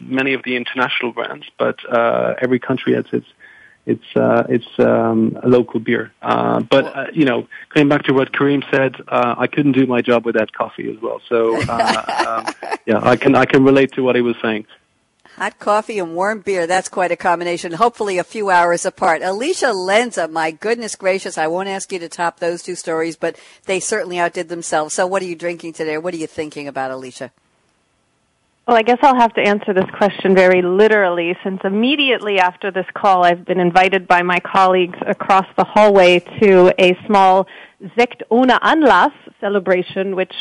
many 0.00 0.32
of 0.34 0.42
the 0.42 0.56
international 0.56 1.12
brands, 1.12 1.46
but 1.58 1.78
uh, 1.90 2.34
every 2.40 2.58
country 2.58 2.94
has 2.94 3.04
its 3.12 3.26
it's 3.86 4.16
uh, 4.16 4.44
it's 4.48 4.78
um, 4.78 5.38
a 5.42 5.48
local 5.48 5.80
beer. 5.80 6.12
Uh, 6.22 6.60
but 6.60 6.84
uh, 6.96 7.06
you 7.12 7.24
know, 7.24 7.48
going 7.74 7.88
back 7.88 8.04
to 8.04 8.12
what 8.12 8.32
Kareem 8.32 8.62
said, 8.70 8.96
uh, 9.08 9.34
I 9.36 9.46
couldn't 9.46 9.72
do 9.72 9.86
my 9.86 10.00
job 10.00 10.24
without 10.24 10.52
coffee 10.52 10.90
as 10.90 11.00
well. 11.02 11.20
So 11.28 11.60
uh, 11.68 12.44
um, 12.46 12.74
yeah, 12.86 13.00
I 13.02 13.16
can 13.16 13.34
I 13.34 13.44
can 13.44 13.64
relate 13.64 13.92
to 13.92 14.02
what 14.02 14.14
he 14.14 14.22
was 14.22 14.36
saying. 14.40 14.66
Hot 15.36 15.58
coffee 15.58 15.98
and 15.98 16.14
warm 16.14 16.40
beer. 16.42 16.66
That's 16.66 16.90
quite 16.90 17.10
a 17.10 17.16
combination. 17.16 17.72
Hopefully 17.72 18.18
a 18.18 18.24
few 18.24 18.50
hours 18.50 18.84
apart. 18.84 19.22
Alicia 19.22 19.72
Lenze, 19.72 20.30
my 20.30 20.50
goodness 20.50 20.94
gracious. 20.94 21.38
I 21.38 21.46
won't 21.46 21.70
ask 21.70 21.90
you 21.90 21.98
to 22.00 22.08
top 22.08 22.38
those 22.38 22.62
two 22.62 22.74
stories, 22.74 23.16
but 23.16 23.36
they 23.64 23.80
certainly 23.80 24.18
outdid 24.20 24.50
themselves. 24.50 24.94
So 24.94 25.06
what 25.06 25.22
are 25.22 25.26
you 25.26 25.34
drinking 25.34 25.72
today? 25.72 25.96
What 25.96 26.12
are 26.12 26.18
you 26.18 26.26
thinking 26.26 26.68
about, 26.68 26.90
Alicia? 26.90 27.32
Well, 28.66 28.76
I 28.76 28.82
guess 28.82 28.98
I'll 29.02 29.16
have 29.16 29.34
to 29.34 29.40
answer 29.40 29.74
this 29.74 29.90
question 29.98 30.36
very 30.36 30.62
literally 30.62 31.36
since 31.42 31.60
immediately 31.64 32.38
after 32.38 32.70
this 32.70 32.86
call 32.94 33.24
I've 33.24 33.44
been 33.44 33.58
invited 33.58 34.06
by 34.06 34.22
my 34.22 34.38
colleagues 34.38 34.98
across 35.04 35.46
the 35.56 35.64
hallway 35.64 36.20
to 36.40 36.72
a 36.78 36.96
small 37.06 37.48
Sekt 37.96 38.22
ohne 38.30 38.56
Anlass 38.60 39.12
celebration, 39.40 40.14
which 40.14 40.32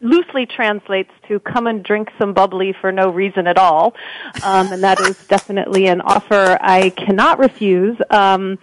loosely 0.00 0.46
translates 0.46 1.12
to 1.28 1.38
come 1.38 1.68
and 1.68 1.84
drink 1.84 2.08
some 2.18 2.34
bubbly 2.34 2.74
for 2.80 2.90
no 2.90 3.08
reason 3.08 3.46
at 3.46 3.56
all. 3.56 3.94
Um, 4.42 4.72
and 4.72 4.82
that 4.82 4.98
is 5.00 5.24
definitely 5.28 5.86
an 5.86 6.00
offer 6.00 6.58
I 6.60 6.90
cannot 6.90 7.38
refuse. 7.38 7.96
Um, 8.10 8.58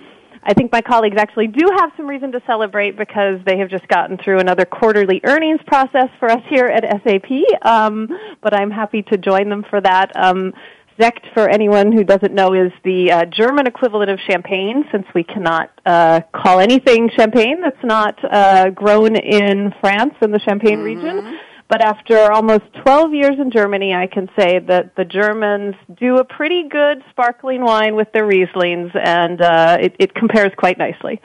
I 0.48 0.54
think 0.54 0.72
my 0.72 0.82
colleagues 0.82 1.18
actually 1.20 1.48
do 1.48 1.68
have 1.78 1.92
some 1.98 2.08
reason 2.08 2.32
to 2.32 2.42
celebrate 2.48 2.98
because 2.98 3.42
they 3.46 3.58
have 3.58 3.70
just 3.70 3.86
gotten 3.90 4.18
through 4.18 4.40
another 4.40 4.64
quarterly 4.64 5.20
earnings 5.26 5.60
process 5.68 6.08
for 6.20 6.32
us 6.32 6.42
here 6.50 6.68
at 6.68 6.84
SAP. 7.04 7.30
Um, 7.64 8.08
but 8.42 8.54
I'm 8.54 8.72
happy 8.72 9.02
to 9.12 9.18
join 9.18 9.50
them 9.50 9.66
for 9.70 9.82
that. 9.82 10.16
Um, 10.16 10.54
Sekt, 10.98 11.32
for 11.34 11.50
anyone 11.50 11.92
who 11.92 12.06
doesn't 12.06 12.34
know, 12.34 12.54
is 12.54 12.72
the 12.86 13.12
uh, 13.12 13.26
German 13.26 13.68
equivalent 13.68 14.10
of 14.10 14.20
champagne, 14.28 14.86
since 14.92 15.06
we 15.14 15.24
cannot 15.24 15.70
uh, 15.86 16.22
call 16.34 16.60
anything 16.60 17.10
champagne 17.16 17.62
that's 17.62 17.84
not 17.84 18.18
uh, 18.24 18.70
grown 18.70 19.18
in 19.18 19.74
France 19.82 20.16
in 20.22 20.32
the 20.32 20.40
Champagne 20.40 20.80
mm-hmm. 20.80 21.04
region. 21.04 21.40
But 21.70 21.82
after 21.82 22.32
almost 22.32 22.64
12 22.84 23.14
years 23.14 23.36
in 23.40 23.52
Germany, 23.52 23.94
I 23.94 24.08
can 24.08 24.30
say 24.40 24.60
that 24.60 24.96
the 24.96 25.04
Germans 25.04 25.76
do 26.00 26.18
a 26.18 26.24
pretty 26.24 26.70
good 26.70 27.04
sparkling 27.10 27.62
wine 27.62 27.96
with 27.96 28.08
their 28.14 28.24
Rieslings, 28.24 28.96
and 28.96 29.42
uh, 29.42 29.78
it, 29.80 29.96
it 30.00 30.16
compares 30.16 30.52
quite 30.58 30.78
nicely. 30.78 31.20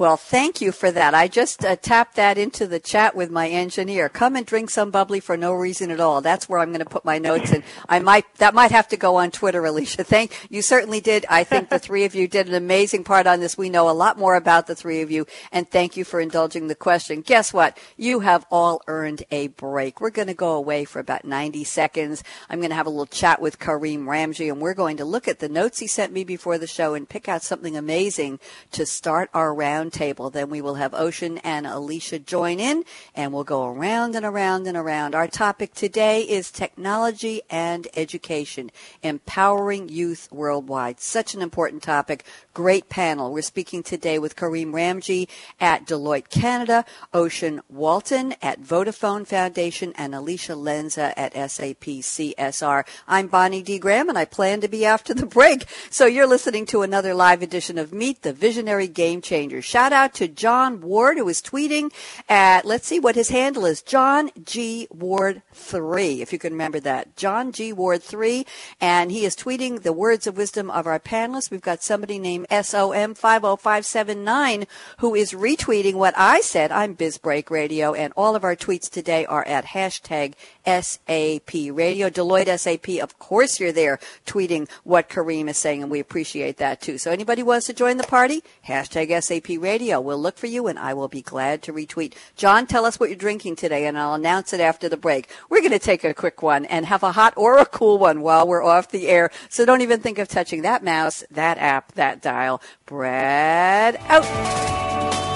Well, 0.00 0.16
thank 0.16 0.62
you 0.62 0.72
for 0.72 0.90
that. 0.90 1.12
I 1.12 1.28
just 1.28 1.62
uh, 1.62 1.76
tapped 1.76 2.16
that 2.16 2.38
into 2.38 2.66
the 2.66 2.80
chat 2.80 3.14
with 3.14 3.30
my 3.30 3.50
engineer. 3.50 4.08
Come 4.08 4.34
and 4.34 4.46
drink 4.46 4.70
some 4.70 4.90
bubbly 4.90 5.20
for 5.20 5.36
no 5.36 5.52
reason 5.52 5.90
at 5.90 6.00
all. 6.00 6.22
That's 6.22 6.48
where 6.48 6.58
I'm 6.58 6.70
going 6.70 6.78
to 6.82 6.88
put 6.88 7.04
my 7.04 7.18
notes, 7.18 7.52
and 7.52 7.62
I 7.86 7.98
might 7.98 8.24
that 8.36 8.54
might 8.54 8.70
have 8.70 8.88
to 8.88 8.96
go 8.96 9.16
on 9.16 9.30
Twitter, 9.30 9.62
Alicia. 9.62 10.04
Thank 10.04 10.32
you. 10.48 10.62
Certainly 10.62 11.02
did. 11.02 11.26
I 11.28 11.44
think 11.44 11.68
the 11.68 11.78
three 11.78 12.06
of 12.06 12.14
you 12.14 12.28
did 12.28 12.48
an 12.48 12.54
amazing 12.54 13.04
part 13.04 13.26
on 13.26 13.40
this. 13.40 13.58
We 13.58 13.68
know 13.68 13.90
a 13.90 13.92
lot 13.92 14.18
more 14.18 14.36
about 14.36 14.68
the 14.68 14.74
three 14.74 15.02
of 15.02 15.10
you, 15.10 15.26
and 15.52 15.68
thank 15.68 15.98
you 15.98 16.04
for 16.04 16.18
indulging 16.18 16.68
the 16.68 16.74
question. 16.74 17.20
Guess 17.20 17.52
what? 17.52 17.76
You 17.98 18.20
have 18.20 18.46
all 18.50 18.80
earned 18.86 19.24
a 19.30 19.48
break. 19.48 20.00
We're 20.00 20.08
going 20.08 20.28
to 20.28 20.34
go 20.34 20.52
away 20.52 20.86
for 20.86 21.00
about 21.00 21.26
90 21.26 21.62
seconds. 21.64 22.24
I'm 22.48 22.60
going 22.60 22.70
to 22.70 22.74
have 22.74 22.86
a 22.86 22.88
little 22.88 23.04
chat 23.04 23.42
with 23.42 23.58
Kareem 23.58 24.04
Ramji, 24.04 24.50
and 24.50 24.62
we're 24.62 24.72
going 24.72 24.96
to 24.96 25.04
look 25.04 25.28
at 25.28 25.40
the 25.40 25.50
notes 25.50 25.78
he 25.78 25.86
sent 25.86 26.10
me 26.10 26.24
before 26.24 26.56
the 26.56 26.66
show 26.66 26.94
and 26.94 27.06
pick 27.06 27.28
out 27.28 27.42
something 27.42 27.76
amazing 27.76 28.40
to 28.70 28.86
start 28.86 29.28
our 29.34 29.54
round 29.54 29.89
roundtable. 29.90 30.32
Then 30.32 30.50
we 30.50 30.60
will 30.60 30.74
have 30.74 30.94
Oisin 30.94 31.38
and 31.38 31.66
Alicia 31.66 32.18
join 32.20 32.60
in, 32.60 32.84
and 33.14 33.32
we'll 33.32 33.44
go 33.44 33.66
around 33.66 34.14
and 34.14 34.24
around 34.24 34.66
and 34.66 34.76
around. 34.76 35.14
Our 35.14 35.28
topic 35.28 35.74
today 35.74 36.22
is 36.22 36.50
technology 36.50 37.42
and 37.50 37.88
education, 37.96 38.70
empowering 39.02 39.88
youth 39.88 40.28
worldwide. 40.30 41.00
Such 41.00 41.34
an 41.34 41.42
important 41.42 41.82
topic. 41.82 42.24
Great 42.54 42.88
panel. 42.88 43.32
We're 43.32 43.42
speaking 43.42 43.82
today 43.82 44.18
with 44.18 44.36
Kareem 44.36 44.72
Ramji 44.72 45.28
at 45.60 45.86
Deloitte 45.86 46.30
Canada, 46.30 46.84
Oisin 47.14 47.60
Walton 47.68 48.34
at 48.42 48.60
Vodafone 48.60 49.26
Foundation, 49.26 49.92
and 49.96 50.14
Alicia 50.14 50.52
Lenze 50.52 51.12
at 51.16 51.34
SAP 51.50 51.84
CSR. 51.84 52.84
I'm 53.06 53.28
Bonnie 53.28 53.62
D. 53.62 53.78
Graham, 53.78 54.08
and 54.08 54.18
I 54.18 54.24
plan 54.24 54.60
to 54.60 54.68
be 54.68 54.84
after 54.84 55.14
the 55.14 55.26
break. 55.26 55.64
So 55.90 56.06
you're 56.06 56.26
listening 56.26 56.66
to 56.66 56.82
another 56.82 57.14
live 57.14 57.42
edition 57.42 57.78
of 57.78 57.92
Meet 57.92 58.22
the 58.22 58.32
Visionary 58.32 58.88
Game 58.88 59.20
Changer. 59.20 59.62
Shout 59.80 59.94
out 59.94 60.12
to 60.16 60.28
John 60.28 60.82
Ward, 60.82 61.16
who 61.16 61.26
is 61.26 61.40
tweeting 61.40 61.90
at, 62.28 62.66
let's 62.66 62.86
see 62.86 63.00
what 63.00 63.14
his 63.14 63.30
handle 63.30 63.64
is, 63.64 63.80
John 63.80 64.30
G. 64.44 64.86
Ward 64.90 65.40
3, 65.54 66.20
if 66.20 66.34
you 66.34 66.38
can 66.38 66.52
remember 66.52 66.80
that. 66.80 67.16
John 67.16 67.50
G. 67.50 67.72
Ward 67.72 68.02
3, 68.02 68.44
and 68.78 69.10
he 69.10 69.24
is 69.24 69.34
tweeting 69.34 69.80
the 69.80 69.94
words 69.94 70.26
of 70.26 70.36
wisdom 70.36 70.70
of 70.70 70.86
our 70.86 71.00
panelists. 71.00 71.50
We've 71.50 71.62
got 71.62 71.82
somebody 71.82 72.18
named 72.18 72.46
SOM50579 72.50 74.66
who 74.98 75.14
is 75.14 75.32
retweeting 75.32 75.94
what 75.94 76.12
I 76.14 76.42
said. 76.42 76.70
I'm 76.70 76.94
BizBreak 76.94 77.48
Radio, 77.48 77.94
and 77.94 78.12
all 78.18 78.36
of 78.36 78.44
our 78.44 78.56
tweets 78.56 78.90
today 78.90 79.24
are 79.24 79.48
at 79.48 79.64
hashtag 79.64 80.34
SAP 80.64 81.52
Radio. 81.72 82.10
Deloitte 82.10 82.58
SAP, 82.58 83.02
of 83.02 83.18
course 83.18 83.60
you're 83.60 83.72
there 83.72 83.98
tweeting 84.26 84.68
what 84.84 85.08
Kareem 85.08 85.48
is 85.48 85.58
saying, 85.58 85.82
and 85.82 85.90
we 85.90 86.00
appreciate 86.00 86.56
that 86.58 86.80
too. 86.80 86.98
So 86.98 87.10
anybody 87.10 87.42
wants 87.42 87.66
to 87.66 87.72
join 87.72 87.96
the 87.96 88.04
party, 88.04 88.42
hashtag 88.68 89.22
SAP 89.22 89.60
Radio. 89.60 90.00
We'll 90.00 90.20
look 90.20 90.38
for 90.38 90.46
you, 90.46 90.66
and 90.66 90.78
I 90.78 90.94
will 90.94 91.08
be 91.08 91.22
glad 91.22 91.62
to 91.62 91.72
retweet. 91.72 92.14
John, 92.36 92.66
tell 92.66 92.84
us 92.84 92.98
what 92.98 93.08
you're 93.08 93.16
drinking 93.16 93.56
today, 93.56 93.86
and 93.86 93.98
I'll 93.98 94.14
announce 94.14 94.52
it 94.52 94.60
after 94.60 94.88
the 94.88 94.96
break. 94.96 95.28
We're 95.48 95.60
going 95.60 95.70
to 95.72 95.78
take 95.78 96.04
a 96.04 96.14
quick 96.14 96.42
one 96.42 96.64
and 96.66 96.86
have 96.86 97.02
a 97.02 97.12
hot 97.12 97.34
or 97.36 97.58
a 97.58 97.66
cool 97.66 97.98
one 97.98 98.20
while 98.22 98.46
we're 98.46 98.62
off 98.62 98.90
the 98.90 99.08
air. 99.08 99.30
So 99.48 99.64
don't 99.64 99.82
even 99.82 100.00
think 100.00 100.18
of 100.18 100.28
touching 100.28 100.62
that 100.62 100.84
mouse, 100.84 101.24
that 101.30 101.58
app, 101.58 101.92
that 101.92 102.20
dial. 102.20 102.62
Brad 102.86 103.96
out. 104.08 105.29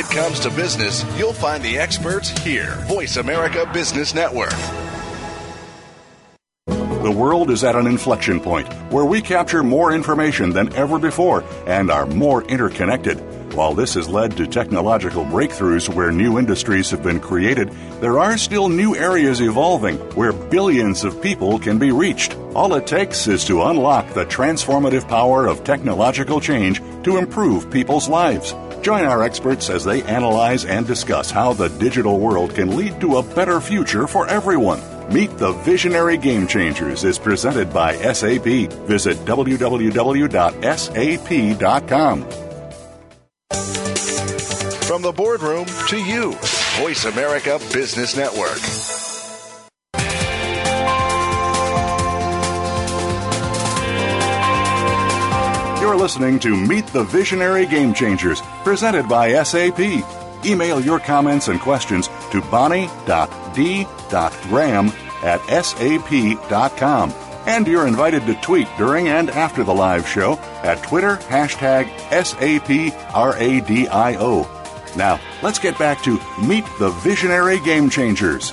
It 0.00 0.06
comes 0.06 0.40
to 0.40 0.50
business, 0.50 1.04
you'll 1.18 1.34
find 1.34 1.62
the 1.62 1.78
experts 1.78 2.30
here. 2.42 2.74
Voice 2.86 3.18
America 3.18 3.68
Business 3.70 4.14
Network. 4.14 4.54
The 6.66 7.12
world 7.14 7.50
is 7.50 7.64
at 7.64 7.76
an 7.76 7.86
inflection 7.86 8.40
point 8.40 8.72
where 8.90 9.04
we 9.04 9.20
capture 9.20 9.62
more 9.62 9.92
information 9.92 10.50
than 10.50 10.72
ever 10.74 10.98
before 10.98 11.44
and 11.66 11.90
are 11.90 12.06
more 12.06 12.42
interconnected. 12.44 13.18
While 13.54 13.74
this 13.74 13.94
has 13.94 14.08
led 14.08 14.36
to 14.36 14.46
technological 14.46 15.24
breakthroughs 15.24 15.92
where 15.92 16.12
new 16.12 16.38
industries 16.38 16.88
have 16.90 17.02
been 17.02 17.18
created, 17.18 17.70
there 18.00 18.20
are 18.20 18.38
still 18.38 18.68
new 18.68 18.94
areas 18.94 19.40
evolving 19.40 19.96
where 20.14 20.32
billions 20.32 21.02
of 21.02 21.20
people 21.20 21.58
can 21.58 21.76
be 21.76 21.90
reached. 21.90 22.36
All 22.54 22.74
it 22.74 22.86
takes 22.86 23.26
is 23.26 23.44
to 23.46 23.64
unlock 23.64 24.14
the 24.14 24.24
transformative 24.24 25.08
power 25.08 25.48
of 25.48 25.64
technological 25.64 26.40
change 26.40 26.80
to 27.02 27.16
improve 27.16 27.70
people's 27.70 28.08
lives. 28.08 28.54
Join 28.82 29.04
our 29.04 29.22
experts 29.22 29.68
as 29.68 29.84
they 29.84 30.02
analyze 30.04 30.64
and 30.64 30.86
discuss 30.86 31.30
how 31.30 31.52
the 31.52 31.68
digital 31.68 32.20
world 32.20 32.54
can 32.54 32.76
lead 32.76 33.00
to 33.00 33.16
a 33.16 33.22
better 33.22 33.60
future 33.60 34.06
for 34.06 34.28
everyone. 34.28 34.80
Meet 35.12 35.38
the 35.38 35.52
Visionary 35.64 36.16
Game 36.16 36.46
Changers 36.46 37.02
is 37.02 37.18
presented 37.18 37.72
by 37.72 37.96
SAP. 37.96 38.44
Visit 38.86 39.16
www.sap.com. 39.26 40.10
From 45.00 45.16
the 45.16 45.16
boardroom 45.16 45.64
to 45.88 45.96
you, 45.96 46.32
Voice 46.78 47.06
America 47.06 47.58
Business 47.72 48.18
Network. 48.18 48.58
You're 55.80 55.96
listening 55.96 56.38
to 56.40 56.54
Meet 56.54 56.88
the 56.88 57.04
Visionary 57.04 57.64
Game 57.64 57.94
Changers, 57.94 58.42
presented 58.62 59.08
by 59.08 59.42
SAP. 59.42 59.80
Email 60.44 60.82
your 60.82 61.00
comments 61.00 61.48
and 61.48 61.58
questions 61.58 62.08
to 62.30 62.42
bonnie.d.graham 62.50 62.92
at 65.22 65.64
sap.com. 65.64 67.14
And 67.46 67.66
you're 67.66 67.86
invited 67.86 68.26
to 68.26 68.34
tweet 68.42 68.68
during 68.76 69.08
and 69.08 69.30
after 69.30 69.64
the 69.64 69.72
live 69.72 70.06
show 70.06 70.36
at 70.62 70.82
Twitter 70.82 71.16
hashtag 71.16 71.88
SAPRADIO. 72.10 73.00
Now, 74.96 75.20
let's 75.42 75.58
get 75.58 75.78
back 75.78 76.02
to 76.04 76.20
Meet 76.42 76.64
the 76.78 76.90
Visionary 77.02 77.60
Game 77.60 77.90
Changers. 77.90 78.52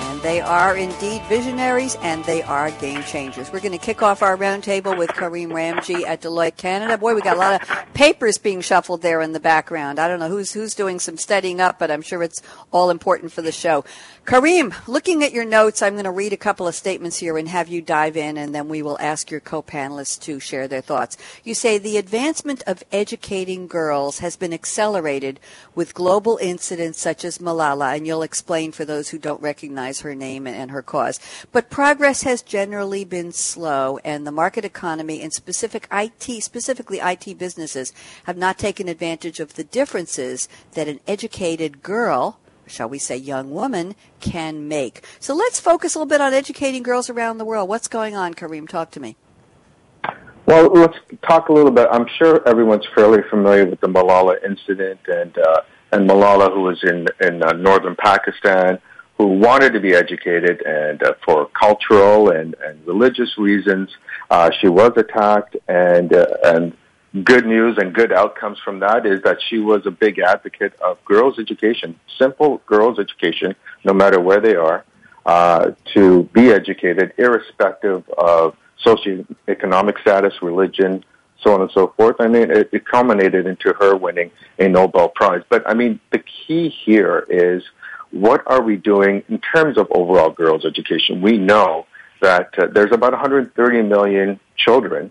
And 0.00 0.20
they 0.22 0.40
are 0.40 0.76
indeed 0.76 1.22
visionaries 1.24 1.96
and 2.02 2.24
they 2.24 2.42
are 2.42 2.70
game 2.72 3.02
changers. 3.02 3.52
We're 3.52 3.60
going 3.60 3.72
to 3.72 3.78
kick 3.78 4.02
off 4.02 4.22
our 4.22 4.36
roundtable 4.36 4.96
with 4.96 5.10
Kareem 5.10 5.48
Ramji 5.48 6.04
at 6.04 6.20
Deloitte 6.22 6.56
Canada. 6.56 6.98
Boy, 6.98 7.14
we 7.14 7.22
got 7.22 7.36
a 7.36 7.40
lot 7.40 7.62
of 7.62 7.94
papers 7.94 8.38
being 8.38 8.60
shuffled 8.60 9.02
there 9.02 9.20
in 9.20 9.32
the 9.32 9.40
background. 9.40 9.98
I 9.98 10.08
don't 10.08 10.20
know 10.20 10.28
who's 10.28 10.52
who's 10.52 10.74
doing 10.74 10.98
some 10.98 11.16
studying 11.16 11.60
up, 11.60 11.78
but 11.78 11.90
I'm 11.90 12.02
sure 12.02 12.22
it's 12.22 12.42
all 12.72 12.90
important 12.90 13.32
for 13.32 13.42
the 13.42 13.52
show. 13.52 13.84
Kareem, 14.24 14.72
looking 14.86 15.24
at 15.24 15.32
your 15.32 15.44
notes, 15.44 15.82
I'm 15.82 15.94
going 15.94 16.04
to 16.04 16.12
read 16.12 16.32
a 16.32 16.36
couple 16.36 16.68
of 16.68 16.76
statements 16.76 17.18
here 17.18 17.36
and 17.36 17.48
have 17.48 17.66
you 17.66 17.82
dive 17.82 18.16
in, 18.16 18.38
and 18.38 18.54
then 18.54 18.68
we 18.68 18.80
will 18.80 18.96
ask 19.00 19.32
your 19.32 19.40
co-panelists 19.40 20.20
to 20.20 20.38
share 20.38 20.68
their 20.68 20.80
thoughts. 20.80 21.16
You 21.42 21.54
say 21.54 21.76
the 21.76 21.96
advancement 21.96 22.62
of 22.64 22.84
educating 22.92 23.66
girls 23.66 24.20
has 24.20 24.36
been 24.36 24.52
accelerated 24.52 25.40
with 25.74 25.92
global 25.92 26.38
incidents 26.40 27.00
such 27.00 27.24
as 27.24 27.38
Malala, 27.38 27.96
and 27.96 28.06
you'll 28.06 28.22
explain 28.22 28.70
for 28.70 28.84
those 28.84 29.08
who 29.08 29.18
don't 29.18 29.42
recognize 29.42 30.00
her 30.00 30.14
name 30.14 30.46
and 30.46 30.70
her 30.70 30.82
cause. 30.82 31.18
But 31.50 31.68
progress 31.68 32.22
has 32.22 32.42
generally 32.42 33.04
been 33.04 33.32
slow, 33.32 33.98
and 34.04 34.24
the 34.24 34.30
market 34.30 34.64
economy 34.64 35.20
and 35.20 35.32
specific 35.32 35.88
IT, 35.90 36.44
specifically 36.44 37.00
IT 37.00 37.38
businesses, 37.38 37.92
have 38.24 38.36
not 38.36 38.56
taken 38.56 38.86
advantage 38.86 39.40
of 39.40 39.54
the 39.54 39.64
differences 39.64 40.48
that 40.74 40.86
an 40.86 41.00
educated 41.08 41.82
girl 41.82 42.38
shall 42.66 42.88
we 42.88 42.98
say, 42.98 43.16
young 43.16 43.50
woman 43.50 43.94
can 44.20 44.68
make. 44.68 45.04
So 45.20 45.34
let's 45.34 45.60
focus 45.60 45.94
a 45.94 45.98
little 45.98 46.08
bit 46.08 46.20
on 46.20 46.32
educating 46.32 46.82
girls 46.82 47.10
around 47.10 47.38
the 47.38 47.44
world. 47.44 47.68
What's 47.68 47.88
going 47.88 48.14
on, 48.16 48.34
Kareem? 48.34 48.68
Talk 48.68 48.90
to 48.92 49.00
me. 49.00 49.16
Well, 50.46 50.72
let's 50.72 50.96
talk 51.26 51.48
a 51.48 51.52
little 51.52 51.70
bit. 51.70 51.88
I'm 51.90 52.06
sure 52.18 52.46
everyone's 52.48 52.86
fairly 52.94 53.22
familiar 53.30 53.64
with 53.64 53.80
the 53.80 53.86
Malala 53.86 54.42
incident 54.44 55.00
and 55.06 55.36
uh, 55.38 55.60
and 55.92 56.08
Malala, 56.08 56.52
who 56.52 56.62
was 56.62 56.82
in 56.82 57.06
in 57.20 57.42
uh, 57.42 57.52
northern 57.52 57.94
Pakistan, 57.94 58.78
who 59.18 59.26
wanted 59.26 59.72
to 59.74 59.80
be 59.80 59.94
educated, 59.94 60.60
and 60.62 61.02
uh, 61.02 61.14
for 61.24 61.48
cultural 61.58 62.30
and 62.30 62.56
and 62.64 62.84
religious 62.86 63.38
reasons, 63.38 63.88
uh, 64.30 64.50
she 64.60 64.68
was 64.68 64.92
attacked, 64.96 65.56
and 65.68 66.12
uh, 66.12 66.26
and 66.44 66.76
good 67.24 67.46
news 67.46 67.76
and 67.78 67.94
good 67.94 68.12
outcomes 68.12 68.58
from 68.64 68.80
that 68.80 69.04
is 69.04 69.22
that 69.22 69.38
she 69.48 69.58
was 69.58 69.84
a 69.86 69.90
big 69.90 70.18
advocate 70.18 70.74
of 70.80 71.04
girls' 71.04 71.38
education, 71.38 71.98
simple 72.18 72.62
girls' 72.66 72.98
education, 72.98 73.54
no 73.84 73.92
matter 73.92 74.20
where 74.20 74.40
they 74.40 74.54
are, 74.54 74.84
uh, 75.26 75.72
to 75.94 76.24
be 76.32 76.50
educated, 76.50 77.12
irrespective 77.18 78.08
of 78.10 78.56
socioeconomic 78.84 80.00
status, 80.00 80.34
religion, 80.42 81.04
so 81.42 81.54
on 81.54 81.60
and 81.60 81.70
so 81.72 81.92
forth. 81.96 82.16
I 82.18 82.28
mean, 82.28 82.50
it, 82.50 82.70
it 82.72 82.86
culminated 82.86 83.46
into 83.46 83.74
her 83.78 83.96
winning 83.96 84.30
a 84.58 84.68
Nobel 84.68 85.08
Prize. 85.08 85.42
But 85.48 85.68
I 85.68 85.74
mean, 85.74 86.00
the 86.10 86.20
key 86.20 86.68
here 86.68 87.26
is 87.28 87.62
what 88.10 88.42
are 88.46 88.62
we 88.62 88.76
doing 88.76 89.22
in 89.28 89.38
terms 89.38 89.76
of 89.76 89.86
overall 89.90 90.30
girls' 90.30 90.64
education? 90.64 91.20
We 91.20 91.38
know 91.38 91.86
that 92.20 92.56
uh, 92.58 92.66
there's 92.72 92.92
about 92.92 93.12
130 93.12 93.82
million 93.82 94.40
children 94.56 95.10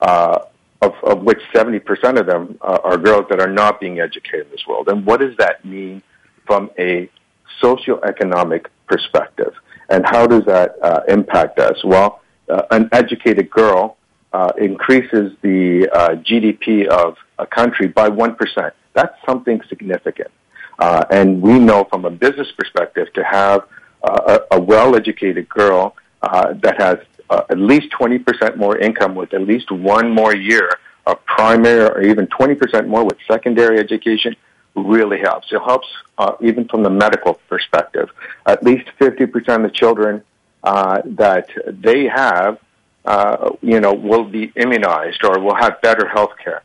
uh, 0.00 0.40
of, 0.82 0.94
of 1.04 1.22
which 1.22 1.38
70% 1.54 2.18
of 2.18 2.26
them 2.26 2.58
uh, 2.60 2.78
are 2.82 2.98
girls 2.98 3.26
that 3.30 3.40
are 3.40 3.50
not 3.50 3.80
being 3.80 4.00
educated 4.00 4.46
in 4.46 4.50
this 4.50 4.66
world. 4.66 4.88
And 4.88 5.06
what 5.06 5.20
does 5.20 5.36
that 5.38 5.64
mean 5.64 6.02
from 6.44 6.70
a 6.76 7.08
socioeconomic 7.62 8.66
perspective? 8.88 9.54
And 9.88 10.04
how 10.04 10.26
does 10.26 10.44
that 10.46 10.74
uh, 10.82 11.00
impact 11.08 11.60
us? 11.60 11.82
Well, 11.84 12.20
uh, 12.48 12.62
an 12.72 12.88
educated 12.92 13.48
girl 13.48 13.96
uh, 14.32 14.52
increases 14.58 15.32
the 15.42 15.88
uh, 15.92 16.08
GDP 16.16 16.86
of 16.88 17.16
a 17.38 17.46
country 17.46 17.86
by 17.86 18.10
1%. 18.10 18.72
That's 18.94 19.14
something 19.24 19.60
significant. 19.68 20.30
Uh, 20.78 21.04
and 21.10 21.40
we 21.40 21.60
know 21.60 21.84
from 21.84 22.04
a 22.06 22.10
business 22.10 22.48
perspective 22.58 23.06
to 23.14 23.22
have 23.22 23.68
a, 24.02 24.40
a 24.50 24.60
well-educated 24.60 25.48
girl 25.48 25.94
that 26.22 26.74
has 26.78 26.98
uh, 27.32 27.44
at 27.48 27.58
least 27.58 27.88
20% 27.98 28.56
more 28.56 28.76
income 28.78 29.14
with 29.14 29.32
at 29.32 29.42
least 29.52 29.70
one 29.70 30.10
more 30.10 30.34
year 30.34 30.68
of 31.06 31.24
primary 31.24 31.84
or 31.92 32.02
even 32.02 32.26
20% 32.26 32.86
more 32.86 33.04
with 33.04 33.18
secondary 33.26 33.78
education 33.78 34.36
really 34.74 35.18
helps. 35.18 35.46
It 35.50 35.60
helps 35.60 35.88
uh, 36.18 36.34
even 36.40 36.68
from 36.68 36.82
the 36.82 36.90
medical 36.90 37.34
perspective. 37.48 38.08
At 38.46 38.62
least 38.62 38.86
50% 39.00 39.56
of 39.56 39.62
the 39.62 39.70
children 39.70 40.22
uh, 40.62 41.02
that 41.22 41.48
they 41.66 42.06
have 42.06 42.58
uh, 43.04 43.50
you 43.62 43.80
know, 43.80 43.92
will 43.92 44.24
be 44.24 44.52
immunized 44.54 45.24
or 45.24 45.40
will 45.40 45.56
have 45.56 45.80
better 45.82 46.06
health 46.06 46.32
care. 46.42 46.62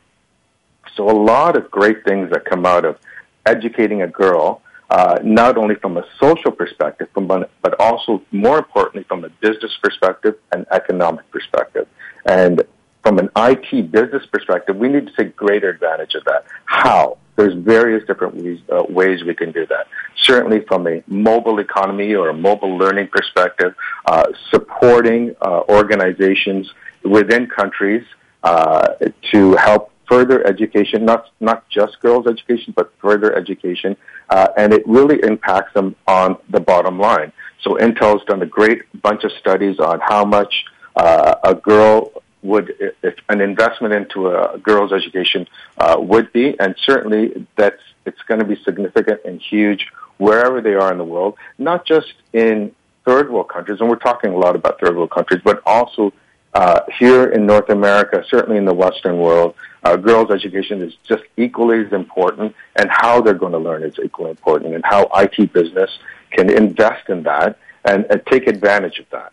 So 0.94 1.08
a 1.10 1.18
lot 1.34 1.56
of 1.56 1.70
great 1.70 2.04
things 2.04 2.30
that 2.30 2.44
come 2.44 2.64
out 2.64 2.84
of 2.84 2.98
educating 3.44 4.02
a 4.02 4.08
girl, 4.08 4.62
uh, 4.90 5.18
not 5.22 5.56
only 5.58 5.74
from 5.74 5.96
a 5.96 6.04
social 6.20 6.50
perspective, 6.50 7.08
but 7.14 7.74
also 7.78 8.22
more 8.32 8.58
importantly 8.58 9.04
from 9.04 9.24
a 9.24 9.28
business 9.28 9.76
perspective 9.82 10.36
and 10.52 10.66
economic 10.70 11.30
perspective. 11.30 11.86
And 12.24 12.62
from 13.02 13.18
an 13.18 13.30
IT 13.36 13.90
business 13.90 14.24
perspective, 14.26 14.76
we 14.76 14.88
need 14.88 15.06
to 15.06 15.12
take 15.12 15.36
greater 15.36 15.68
advantage 15.70 16.14
of 16.14 16.24
that. 16.24 16.44
How? 16.64 17.18
There's 17.36 17.54
various 17.54 18.04
different 18.06 18.34
ways, 18.34 18.58
uh, 18.70 18.82
ways 18.88 19.22
we 19.24 19.34
can 19.34 19.52
do 19.52 19.64
that. 19.66 19.86
Certainly 20.16 20.64
from 20.66 20.88
a 20.88 21.04
mobile 21.06 21.60
economy 21.60 22.14
or 22.14 22.30
a 22.30 22.34
mobile 22.34 22.76
learning 22.76 23.08
perspective, 23.08 23.74
uh, 24.06 24.24
supporting 24.50 25.36
uh, 25.40 25.62
organizations 25.68 26.68
within 27.04 27.46
countries 27.46 28.04
uh, 28.42 28.94
to 29.32 29.54
help 29.54 29.92
further 30.08 30.44
education, 30.46 31.04
not, 31.04 31.30
not 31.38 31.68
just 31.68 32.00
girls' 32.00 32.26
education, 32.26 32.72
but 32.74 32.92
further 33.00 33.34
education, 33.36 33.96
uh, 34.30 34.48
and 34.56 34.72
it 34.72 34.82
really 34.86 35.20
impacts 35.22 35.72
them 35.74 35.96
on 36.06 36.36
the 36.50 36.60
bottom 36.60 36.98
line. 36.98 37.32
So 37.62 37.74
Intel's 37.74 38.24
done 38.24 38.42
a 38.42 38.46
great 38.46 38.82
bunch 39.02 39.24
of 39.24 39.32
studies 39.32 39.78
on 39.78 40.00
how 40.00 40.24
much 40.24 40.64
uh, 40.96 41.34
a 41.44 41.54
girl 41.54 42.12
would 42.42 42.72
if 43.02 43.14
an 43.28 43.40
investment 43.40 43.92
into 43.92 44.28
a 44.28 44.58
girl's 44.58 44.92
education 44.92 45.46
uh, 45.78 45.96
would 45.98 46.32
be, 46.32 46.58
and 46.60 46.74
certainly 46.84 47.46
that's 47.56 47.82
it's 48.06 48.22
going 48.22 48.38
to 48.38 48.46
be 48.46 48.56
significant 48.62 49.20
and 49.24 49.40
huge 49.40 49.86
wherever 50.18 50.60
they 50.60 50.74
are 50.74 50.90
in 50.90 50.98
the 50.98 51.04
world, 51.04 51.36
not 51.58 51.86
just 51.86 52.12
in 52.32 52.72
third 53.04 53.30
world 53.30 53.48
countries, 53.48 53.80
and 53.80 53.88
we're 53.88 53.96
talking 53.96 54.32
a 54.32 54.36
lot 54.36 54.54
about 54.54 54.80
third 54.80 54.96
world 54.96 55.10
countries, 55.10 55.40
but 55.44 55.62
also 55.66 56.12
uh, 56.54 56.80
here 56.98 57.24
in 57.26 57.46
North 57.46 57.70
America, 57.70 58.24
certainly 58.28 58.56
in 58.56 58.64
the 58.64 58.74
Western 58.74 59.18
world, 59.18 59.54
uh, 59.84 59.96
girls' 59.96 60.30
education 60.30 60.82
is 60.82 60.94
just 61.06 61.22
equally 61.36 61.84
as 61.84 61.92
important, 61.92 62.54
and 62.76 62.90
how 62.90 63.20
they're 63.20 63.34
going 63.34 63.52
to 63.52 63.58
learn 63.58 63.82
is 63.82 63.94
equally 64.02 64.30
important, 64.30 64.74
and 64.74 64.84
how 64.84 65.08
IT 65.14 65.52
business 65.52 65.90
can 66.30 66.50
invest 66.50 67.08
in 67.08 67.22
that 67.22 67.58
and, 67.84 68.06
and 68.10 68.24
take 68.26 68.46
advantage 68.46 68.98
of 68.98 69.08
that. 69.10 69.32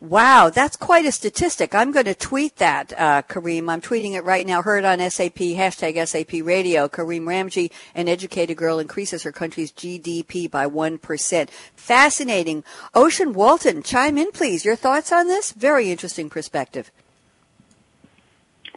Wow, 0.00 0.48
that's 0.48 0.76
quite 0.76 1.06
a 1.06 1.12
statistic. 1.12 1.74
I'm 1.74 1.90
going 1.90 2.04
to 2.04 2.14
tweet 2.14 2.56
that, 2.56 2.92
uh, 2.96 3.22
Kareem. 3.22 3.68
I'm 3.68 3.80
tweeting 3.80 4.12
it 4.12 4.22
right 4.22 4.46
now. 4.46 4.62
Heard 4.62 4.84
on 4.84 5.00
SAP, 5.10 5.34
hashtag 5.34 6.06
SAP 6.06 6.46
radio. 6.46 6.86
Kareem 6.86 7.22
Ramji, 7.22 7.72
an 7.96 8.08
educated 8.08 8.56
girl, 8.56 8.78
increases 8.78 9.24
her 9.24 9.32
country's 9.32 9.72
GDP 9.72 10.48
by 10.48 10.66
1%. 10.66 11.50
Fascinating. 11.74 12.62
Oisin 12.94 13.32
Walton, 13.32 13.82
chime 13.82 14.18
in, 14.18 14.30
please. 14.30 14.64
Your 14.64 14.76
thoughts 14.76 15.10
on 15.10 15.26
this? 15.26 15.50
Very 15.50 15.90
interesting 15.90 16.30
perspective. 16.30 16.92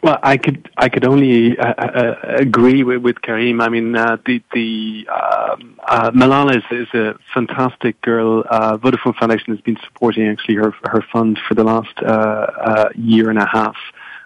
Well, 0.04 0.18
I 0.24 0.38
could 0.38 0.68
I 0.78 0.90
could 0.90 1.06
only 1.06 1.58
uh, 1.60 1.74
uh, 1.78 2.16
agree 2.24 2.82
with, 2.82 3.04
with 3.04 3.18
Kareem. 3.18 3.62
I 3.62 3.70
mean, 3.70 3.96
uh, 3.96 4.18
the 4.26 4.42
the 4.52 5.08
um, 5.10 5.80
uh, 5.88 6.10
Malala 6.12 6.58
is, 6.58 6.64
is 6.72 6.88
a 6.96 7.16
fantastic 7.36 8.02
girl. 8.02 8.44
Uh, 8.50 8.78
Vodafone 8.78 9.16
Foundation 9.16 9.54
has 9.54 9.62
been 9.62 9.78
supporting 9.86 10.28
actually 10.28 10.56
her 10.56 10.72
her 10.86 11.04
fund 11.14 11.40
for 11.48 11.54
the 11.54 11.64
last 11.64 11.94
uh, 12.02 12.06
uh, 12.10 12.90
year 12.96 13.30
and 13.30 13.38
a 13.38 13.46
half. 13.46 13.76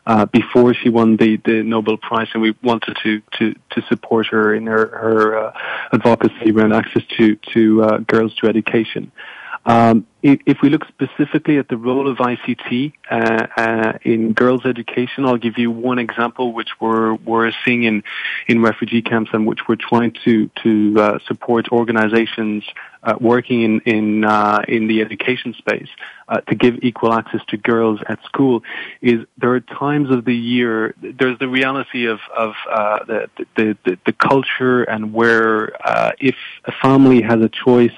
Uh, 0.08 0.24
before 0.28 0.72
she 0.76 0.88
won 0.88 1.18
the, 1.18 1.38
the 1.46 1.64
Nobel 1.64 1.98
Prize, 1.98 2.28
and 2.34 2.42
we 2.44 2.54
wanted 2.62 2.96
to, 3.02 3.24
to, 3.40 3.56
to 3.72 3.82
support 3.90 4.28
her 4.28 4.54
in 4.54 4.68
her, 4.68 4.86
her 4.86 5.48
uh, 5.48 5.52
advocacy 5.94 6.52
around 6.52 6.74
access 6.74 7.02
to, 7.18 7.36
to 7.54 7.84
uh, 7.84 7.98
girls 7.98 8.32
to 8.36 8.48
education. 8.48 9.12
Um, 9.66 10.06
if, 10.22 10.40
if, 10.46 10.58
we 10.62 10.70
look 10.70 10.86
specifically 10.88 11.58
at 11.58 11.70
the 11.70 11.78
role 11.78 12.08
of 12.08 12.18
ICT 12.18 12.94
uh, 13.10 13.48
uh, 13.58 13.94
in 14.04 14.34
girls' 14.34 14.64
education, 14.64 15.26
I'll 15.26 15.38
give 15.38 15.58
you 15.58 15.72
one 15.72 15.98
example 15.98 16.54
which 16.54 16.70
we're, 16.80 17.16
we're 17.16 17.52
seeing 17.64 17.84
in, 17.84 18.04
in 18.48 18.62
refugee 18.62 19.02
camps 19.02 19.32
and 19.34 19.48
which 19.48 19.68
we're 19.68 19.76
trying 19.76 20.16
to, 20.24 20.52
to 20.64 20.96
uh, 21.00 21.20
support 21.28 21.70
organizations 21.72 22.64
uh, 23.02 23.16
working 23.20 23.64
in, 23.64 23.80
in, 23.82 24.24
uh, 24.24 24.64
in 24.68 24.88
the 24.88 25.02
education 25.02 25.56
space 25.56 25.90
uh, 26.28 26.42
to 26.42 26.54
give 26.54 26.84
equal 26.84 27.14
access 27.14 27.42
to 27.48 27.58
girls 27.58 28.00
at 28.08 28.24
school 28.24 28.62
is 29.02 29.26
there 29.38 29.54
are 29.54 29.60
times 29.62 30.12
of 30.12 30.26
the 30.26 30.36
year, 30.36 30.94
there's 31.02 31.40
the 31.40 31.48
reality 31.48 32.06
of, 32.06 32.20
of 32.36 32.54
the, 33.08 33.30
the, 33.56 33.78
the, 33.84 33.98
the, 34.06 34.14
culture 34.14 34.84
and 34.84 35.14
where 35.14 35.72
if 36.20 36.36
a 36.66 36.72
family 36.72 37.22
has 37.22 37.42
a 37.42 37.50
choice 37.50 37.92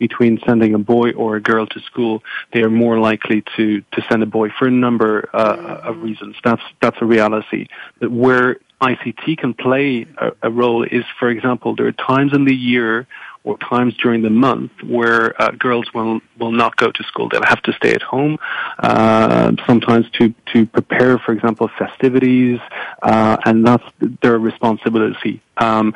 between 0.00 0.40
sending 0.44 0.74
a 0.74 0.78
boy 0.78 1.12
or 1.12 1.36
a 1.36 1.40
girl 1.40 1.66
to 1.66 1.80
school, 1.80 2.24
they 2.52 2.62
are 2.62 2.70
more 2.70 2.98
likely 2.98 3.44
to, 3.56 3.82
to 3.92 4.02
send 4.08 4.24
a 4.24 4.26
boy 4.26 4.48
for 4.58 4.66
a 4.66 4.70
number 4.70 5.30
uh, 5.32 5.82
of 5.84 6.02
reasons. 6.02 6.34
That's, 6.42 6.62
that's 6.82 6.96
a 7.00 7.04
reality. 7.04 7.68
That 8.00 8.10
where 8.10 8.58
ICT 8.80 9.38
can 9.38 9.52
play 9.54 10.06
a, 10.16 10.32
a, 10.42 10.50
role 10.50 10.82
is, 10.84 11.04
for 11.18 11.28
example, 11.28 11.76
there 11.76 11.86
are 11.86 11.92
times 11.92 12.32
in 12.32 12.46
the 12.46 12.54
year 12.54 13.06
or 13.44 13.58
times 13.58 13.94
during 13.96 14.22
the 14.22 14.30
month 14.30 14.70
where 14.82 15.40
uh, 15.40 15.50
girls 15.52 15.92
will 15.94 16.20
will 16.38 16.52
not 16.52 16.76
go 16.76 16.90
to 16.90 17.02
school. 17.04 17.28
They'll 17.28 17.42
have 17.44 17.62
to 17.62 17.72
stay 17.72 17.92
at 17.92 18.02
home, 18.02 18.38
uh, 18.78 19.52
sometimes 19.66 20.10
to 20.12 20.34
to 20.52 20.66
prepare, 20.66 21.18
for 21.18 21.32
example, 21.32 21.70
festivities, 21.78 22.58
uh, 23.02 23.36
and 23.44 23.66
that's 23.66 23.84
their 24.22 24.38
responsibility. 24.38 25.42
Um, 25.56 25.94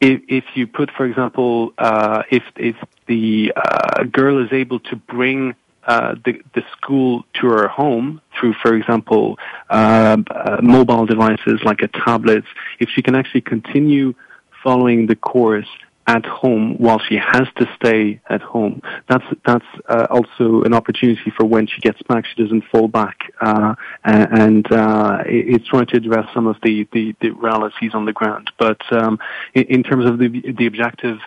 if, 0.00 0.22
if 0.28 0.44
you 0.54 0.66
put, 0.66 0.90
for 0.96 1.06
example, 1.06 1.72
uh, 1.78 2.22
if 2.30 2.42
if 2.56 2.76
the 3.06 3.52
uh, 3.56 4.04
girl 4.04 4.44
is 4.44 4.52
able 4.52 4.80
to 4.80 4.96
bring 4.96 5.54
uh, 5.84 6.14
the, 6.24 6.40
the 6.54 6.62
school 6.72 7.24
to 7.34 7.46
her 7.46 7.66
home 7.66 8.20
through, 8.38 8.54
for 8.62 8.74
example, 8.74 9.38
uh, 9.70 10.18
uh, 10.30 10.58
mobile 10.62 11.06
devices 11.06 11.60
like 11.64 11.80
a 11.82 11.88
tablet, 11.88 12.44
if 12.78 12.90
she 12.90 13.02
can 13.02 13.14
actually 13.14 13.40
continue 13.40 14.14
following 14.62 15.06
the 15.06 15.16
course 15.16 15.68
at 16.08 16.24
home 16.24 16.76
while 16.78 16.98
she 16.98 17.16
has 17.16 17.46
to 17.56 17.68
stay 17.76 18.18
at 18.28 18.40
home. 18.40 18.80
That's 19.08 19.24
that's 19.46 19.66
uh, 19.88 20.06
also 20.10 20.62
an 20.62 20.72
opportunity 20.72 21.30
for 21.36 21.44
when 21.44 21.66
she 21.66 21.80
gets 21.82 22.00
back, 22.02 22.24
she 22.26 22.42
doesn't 22.42 22.64
fall 22.72 22.88
back, 22.88 23.18
uh, 23.40 23.74
and 24.04 24.70
uh, 24.72 25.22
it's 25.26 25.68
trying 25.68 25.86
to 25.86 25.98
address 25.98 26.26
some 26.32 26.46
of 26.46 26.56
the, 26.62 26.88
the, 26.92 27.14
the 27.20 27.30
realities 27.30 27.92
on 27.94 28.06
the 28.06 28.14
ground. 28.14 28.50
But 28.58 28.80
um, 28.90 29.18
in, 29.54 29.82
terms 29.82 30.06
of 30.06 30.18
the 30.18 30.28
the 30.28 30.66
objective. 30.66 31.18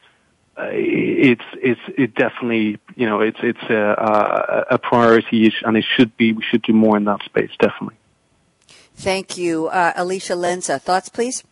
Uh, 0.57 0.67
it's 0.73 1.45
it's 1.53 1.79
it 1.97 2.13
definitely 2.13 2.77
you 2.97 3.07
know 3.07 3.21
it's 3.21 3.39
it's 3.41 3.63
a, 3.69 4.65
a 4.71 4.77
priority 4.77 5.49
and 5.63 5.77
it 5.77 5.85
should 5.95 6.15
be 6.17 6.33
we 6.33 6.43
should 6.43 6.61
do 6.61 6.73
more 6.73 6.97
in 6.97 7.05
that 7.05 7.23
space 7.23 7.51
definitely. 7.57 7.95
Thank 8.93 9.37
you, 9.37 9.67
uh, 9.67 9.93
Alicia 9.95 10.33
Lenze. 10.33 10.77
Thoughts, 10.81 11.07
please. 11.07 11.45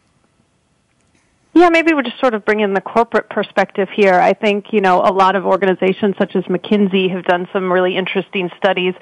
Yeah, 1.53 1.69
maybe 1.69 1.93
we'll 1.93 2.03
just 2.03 2.19
sort 2.19 2.35
of 2.35 2.45
bring 2.45 2.59
in 2.59 2.73
the 2.73 2.81
corporate 2.81 3.29
perspective 3.29 3.89
here. 3.93 4.13
I 4.13 4.33
think, 4.33 4.67
you 4.71 4.81
know, 4.81 5.01
a 5.01 5.11
lot 5.11 5.35
of 5.35 5.45
organizations 5.45 6.15
such 6.19 6.35
as 6.35 6.43
McKinsey 6.43 7.11
have 7.11 7.25
done 7.25 7.47
some 7.51 7.71
really 7.71 7.97
interesting 7.97 8.49
studies 8.57 8.93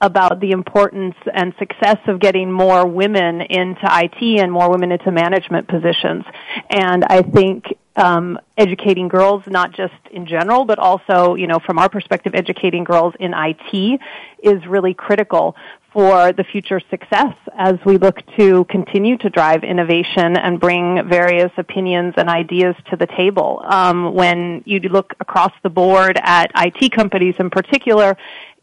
about 0.00 0.40
the 0.40 0.50
importance 0.50 1.14
and 1.32 1.54
success 1.58 1.98
of 2.06 2.20
getting 2.20 2.52
more 2.52 2.86
women 2.86 3.40
into 3.40 3.80
IT 3.84 4.40
and 4.40 4.52
more 4.52 4.70
women 4.70 4.92
into 4.92 5.10
management 5.10 5.66
positions. 5.68 6.24
And 6.70 7.04
I 7.04 7.22
think 7.22 7.64
um, 7.96 8.38
educating 8.58 9.08
girls, 9.08 9.42
not 9.46 9.72
just 9.72 9.94
in 10.10 10.26
general, 10.26 10.66
but 10.66 10.78
also, 10.78 11.34
you 11.34 11.46
know, 11.46 11.58
from 11.64 11.78
our 11.78 11.88
perspective, 11.88 12.34
educating 12.34 12.84
girls 12.84 13.14
in 13.18 13.32
IT 13.34 14.00
is 14.42 14.66
really 14.66 14.92
critical 14.92 15.56
for 15.92 16.32
the 16.32 16.44
future 16.44 16.80
success 16.90 17.34
as 17.56 17.74
we 17.84 17.96
look 17.96 18.18
to 18.36 18.64
continue 18.64 19.16
to 19.18 19.30
drive 19.30 19.64
innovation 19.64 20.36
and 20.36 20.60
bring 20.60 21.08
various 21.08 21.50
opinions 21.56 22.14
and 22.16 22.28
ideas 22.28 22.74
to 22.90 22.96
the 22.96 23.06
table. 23.06 23.62
Um, 23.64 24.14
when 24.14 24.62
you 24.66 24.78
look 24.80 25.14
across 25.20 25.52
the 25.62 25.70
board 25.70 26.18
at 26.22 26.50
IT 26.54 26.92
companies 26.92 27.34
in 27.38 27.50
particular, 27.50 28.16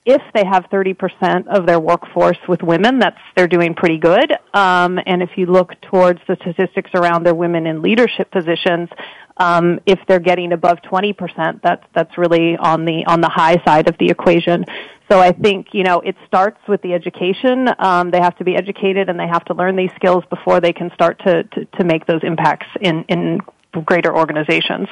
if 0.06 0.22
they 0.34 0.46
have 0.46 0.66
30% 0.66 1.48
of 1.48 1.66
their 1.66 1.80
workforce 1.80 2.38
with 2.48 2.62
women, 2.62 3.00
that's 3.00 3.20
they're 3.36 3.48
doing 3.48 3.74
pretty 3.74 3.98
good. 3.98 4.34
Um, 4.54 5.00
and 5.06 5.24
if 5.24 5.32
you 5.38 5.46
look 5.46 5.80
towards 5.82 6.20
the 6.28 6.36
statistics 6.42 6.92
around 6.94 7.26
their 7.26 7.36
women 7.36 7.66
in 7.66 7.82
leadership 7.82 8.30
positions, 8.30 8.90
um, 9.38 9.80
if 9.86 10.00
they're 10.08 10.20
getting 10.20 10.52
above 10.52 10.80
20%, 10.82 11.62
that's 11.64 11.84
that's 11.96 12.18
really 12.18 12.58
on 12.58 12.86
the 12.86 13.06
on 13.06 13.22
the 13.22 13.30
high 13.30 13.64
side 13.66 13.88
of 13.88 13.98
the 13.98 14.10
equation. 14.10 14.66
So 15.14 15.20
I 15.20 15.32
think 15.32 15.68
you 15.74 15.84
know 15.84 16.00
it 16.00 16.16
starts 16.26 16.58
with 16.68 16.82
the 16.82 16.96
education. 16.96 17.70
Um, 17.78 18.10
they 18.10 18.20
have 18.20 18.36
to 18.38 18.44
be 18.44 18.56
educated 18.56 19.10
and 19.10 19.20
they 19.20 19.28
have 19.28 19.46
to 19.46 19.54
learn 19.54 19.76
these 19.76 19.92
skills 19.96 20.24
before 20.28 20.60
they 20.60 20.74
can 20.74 20.90
start 20.96 21.20
to 21.20 21.44
to, 21.44 21.66
to 21.66 21.84
make 21.84 22.08
those 22.08 22.24
impacts 22.24 22.66
in 22.82 23.06
in 23.10 23.42
greater 23.86 24.12
organizations. 24.12 24.88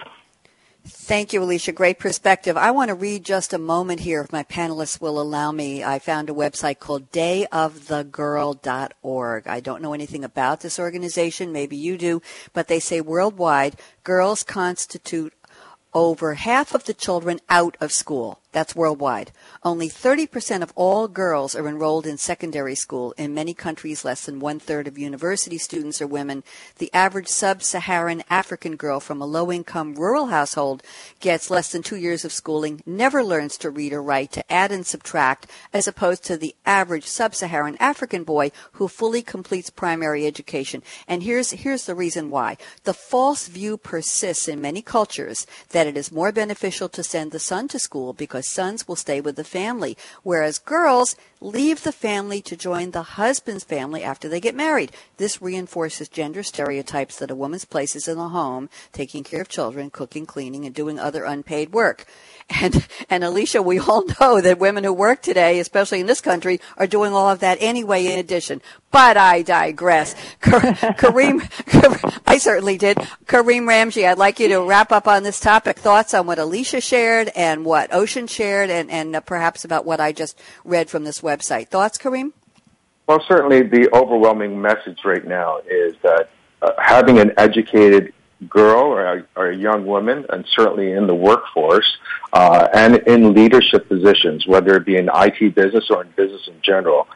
Thank 0.85 1.33
you, 1.33 1.41
Alicia. 1.41 1.71
Great 1.71 1.97
perspective. 1.97 2.55
I 2.55 2.69
want 2.69 2.89
to 2.89 2.93
read 2.93 3.25
just 3.25 3.51
a 3.51 3.57
moment 3.57 4.01
here, 4.01 4.21
if 4.21 4.31
my 4.31 4.43
panelists 4.43 5.01
will 5.01 5.19
allow 5.19 5.51
me. 5.51 5.83
I 5.83 5.97
found 5.97 6.29
a 6.29 6.33
website 6.33 6.77
called 6.77 7.11
dayofthegirl.org. 7.11 9.47
I 9.47 9.59
don't 9.59 9.81
know 9.81 9.93
anything 9.93 10.23
about 10.23 10.61
this 10.61 10.77
organization. 10.77 11.51
Maybe 11.51 11.77
you 11.77 11.97
do, 11.97 12.21
but 12.53 12.67
they 12.67 12.79
say 12.79 13.01
worldwide, 13.01 13.75
girls 14.03 14.43
constitute 14.43 15.33
over 15.95 16.35
half 16.35 16.75
of 16.75 16.85
the 16.85 16.93
children 16.93 17.39
out 17.49 17.75
of 17.81 17.91
school. 17.91 18.40
That's 18.53 18.75
worldwide. 18.75 19.31
Only 19.63 19.87
30% 19.87 20.61
of 20.61 20.73
all 20.75 21.07
girls 21.07 21.55
are 21.55 21.67
enrolled 21.67 22.05
in 22.05 22.17
secondary 22.17 22.75
school. 22.75 23.13
In 23.17 23.33
many 23.33 23.53
countries, 23.53 24.03
less 24.03 24.25
than 24.25 24.41
one 24.41 24.59
third 24.59 24.89
of 24.89 24.97
university 24.97 25.57
students 25.57 26.01
are 26.01 26.07
women. 26.07 26.43
The 26.77 26.93
average 26.93 27.29
sub-Saharan 27.29 28.23
African 28.29 28.75
girl 28.75 28.99
from 28.99 29.21
a 29.21 29.25
low-income 29.25 29.95
rural 29.95 30.27
household 30.27 30.83
gets 31.21 31.49
less 31.49 31.71
than 31.71 31.81
two 31.81 31.95
years 31.95 32.25
of 32.25 32.33
schooling, 32.33 32.83
never 32.85 33.23
learns 33.23 33.57
to 33.59 33.69
read 33.69 33.93
or 33.93 34.03
write, 34.03 34.33
to 34.33 34.51
add 34.51 34.73
and 34.73 34.85
subtract, 34.85 35.47
as 35.71 35.87
opposed 35.87 36.25
to 36.25 36.35
the 36.35 36.53
average 36.65 37.05
sub-Saharan 37.05 37.77
African 37.79 38.25
boy 38.25 38.51
who 38.73 38.89
fully 38.89 39.21
completes 39.21 39.69
primary 39.69 40.27
education. 40.27 40.83
And 41.07 41.23
here's, 41.23 41.51
here's 41.51 41.85
the 41.85 41.95
reason 41.95 42.29
why. 42.29 42.57
The 42.83 42.93
false 42.93 43.47
view 43.47 43.77
persists 43.77 44.49
in 44.49 44.59
many 44.59 44.81
cultures 44.81 45.47
that 45.69 45.87
it 45.87 45.95
is 45.95 46.11
more 46.11 46.33
beneficial 46.33 46.89
to 46.89 47.01
send 47.01 47.31
the 47.31 47.39
son 47.39 47.69
to 47.69 47.79
school 47.79 48.11
because 48.11 48.40
sons 48.47 48.87
will 48.87 48.95
stay 48.95 49.21
with 49.21 49.35
the 49.35 49.43
family, 49.43 49.97
whereas 50.23 50.57
girls 50.59 51.15
leave 51.39 51.83
the 51.83 51.91
family 51.91 52.41
to 52.41 52.55
join 52.55 52.91
the 52.91 53.03
husband's 53.03 53.63
family 53.63 54.03
after 54.03 54.29
they 54.29 54.39
get 54.39 54.55
married. 54.55 54.91
This 55.17 55.41
reinforces 55.41 56.07
gender 56.07 56.43
stereotypes 56.43 57.17
that 57.17 57.31
a 57.31 57.35
woman's 57.35 57.65
place 57.65 57.95
is 57.95 58.07
in 58.07 58.17
the 58.17 58.29
home, 58.29 58.69
taking 58.91 59.23
care 59.23 59.41
of 59.41 59.49
children, 59.49 59.89
cooking, 59.89 60.25
cleaning, 60.25 60.65
and 60.65 60.75
doing 60.75 60.99
other 60.99 61.23
unpaid 61.23 61.73
work. 61.73 62.05
And, 62.49 62.87
and 63.09 63.23
Alicia, 63.23 63.61
we 63.61 63.79
all 63.79 64.05
know 64.19 64.41
that 64.41 64.59
women 64.59 64.83
who 64.83 64.93
work 64.93 65.21
today, 65.21 65.59
especially 65.59 65.99
in 65.99 66.05
this 66.05 66.21
country, 66.21 66.59
are 66.77 66.87
doing 66.87 67.13
all 67.13 67.29
of 67.29 67.39
that 67.39 67.57
anyway 67.61 68.05
in 68.05 68.19
addition. 68.19 68.61
But 68.91 69.17
I 69.17 69.41
digress. 69.41 70.15
Kareem, 70.41 71.41
I 72.27 72.37
certainly 72.37 72.77
did. 72.77 72.97
Kareem 73.25 73.63
Ramji, 73.63 74.07
I'd 74.07 74.17
like 74.17 74.39
you 74.39 74.49
to 74.49 74.59
wrap 74.59 74.91
up 74.91 75.07
on 75.07 75.23
this 75.23 75.39
topic. 75.39 75.79
Thoughts 75.79 76.13
on 76.13 76.27
what 76.27 76.39
Alicia 76.39 76.81
shared 76.81 77.31
and 77.35 77.65
what 77.65 77.93
Oisin 77.93 78.27
shared 78.27 78.69
and, 78.69 78.91
and 78.91 79.15
uh, 79.15 79.21
perhaps 79.21 79.65
about 79.65 79.85
what 79.85 79.99
I 79.99 80.11
just 80.11 80.37
read 80.63 80.89
from 80.89 81.03
this 81.03 81.21
website. 81.21 81.69
Thoughts, 81.69 81.97
Kareem? 81.97 82.33
Well, 83.07 83.23
certainly 83.27 83.63
the 83.63 83.89
overwhelming 83.93 84.61
message 84.61 84.99
right 85.03 85.25
now 85.25 85.59
is 85.69 85.95
that 86.03 86.29
uh, 86.61 86.71
having 86.77 87.19
an 87.19 87.31
educated 87.37 88.13
girl 88.49 88.85
or 88.85 89.05
a, 89.05 89.25
or 89.35 89.49
a, 89.49 89.55
young 89.55 89.85
woman, 89.85 90.25
and 90.29 90.45
certainly 90.55 90.91
in 90.91 91.07
the 91.07 91.15
workforce 91.15 91.97
uh, 92.33 92.67
and 92.73 92.97
in 93.07 93.33
leadership 93.33 93.87
positions, 93.87 94.47
whether 94.47 94.75
it 94.75 94.85
be 94.85 94.97
in 94.97 95.09
IT 95.13 95.55
business 95.55 95.89
or 95.89 96.03
in 96.03 96.09
business 96.15 96.47
in 96.47 96.55
general, 96.61 97.07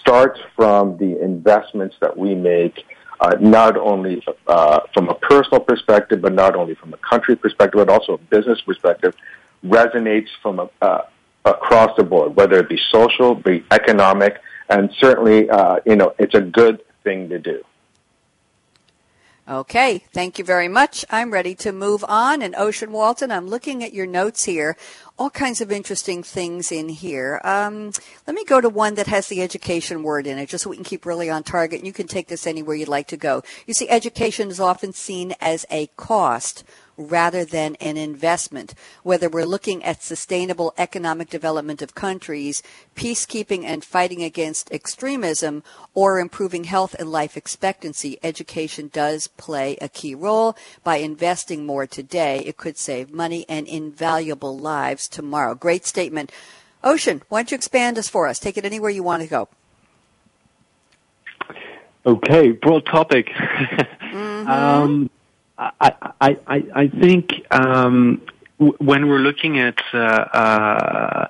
starts 0.00 0.40
from 0.56 0.96
the 0.96 1.22
investments 1.22 1.96
that 2.00 2.16
we 2.16 2.34
make, 2.34 2.84
uh, 3.20 3.36
not 3.40 3.76
only 3.76 4.24
uh, 4.46 4.80
from 4.94 5.08
a 5.08 5.14
personal 5.14 5.60
perspective, 5.60 6.22
but 6.22 6.32
not 6.32 6.56
only 6.56 6.74
from 6.74 6.94
a 6.94 6.98
country 6.98 7.36
perspective, 7.36 7.78
but 7.78 7.90
also 7.90 8.14
a 8.14 8.18
business 8.18 8.60
perspective, 8.62 9.14
resonates 9.64 10.28
from 10.42 10.60
a, 10.60 10.70
uh, 10.80 11.02
across 11.44 11.94
the 11.96 12.04
board, 12.04 12.34
whether 12.36 12.58
it 12.58 12.68
be 12.68 12.80
social, 12.90 13.34
be 13.34 13.64
economic, 13.70 14.40
and 14.68 14.90
certainly, 14.98 15.50
uh, 15.50 15.76
you 15.84 15.96
know, 15.96 16.14
it's 16.18 16.34
a 16.34 16.40
good 16.40 16.80
thing 17.04 17.28
to 17.28 17.38
do. 17.38 17.62
Okay, 19.48 19.98
thank 20.12 20.38
you 20.38 20.44
very 20.44 20.68
much. 20.68 21.04
I'm 21.10 21.32
ready 21.32 21.56
to 21.56 21.72
move 21.72 22.04
on. 22.06 22.42
And 22.42 22.54
Oisin 22.54 22.92
Walton, 22.92 23.32
I'm 23.32 23.48
looking 23.48 23.82
at 23.82 23.92
your 23.92 24.06
notes 24.06 24.44
here. 24.44 24.76
All 25.18 25.30
kinds 25.30 25.60
of 25.60 25.72
interesting 25.72 26.22
things 26.22 26.70
in 26.70 26.88
here. 26.88 27.40
Um, 27.42 27.90
let 28.24 28.36
me 28.36 28.44
go 28.44 28.60
to 28.60 28.68
one 28.68 28.94
that 28.94 29.08
has 29.08 29.26
the 29.26 29.42
education 29.42 30.04
word 30.04 30.28
in 30.28 30.38
it, 30.38 30.48
just 30.48 30.62
so 30.62 30.70
we 30.70 30.76
can 30.76 30.84
keep 30.84 31.04
really 31.04 31.28
on 31.28 31.42
target. 31.42 31.80
And 31.80 31.88
you 31.88 31.92
can 31.92 32.06
take 32.06 32.28
this 32.28 32.46
anywhere 32.46 32.76
you'd 32.76 32.86
like 32.86 33.08
to 33.08 33.16
go. 33.16 33.42
You 33.66 33.74
see, 33.74 33.88
education 33.88 34.48
is 34.48 34.60
often 34.60 34.92
seen 34.92 35.34
as 35.40 35.66
a 35.72 35.88
cost 35.96 36.62
rather 36.96 37.44
than 37.44 37.76
an 37.76 37.96
investment. 37.96 38.74
Whether 39.02 39.28
we're 39.28 39.44
looking 39.44 39.82
at 39.84 40.02
sustainable 40.02 40.74
economic 40.76 41.28
development 41.30 41.82
of 41.82 41.94
countries, 41.94 42.62
peacekeeping 42.94 43.64
and 43.64 43.84
fighting 43.84 44.22
against 44.22 44.70
extremism, 44.72 45.62
or 45.94 46.18
improving 46.18 46.64
health 46.64 46.94
and 46.98 47.10
life 47.10 47.36
expectancy, 47.36 48.18
education 48.22 48.90
does 48.92 49.28
play 49.28 49.76
a 49.80 49.88
key 49.88 50.14
role. 50.14 50.56
By 50.84 50.96
investing 50.96 51.66
more 51.66 51.86
today, 51.86 52.40
it 52.40 52.56
could 52.56 52.76
save 52.76 53.12
money 53.12 53.44
and 53.48 53.66
invaluable 53.66 54.58
lives 54.58 55.08
tomorrow. 55.08 55.54
Great 55.54 55.86
statement. 55.86 56.30
Oisin, 56.84 57.22
why 57.28 57.40
don't 57.40 57.52
you 57.52 57.54
expand 57.54 57.96
this 57.96 58.08
for 58.08 58.26
us? 58.26 58.38
Take 58.38 58.56
it 58.56 58.64
anywhere 58.64 58.90
you 58.90 59.02
want 59.02 59.22
to 59.22 59.28
go. 59.28 59.48
Okay, 62.04 62.50
broad 62.50 62.84
topic. 62.86 63.28
mm-hmm. 63.28 64.48
um, 64.50 65.10
I, 65.58 66.36
I, 66.46 66.64
I 66.74 66.88
think 66.88 67.30
um, 67.50 68.22
w- 68.58 68.76
when 68.78 69.08
we're 69.08 69.18
looking 69.18 69.58
at 69.58 69.78
uh, 69.92 69.96
uh, 69.96 71.26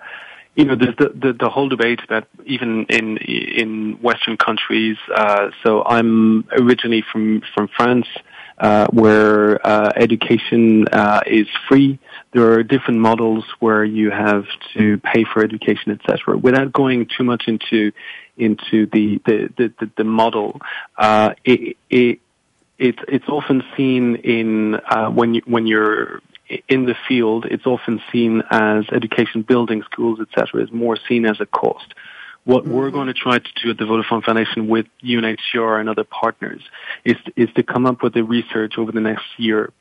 you 0.55 0.65
know 0.65 0.77
the, 0.77 1.13
the 1.15 1.33
the 1.33 1.49
whole 1.49 1.69
debate 1.69 2.01
that 2.09 2.29
even 2.45 2.87
in 2.89 3.17
in 3.17 3.99
Western 4.03 4.37
countries. 4.37 4.97
Uh, 5.15 5.51
so 5.65 5.83
I'm 5.85 6.45
originally 6.53 7.03
from 7.11 7.43
from 7.55 7.69
France, 7.69 8.07
uh, 8.59 8.87
where 8.89 9.67
uh, 9.67 9.93
education 9.97 10.87
uh, 10.89 11.21
is 11.27 11.47
free. 11.69 11.99
There 12.33 12.53
are 12.53 12.63
different 12.63 13.01
models 13.01 13.45
where 13.61 13.85
you 13.85 14.11
have 14.11 14.45
to 14.77 14.99
pay 14.99 15.25
for 15.25 15.43
education, 15.43 15.93
etc. 15.93 16.37
Without 16.37 16.73
going 16.73 17.07
too 17.17 17.25
much 17.25 17.45
into 17.49 17.93
into 18.37 18.87
the 18.87 19.21
the 19.27 19.49
the, 19.57 19.91
the 19.97 20.05
model, 20.05 20.61
it, 21.45 21.77
it 21.91 22.21
it's 22.83 22.99
it's 23.07 23.29
often 23.29 23.63
seen 23.77 24.17
in 24.17 24.75
uh, 24.75 25.09
when 25.09 25.35
you 25.35 25.43
when 25.47 25.67
you're 25.67 26.21
in 26.69 26.85
the 26.85 26.97
field. 27.09 27.47
It's 27.47 27.65
often 27.65 28.03
seen 28.11 28.43
as 28.51 28.85
education, 28.91 29.43
building 29.43 29.83
schools, 29.85 30.19
etc. 30.21 30.65
is 30.65 30.73
more 30.73 30.97
seen 31.09 31.25
as 31.25 31.41
a 31.41 31.47
cost. 31.47 31.95
What 32.45 32.65
mm-hmm. 32.65 32.73
we're 32.73 32.91
going 32.91 33.07
to 33.07 33.15
try 33.15 33.39
to 33.39 33.51
do 33.63 33.71
at 33.71 33.79
the 33.79 33.85
Vodafone 33.85 34.25
Foundation 34.25 34.67
with 34.67 34.87
UNHCR 35.05 35.79
and 35.79 35.89
other 35.89 36.05
partners 36.05 36.63
is 37.05 37.17
is 37.37 37.49
to 37.55 37.63
come 37.63 37.87
up 37.87 38.03
with 38.03 38.15
the 38.15 38.25
research 38.25 38.75
over 38.77 38.91
the 38.91 39.01
next 39.01 39.27
year 39.37 39.73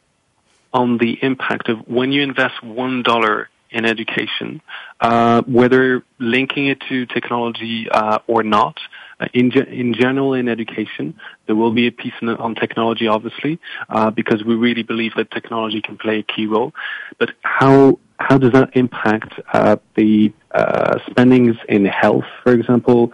on 0.71 0.99
the 0.99 1.17
impact 1.23 1.69
of 1.69 1.79
when 1.87 2.11
you 2.11 2.21
invest 2.21 2.63
one 2.63 3.01
dollar 3.01 3.49
in 3.71 3.85
education, 3.85 4.61
uh, 4.99 5.41
whether 5.43 6.03
linking 6.19 6.67
it 6.67 6.81
to 6.89 7.05
technology 7.07 7.89
uh, 7.89 8.19
or 8.27 8.43
not. 8.43 8.77
Uh, 9.21 9.27
in, 9.33 9.51
ge- 9.51 9.67
in 9.67 9.93
general, 9.93 10.33
in 10.33 10.49
education, 10.49 11.13
there 11.45 11.55
will 11.55 11.71
be 11.71 11.85
a 11.85 11.91
piece 11.91 12.13
on, 12.21 12.55
technology, 12.55 13.07
obviously, 13.07 13.59
uh, 13.89 14.09
because 14.09 14.43
we 14.43 14.55
really 14.55 14.81
believe 14.81 15.13
that 15.15 15.29
technology 15.29 15.79
can 15.79 15.95
play 15.97 16.19
a 16.19 16.23
key 16.23 16.47
role. 16.47 16.73
But 17.19 17.31
how 17.41 17.99
how 18.19 18.37
does 18.37 18.51
that 18.51 18.75
impact 18.75 19.33
uh, 19.51 19.77
the 19.95 20.31
uh, 20.51 20.99
spendings 21.09 21.55
in 21.69 21.85
health, 21.85 22.25
for 22.43 22.53
example? 22.53 23.13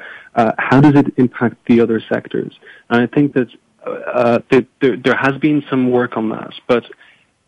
how 0.60 0.80
does 0.80 0.94
it 0.94 1.12
impact 1.18 1.56
the 1.66 1.82
other 1.82 2.00
sectors? 2.00 2.54
And 2.92 3.02
I 3.02 3.08
think 3.08 3.34
that 3.34 3.48
there, 4.52 4.96
there 4.98 5.16
has 5.16 5.36
been 5.40 5.64
some 5.68 5.90
work 5.90 6.16
on 6.16 6.30
that, 6.30 6.54
but 6.68 6.84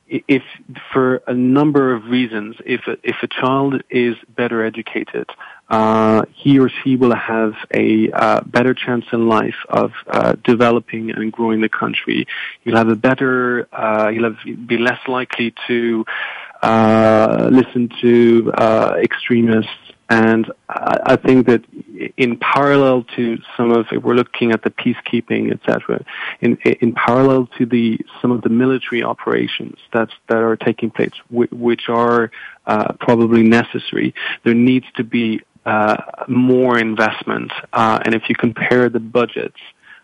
if 0.10 0.44
for 0.92 1.22
a 1.28 1.34
number 1.34 1.94
of 1.94 2.06
reasons, 2.06 2.56
if 2.66 2.82
a, 2.88 2.98
if 3.04 3.18
a 3.22 3.28
child 3.28 3.84
is 3.90 4.16
better 4.36 4.66
educated, 4.66 5.30
uh, 5.70 6.24
he 6.34 6.60
or 6.60 6.70
she 6.70 6.96
will 6.96 7.16
have 7.16 7.54
a 7.74 8.12
uh, 8.12 8.42
better 8.42 8.74
chance 8.74 9.06
in 9.14 9.30
life 9.30 9.56
of 9.70 9.92
uh, 10.08 10.34
developing 10.44 11.12
and 11.12 11.32
growing 11.32 11.62
the 11.62 11.70
country. 11.70 12.26
He'll 12.64 12.78
have 12.78 12.90
a 12.90 12.96
better, 12.96 13.68
uh, 13.72 14.10
he'll 14.10 14.24
have, 14.24 14.68
be 14.68 14.78
less 14.78 15.00
likely 15.08 15.54
to 15.68 16.06
uh, 16.64 17.50
listen 17.52 17.90
to 18.02 18.52
uh, 18.58 18.96
extremists 19.02 19.89
and 20.10 20.52
I 20.68 21.18
think 21.18 21.46
that 21.46 21.64
in 22.18 22.38
parallel 22.38 23.04
to 23.16 23.38
some 23.56 23.72
of, 23.72 23.86
if 23.92 24.04
we're 24.04 24.16
looking 24.16 24.52
at 24.52 24.64
the 24.64 24.72
peacekeeping, 24.72 25.52
etc., 25.52 26.04
in, 26.42 26.58
in 26.82 26.94
parallel 26.94 27.48
to 27.60 27.66
the 27.68 28.00
some 28.20 28.32
of 28.32 28.42
the 28.42 28.50
military 28.50 29.04
operations 29.04 29.78
that's, 29.94 30.14
that 30.28 30.38
are 30.38 30.56
taking 30.56 30.90
place, 30.90 31.12
which 31.30 31.90
are 31.90 32.32
uh, 32.66 32.94
probably 33.00 33.44
necessary, 33.44 34.16
there 34.44 34.56
needs 34.56 34.88
to 34.96 35.04
be 35.04 35.42
uh, 35.68 35.98
more 36.28 36.80
investment. 36.80 37.52
Uh, 37.72 38.00
and 38.04 38.16
if 38.16 38.30
you 38.30 38.36
compare 38.36 38.90
the 38.90 39.00
budgets 39.00 39.60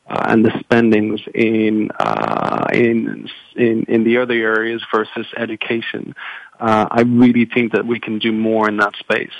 and 0.07 0.45
the 0.45 0.51
spendings 0.59 1.21
in, 1.33 1.89
uh, 1.99 2.67
in 2.73 3.27
in 3.55 3.85
in 3.87 4.03
the 4.03 4.17
other 4.17 4.33
areas 4.33 4.83
versus 4.93 5.25
education, 5.35 6.15
uh, 6.59 6.87
I 6.91 7.01
really 7.01 7.45
think 7.45 7.73
that 7.73 7.85
we 7.85 7.99
can 7.99 8.19
do 8.19 8.31
more 8.31 8.67
in 8.67 8.77
that 8.77 8.95
space. 8.97 9.33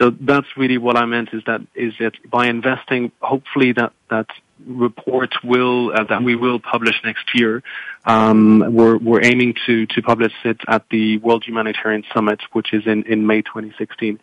So 0.00 0.10
that's 0.10 0.46
really 0.56 0.78
what 0.78 0.96
I 0.96 1.04
meant 1.06 1.30
is 1.32 1.42
that 1.46 1.60
is 1.74 1.94
that 2.00 2.14
by 2.28 2.46
investing, 2.46 3.12
hopefully 3.20 3.72
that 3.72 3.92
that 4.10 4.26
report 4.66 5.34
will 5.44 5.92
uh, 5.92 6.04
that 6.04 6.22
we 6.22 6.34
will 6.36 6.58
publish 6.58 6.94
next 7.04 7.30
year. 7.34 7.62
Um, 8.04 8.74
we're 8.74 8.96
we're 8.96 9.24
aiming 9.24 9.54
to 9.66 9.86
to 9.86 10.02
publish 10.02 10.32
it 10.44 10.60
at 10.68 10.88
the 10.90 11.18
World 11.18 11.44
Humanitarian 11.44 12.04
Summit, 12.14 12.40
which 12.52 12.72
is 12.72 12.86
in 12.86 13.04
in 13.04 13.26
May 13.26 13.42
2016. 13.42 14.20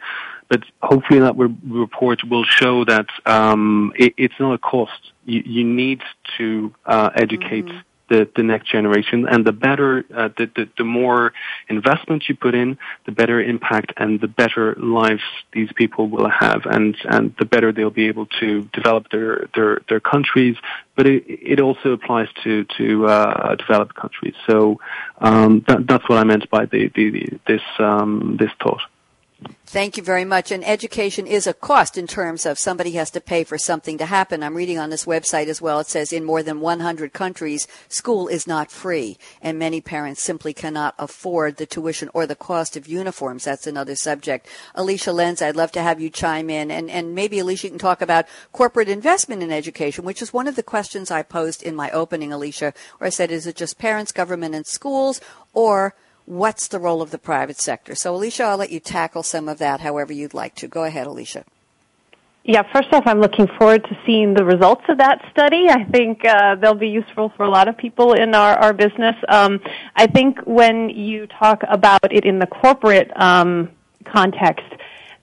But 0.47 0.63
hopefully 0.81 1.19
that 1.21 1.35
re- 1.37 1.55
report 1.67 2.23
will 2.23 2.43
show 2.43 2.85
that 2.85 3.07
um, 3.25 3.93
it, 3.95 4.13
it's 4.17 4.39
not 4.39 4.53
a 4.53 4.57
cost. 4.59 5.11
You, 5.25 5.41
you 5.45 5.63
need 5.63 6.01
to 6.37 6.73
uh, 6.85 7.09
educate. 7.15 7.65
Mm-hmm 7.65 7.79
the, 8.09 8.29
the 8.35 8.43
next 8.43 8.71
generation. 8.71 9.27
And 9.27 9.45
the 9.45 9.51
better, 9.51 10.05
uh, 10.15 10.29
the, 10.37 10.49
the, 10.55 10.69
the 10.77 10.83
more 10.83 11.33
investment 11.69 12.27
you 12.27 12.35
put 12.35 12.55
in, 12.55 12.77
the 13.05 13.11
better 13.11 13.41
impact 13.41 13.93
and 13.97 14.19
the 14.19 14.27
better 14.27 14.75
lives 14.75 15.23
these 15.53 15.69
people 15.75 16.07
will 16.09 16.29
have, 16.29 16.65
and 16.65 16.95
and 17.05 17.35
the 17.37 17.45
better 17.45 17.71
they'll 17.71 17.89
be 17.89 18.07
able 18.07 18.27
to 18.39 18.63
develop 18.73 19.09
their 19.09 19.47
their 19.55 19.81
their 19.89 19.99
countries. 19.99 20.57
But 20.95 21.07
it, 21.07 21.23
it 21.27 21.59
also 21.59 21.91
applies 21.91 22.29
to 22.43 22.65
to 22.77 23.07
uh, 23.07 23.55
developed 23.55 23.95
countries. 23.95 24.35
So 24.47 24.79
um, 25.19 25.63
that, 25.67 25.87
that's 25.87 26.07
what 26.09 26.17
I 26.17 26.23
meant 26.23 26.49
by 26.49 26.65
the, 26.65 26.91
the, 26.95 27.09
the 27.09 27.39
this 27.47 27.61
um, 27.79 28.37
this 28.39 28.51
thought. 28.61 28.81
Thank 29.67 29.97
you 29.97 30.03
very 30.03 30.23
much. 30.23 30.51
And 30.51 30.65
education 30.65 31.27
is 31.27 31.47
a 31.47 31.53
cost 31.53 31.97
in 31.97 32.07
terms 32.07 32.45
of 32.45 32.57
somebody 32.57 32.91
has 32.91 33.11
to 33.11 33.19
pay 33.19 33.43
for 33.43 33.57
something 33.57 33.97
to 33.97 34.05
happen. 34.05 34.41
I'm 34.41 34.55
reading 34.55 34.79
on 34.79 34.89
this 34.89 35.03
website 35.03 35.47
as 35.47 35.61
well. 35.61 35.79
It 35.81 35.87
says 35.87 36.13
in 36.13 36.23
more 36.23 36.41
than 36.41 36.61
100 36.61 37.11
countries, 37.11 37.67
school 37.89 38.29
is 38.29 38.47
not 38.47 38.71
free, 38.71 39.17
and 39.41 39.59
many 39.59 39.81
parents 39.81 40.21
simply 40.21 40.53
cannot 40.53 40.95
afford 40.97 41.57
the 41.57 41.65
tuition 41.65 42.09
or 42.13 42.25
the 42.25 42.37
cost 42.37 42.77
of 42.77 42.87
uniforms. 42.87 43.43
That's 43.43 43.67
another 43.67 43.95
subject. 43.95 44.47
Alicia 44.75 45.09
Lenze, 45.09 45.41
I'd 45.41 45.57
love 45.57 45.73
to 45.73 45.81
have 45.81 45.99
you 45.99 46.09
chime 46.09 46.49
in, 46.49 46.71
and, 46.71 46.89
and 46.89 47.13
maybe 47.13 47.39
Alicia 47.39 47.67
can 47.67 47.77
talk 47.77 48.01
about 48.01 48.27
corporate 48.53 48.87
investment 48.87 49.43
in 49.43 49.51
education, 49.51 50.05
which 50.05 50.21
is 50.21 50.31
one 50.31 50.47
of 50.47 50.55
the 50.55 50.63
questions 50.63 51.11
I 51.11 51.21
posed 51.23 51.61
in 51.61 51.75
my 51.75 51.91
opening, 51.91 52.31
Alicia, 52.31 52.73
where 52.99 53.07
I 53.07 53.11
said, 53.11 53.29
is 53.29 53.45
it 53.45 53.57
just 53.57 53.77
parents, 53.77 54.13
government, 54.13 54.55
and 54.55 54.65
schools, 54.65 55.19
or 55.53 55.95
what's 56.25 56.67
the 56.67 56.79
role 56.79 57.01
of 57.01 57.11
the 57.11 57.17
private 57.17 57.59
sector? 57.59 57.95
So, 57.95 58.15
Alicia, 58.15 58.43
I'll 58.43 58.57
let 58.57 58.71
you 58.71 58.79
tackle 58.79 59.23
some 59.23 59.47
of 59.47 59.57
that 59.59 59.81
however 59.81 60.13
you'd 60.13 60.33
like 60.33 60.55
to. 60.55 60.67
Go 60.67 60.83
ahead, 60.83 61.07
Alicia. 61.07 61.45
Yeah, 62.47 62.61
first 62.71 62.93
off, 62.93 63.03
I'm 63.07 63.19
looking 63.19 63.47
forward 63.57 63.83
to 63.85 63.97
seeing 64.05 64.35
the 64.35 64.45
results 64.45 64.83
of 64.87 64.99
that 64.99 65.19
study. 65.31 65.67
I 65.67 65.83
think 65.85 66.23
uh, 66.23 66.53
they'll 66.55 66.75
be 66.75 66.89
useful 66.89 67.29
for 67.35 67.43
a 67.43 67.49
lot 67.49 67.67
of 67.67 67.75
people 67.75 68.13
in 68.13 68.35
our, 68.35 68.55
our 68.59 68.71
business. 68.71 69.15
Um, 69.29 69.59
I 69.95 70.05
think 70.05 70.39
when 70.45 70.89
you 70.89 71.25
talk 71.25 71.63
about 71.67 72.11
it 72.11 72.23
in 72.23 72.37
the 72.37 72.45
corporate 72.45 73.09
um, 73.19 73.71
context, 74.03 74.67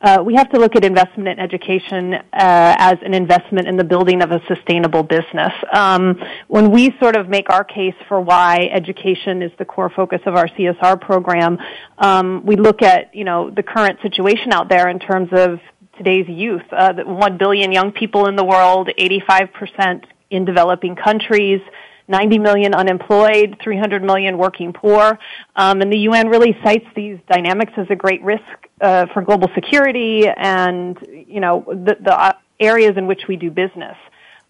uh, 0.03 0.23
we 0.25 0.35
have 0.35 0.51
to 0.51 0.59
look 0.59 0.75
at 0.75 0.85
investment 0.85 1.29
in 1.29 1.39
education 1.39 2.15
uh, 2.15 2.21
as 2.33 2.97
an 3.03 3.15
investment 3.15 3.69
in 3.69 3.77
the 3.77 3.85
building 3.85 4.21
of 4.21 4.33
a 4.33 4.41
sustainable 4.49 5.05
business. 5.05 5.53
Um, 5.73 6.21
when 6.49 6.73
we 6.73 6.93
sort 7.01 7.15
of 7.15 7.29
make 7.29 7.51
our 7.51 7.63
case 7.63 7.95
for 8.09 8.21
why 8.21 8.69
education 8.73 9.43
is 9.43 9.53
the 9.59 9.65
core 9.65 9.91
focus 9.91 10.21
of 10.27 10.35
our 10.35 10.49
CSR 10.49 11.01
program, 11.01 11.59
um, 11.99 12.45
we 12.45 12.57
look 12.57 12.83
at 12.83 13.15
you 13.15 13.25
know 13.25 13.51
the 13.51 13.63
current 13.63 14.01
situation 14.03 14.53
out 14.53 14.69
there 14.69 14.89
in 14.89 14.99
terms 14.99 15.29
of 15.33 15.61
today's 15.97 16.29
youth. 16.29 16.63
Uh, 16.73 16.95
1 16.95 17.39
billion 17.39 17.71
young 17.71 17.93
people 17.93 18.27
in 18.27 18.35
the 18.35 18.45
world, 18.45 18.89
85% 18.99 20.05
in 20.31 20.45
developing 20.45 20.97
countries. 20.97 21.61
90 22.09 22.39
million 22.39 22.75
unemployed, 22.75 23.57
300 23.63 24.03
million 24.03 24.39
working 24.39 24.73
poor, 24.73 25.19
um, 25.57 25.81
and 25.81 25.93
the 25.93 25.99
UN 25.99 26.29
really 26.29 26.57
cites 26.65 26.87
these 26.95 27.19
dynamics 27.31 27.73
as 27.77 27.87
a 27.91 27.97
great 27.97 28.23
risk 28.23 28.43
uh, 28.81 29.07
for 29.13 29.23
global 29.23 29.49
security 29.55 30.27
and 30.29 30.99
you 31.29 31.41
know 31.41 31.65
the, 31.69 31.97
the 32.01 32.13
uh, 32.13 32.33
areas 32.61 32.97
in 32.97 33.07
which 33.07 33.23
we 33.29 33.37
do 33.37 33.51
business. 33.51 33.97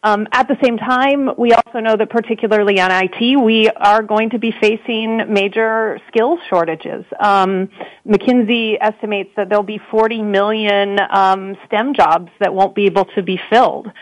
Um, 0.04 0.26
at 0.32 0.48
the 0.48 0.56
same 0.60 0.78
time, 0.78 1.30
we 1.38 1.52
also 1.52 1.78
know 1.78 1.94
that 1.96 2.10
particularly 2.10 2.80
on 2.80 2.90
IT, 2.90 3.40
we 3.40 3.68
are 3.68 4.02
going 4.02 4.30
to 4.30 4.38
be 4.38 4.52
facing 4.60 5.32
major 5.32 6.00
skills 6.08 6.40
shortages. 6.50 7.04
Um, 7.20 7.68
McKinsey 8.04 8.78
estimates 8.80 9.30
that 9.36 9.48
there'll 9.48 9.62
be 9.62 9.80
40 9.92 10.22
million 10.22 10.98
um, 11.08 11.56
STEM 11.66 11.94
jobs 11.94 12.32
that 12.40 12.52
won't 12.52 12.74
be 12.74 12.86
able 12.86 13.04
to 13.14 13.22
be 13.22 13.40
filled. 13.48 13.92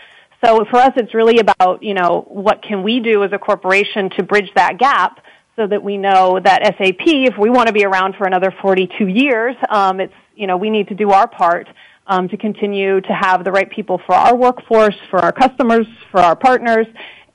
So 0.43 0.65
for 0.69 0.77
us, 0.77 0.91
it's 0.95 1.13
really 1.13 1.39
about, 1.39 1.83
you 1.83 1.93
know, 1.93 2.25
what 2.27 2.63
can 2.63 2.81
we 2.83 2.99
do 2.99 3.23
as 3.23 3.31
a 3.31 3.37
corporation 3.37 4.09
to 4.17 4.23
bridge 4.23 4.49
that 4.55 4.79
gap 4.79 5.19
so 5.55 5.67
that 5.67 5.83
we 5.83 5.97
know 5.97 6.39
that 6.43 6.63
SAP, 6.63 7.05
if 7.05 7.37
we 7.37 7.49
want 7.49 7.67
to 7.67 7.73
be 7.73 7.85
around 7.85 8.15
for 8.15 8.25
another 8.25 8.51
42 8.61 9.07
years, 9.07 9.55
um, 9.69 9.99
it's, 9.99 10.13
you 10.35 10.47
know, 10.47 10.57
we 10.57 10.69
need 10.69 10.87
to 10.87 10.95
do 10.95 11.11
our 11.11 11.27
part 11.27 11.67
um, 12.07 12.27
to 12.29 12.37
continue 12.37 13.01
to 13.01 13.13
have 13.13 13.43
the 13.43 13.51
right 13.51 13.69
people 13.69 14.01
for 14.05 14.15
our 14.15 14.35
workforce, 14.35 14.95
for 15.11 15.19
our 15.19 15.31
customers, 15.31 15.85
for 16.09 16.19
our 16.19 16.35
partners, 16.35 16.87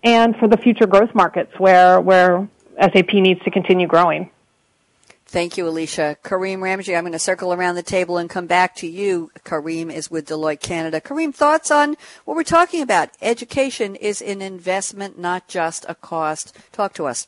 and 0.03 0.35
for 0.37 0.49
the 0.49 0.57
future 0.57 0.87
growth 0.87 1.15
markets 1.15 1.53
where, 1.59 2.01
where 2.01 2.49
SAP 2.81 3.15
needs 3.15 3.41
to 3.45 3.51
continue 3.51 3.87
growing. 3.87 4.31
Thank 5.29 5.57
you, 5.57 5.66
Alicia. 5.66 6.16
Kareem 6.22 6.59
Ramji, 6.59 6.97
I'm 6.97 7.03
going 7.03 7.12
to 7.12 7.18
circle 7.18 7.53
around 7.53 7.74
the 7.74 7.83
table 7.83 8.16
and 8.16 8.31
come 8.31 8.47
back 8.47 8.77
to 8.77 8.87
you. 8.87 9.33
Kareem 9.45 9.93
is 9.93 10.09
with 10.09 10.29
Deloitte 10.29 10.61
Canada. 10.61 11.01
Kareem, 11.01 11.35
thoughts 11.35 11.68
on 11.70 11.97
what 12.24 12.37
we're 12.37 12.45
talking 12.45 12.81
about? 12.81 13.11
Education 13.20 13.97
is 13.97 14.22
an 14.22 14.41
investment, 14.41 15.18
not 15.18 15.49
just 15.49 15.85
a 15.89 15.97
cost. 15.97 16.57
Talk 16.70 16.95
to 16.95 17.07
us. 17.07 17.27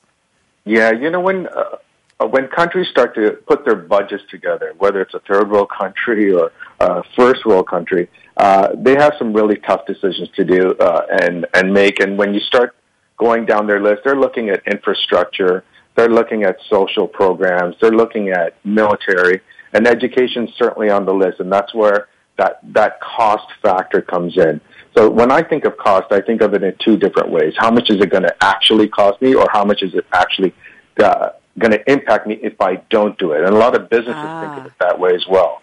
Yeah, 0.65 0.93
you 0.93 1.11
know, 1.11 1.19
when, 1.19 1.49
uh, 1.49 2.27
when 2.29 2.47
countries 2.47 2.87
start 2.89 3.17
to 3.17 3.33
put 3.49 3.65
their 3.65 3.75
budgets 3.75 4.23
together, 4.31 4.75
whether 4.79 5.01
it's 5.01 5.15
a 5.15 5.21
third 5.21 5.51
world 5.51 5.71
country 5.77 6.33
or 6.33 6.53
a 6.79 7.03
first 7.17 7.45
world 7.45 7.67
country, 7.67 8.09
uh, 8.37 8.69
they 8.77 8.95
have 8.95 9.15
some 9.19 9.33
really 9.33 9.57
tough 9.57 9.87
decisions 9.87 10.29
to 10.37 10.45
do 10.45 10.77
uh, 10.79 11.07
and, 11.23 11.47
and 11.53 11.75
make. 11.75 11.99
And 11.99 12.17
when 12.17 12.33
you 12.33 12.41
start 12.41 12.77
going 13.17 13.45
down 13.45 13.67
their 13.67 13.83
list, 13.83 14.03
they're 14.05 14.15
looking 14.15 14.51
at 14.51 14.63
infrastructure, 14.67 15.65
they're 15.99 16.09
looking 16.09 16.45
at 16.45 16.57
social 16.71 17.09
programs. 17.09 17.75
They're 17.81 17.91
looking 17.91 18.29
at 18.29 18.55
military 18.65 19.41
and 19.73 19.85
education 19.85 20.49
certainly 20.57 20.91
on 20.91 21.05
the 21.05 21.13
list. 21.13 21.41
And 21.41 21.51
that's 21.53 21.75
where 21.75 22.07
that, 22.37 22.61
that 22.73 23.01
cost 23.01 23.49
factor 23.61 24.01
comes 24.01 24.39
in. 24.39 24.61
So 24.97 25.11
when 25.11 25.33
I 25.33 25.43
think 25.43 25.65
of 25.65 25.77
cost, 25.77 26.13
I 26.13 26.21
think 26.21 26.41
of 26.41 26.55
it 26.55 26.63
in 26.63 26.73
two 26.79 26.97
different 26.97 27.31
ways. 27.31 27.53
How 27.57 27.73
much 27.73 27.91
is 27.91 28.01
it 28.01 28.11
going 28.11 28.23
to 28.23 28.35
actually 28.41 28.87
cost 28.87 29.21
me 29.21 29.35
or 29.35 29.49
how 29.53 29.65
much 29.65 29.83
is 29.83 29.93
it 29.95 30.07
actually 30.13 30.55
uh, 31.03 31.31
going 31.59 31.73
to 31.73 31.91
impact 31.91 32.29
me 32.29 32.39
if 32.43 32.61
I 32.61 32.77
don't 32.91 33.19
do 33.19 33.33
it? 33.33 33.43
And 33.43 33.53
a 33.53 33.59
lot 33.59 33.75
of 33.75 33.91
businesses 33.91 34.15
ah. 34.15 34.41
think 34.41 34.61
of 34.61 34.67
it 34.67 34.79
that 34.79 35.01
way 35.01 35.11
as 35.17 35.27
well. 35.29 35.61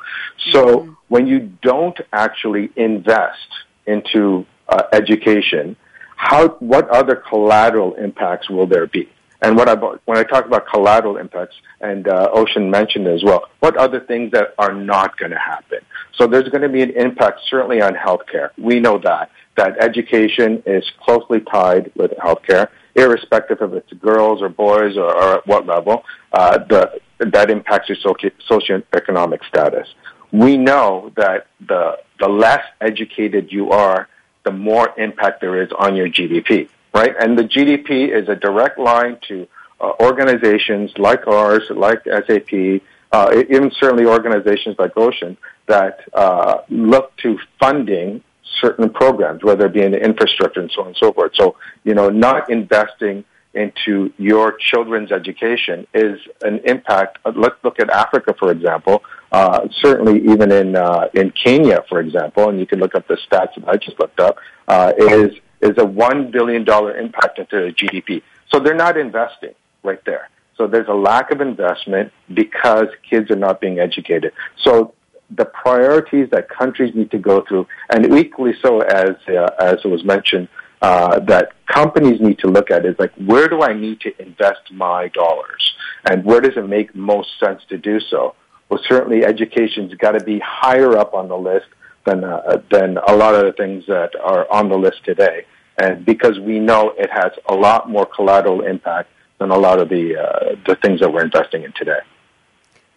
So 0.51 0.65
mm-hmm. 0.65 0.93
when 1.07 1.27
you 1.27 1.49
don't 1.61 1.97
actually 2.11 2.71
invest 2.75 3.47
into 3.86 4.45
uh, 4.67 4.83
education, 4.91 5.77
how, 6.17 6.49
what 6.59 6.89
other 6.89 7.15
collateral 7.15 7.93
impacts 7.93 8.49
will 8.49 8.67
there 8.67 8.88
be? 8.88 9.07
And 9.45 9.55
what 9.55 9.69
I, 9.69 9.75
when 9.75 10.17
I 10.17 10.23
talk 10.23 10.45
about 10.45 10.67
collateral 10.67 11.17
impacts, 11.17 11.55
and 11.79 12.07
uh, 12.07 12.31
Oisin 12.35 12.71
mentioned 12.71 13.07
as 13.07 13.23
well, 13.23 13.47
what 13.59 13.77
other 13.77 13.99
things 13.99 14.31
that 14.31 14.55
are 14.57 14.73
not 14.73 15.17
going 15.17 15.31
to 15.31 15.37
happen? 15.37 15.79
So 16.15 16.25
there's 16.25 16.49
going 16.49 16.63
to 16.63 16.69
be 16.69 16.81
an 16.81 16.89
impact 16.89 17.41
certainly 17.47 17.79
on 17.79 17.93
healthcare. 17.93 18.49
We 18.57 18.79
know 18.79 18.97
that 19.03 19.29
that 19.55 19.77
education 19.79 20.63
is 20.65 20.83
closely 20.99 21.41
tied 21.41 21.91
with 21.95 22.09
healthcare, 22.13 22.69
irrespective 22.95 23.61
of 23.61 23.75
it's 23.75 23.93
girls 23.93 24.41
or 24.41 24.49
boys 24.49 24.97
or, 24.97 25.15
or 25.15 25.35
at 25.35 25.45
what 25.45 25.67
level. 25.67 26.03
Uh, 26.33 26.57
the, 26.57 26.99
that 27.19 27.51
impacts 27.51 27.87
your 27.87 27.97
socio- 28.01 28.31
socioeconomic 28.49 29.45
status. 29.47 29.87
We 30.31 30.57
know 30.57 31.11
that 31.17 31.47
the 31.65 31.99
the 32.19 32.27
less 32.27 32.63
educated 32.81 33.51
you 33.51 33.69
are, 33.69 34.09
the 34.43 34.51
more 34.51 34.93
impact 34.97 35.41
there 35.41 35.61
is 35.61 35.69
on 35.77 35.95
your 35.95 36.09
GDP 36.09 36.69
right? 36.95 37.13
And 37.19 37.37
the 37.37 37.43
GDP 37.43 38.09
is 38.09 38.29
a 38.29 38.35
direct 38.35 38.79
line 38.79 39.17
to 39.27 39.47
uh, 39.81 39.91
organizations 39.99 40.97
like 40.97 41.27
ours, 41.27 41.63
like 41.69 42.01
SAP, 42.05 42.81
uh, 43.11 43.43
even 43.49 43.69
certainly 43.79 44.05
organizations 44.05 44.77
like 44.79 44.95
Oisin 44.97 45.37
that 45.67 45.99
uh, 46.13 46.59
look 46.69 47.15
to 47.17 47.37
funding 47.59 48.23
certain 48.61 48.89
programs, 48.89 49.43
whether 49.43 49.65
it 49.65 49.73
be 49.73 49.81
in 49.81 49.91
the 49.91 50.01
infrastructure 50.01 50.61
and 50.61 50.71
so 50.71 50.81
on 50.81 50.87
and 50.87 50.97
so 50.97 51.11
forth. 51.11 51.33
So, 51.35 51.57
you 51.83 51.93
know, 51.93 52.09
not 52.09 52.49
investing 52.49 53.25
into 53.53 54.13
your 54.17 54.53
children's 54.53 55.11
education 55.11 55.87
is 55.93 56.19
an 56.43 56.59
impact. 56.65 57.19
Uh, 57.25 57.33
let's 57.35 57.55
look 57.63 57.79
at 57.79 57.89
Africa, 57.89 58.33
for 58.39 58.51
example. 58.51 59.03
Uh, 59.31 59.67
certainly, 59.81 60.19
even 60.31 60.51
in 60.51 60.77
uh, 60.77 61.09
in 61.13 61.31
Kenya, 61.31 61.83
for 61.89 61.99
example, 61.99 62.49
and 62.49 62.59
you 62.59 62.65
can 62.65 62.79
look 62.79 62.95
up 62.95 63.07
the 63.07 63.15
stats 63.15 63.55
that 63.55 63.67
I 63.67 63.75
just 63.75 63.99
looked 63.99 64.19
up. 64.19 64.37
Uh, 64.67 64.93
is 64.97 65.31
is 65.62 65.72
a 65.72 65.86
$1 65.86 66.32
billion 66.32 66.62
impact 66.62 67.39
into 67.39 67.56
the 67.58 67.72
GDP. 67.72 68.22
So 68.51 68.60
they're 68.60 68.76
not 68.76 68.97
investing 68.97 69.53
right 69.84 70.03
there. 70.06 70.30
So 70.58 70.68
there's 70.68 70.88
a 70.88 70.93
lack 70.93 71.32
of 71.32 71.41
investment 71.41 72.12
because 72.34 72.88
kids 73.10 73.30
are 73.30 73.36
not 73.36 73.60
being 73.60 73.80
educated. 73.80 74.32
So 74.64 74.93
the 75.30 75.45
priorities 75.45 76.30
that 76.32 76.49
countries 76.49 76.95
need 76.95 77.12
to 77.12 77.18
go 77.18 77.43
through, 77.47 77.68
and 77.89 78.18
equally 78.18 78.53
so 78.62 78.82
as 78.82 79.16
uh, 79.28 79.49
as 79.60 79.84
was 79.84 80.03
mentioned, 80.03 80.47
uh, 80.82 81.20
that 81.22 81.51
companies 81.66 82.22
need 82.22 82.39
to 82.39 82.47
look 82.47 82.72
at 82.72 82.86
is 82.86 82.95
like 82.99 83.14
where 83.16 83.47
do 83.47 83.62
I 83.62 83.74
need 83.74 83.99
to 84.01 84.22
invest 84.22 84.72
my 84.72 85.08
dollars, 85.10 85.76
and 86.10 86.24
where 86.24 86.41
does 86.41 86.56
it 86.56 86.68
make 86.68 86.95
most 86.95 87.30
sense 87.39 87.62
to 87.70 87.78
do 87.78 87.99
so? 87.99 88.36
Well, 88.70 88.80
certainly 88.88 89.26
education's 89.26 89.93
got 89.95 90.12
to 90.12 90.24
be 90.24 90.39
higher 90.39 90.97
up 90.97 91.14
on 91.14 91.28
the 91.28 91.38
list 91.38 91.68
than 92.06 92.24
uh, 92.24 92.62
than 92.72 92.97
a 92.97 93.16
lot 93.16 93.36
of 93.36 93.43
the 93.45 93.53
things 93.53 93.86
that 93.88 94.12
are 94.22 94.51
on 94.51 94.70
the 94.70 94.78
list 94.78 95.03
today 95.03 95.45
and 95.78 96.06
because 96.06 96.39
we 96.39 96.60
know 96.60 96.93
it 96.97 97.10
has 97.12 97.32
a 97.49 97.53
lot 97.53 97.89
more 97.89 98.06
collateral 98.06 98.62
impact 98.62 99.10
than 99.39 99.51
a 99.51 99.58
lot 99.58 99.80
of 99.80 99.89
the 99.89 100.16
uh, 100.18 100.56
the 100.66 100.76
things 100.76 100.99
that 101.01 101.12
we're 101.12 101.24
investing 101.24 101.64
in 101.64 101.74
today. 101.74 101.99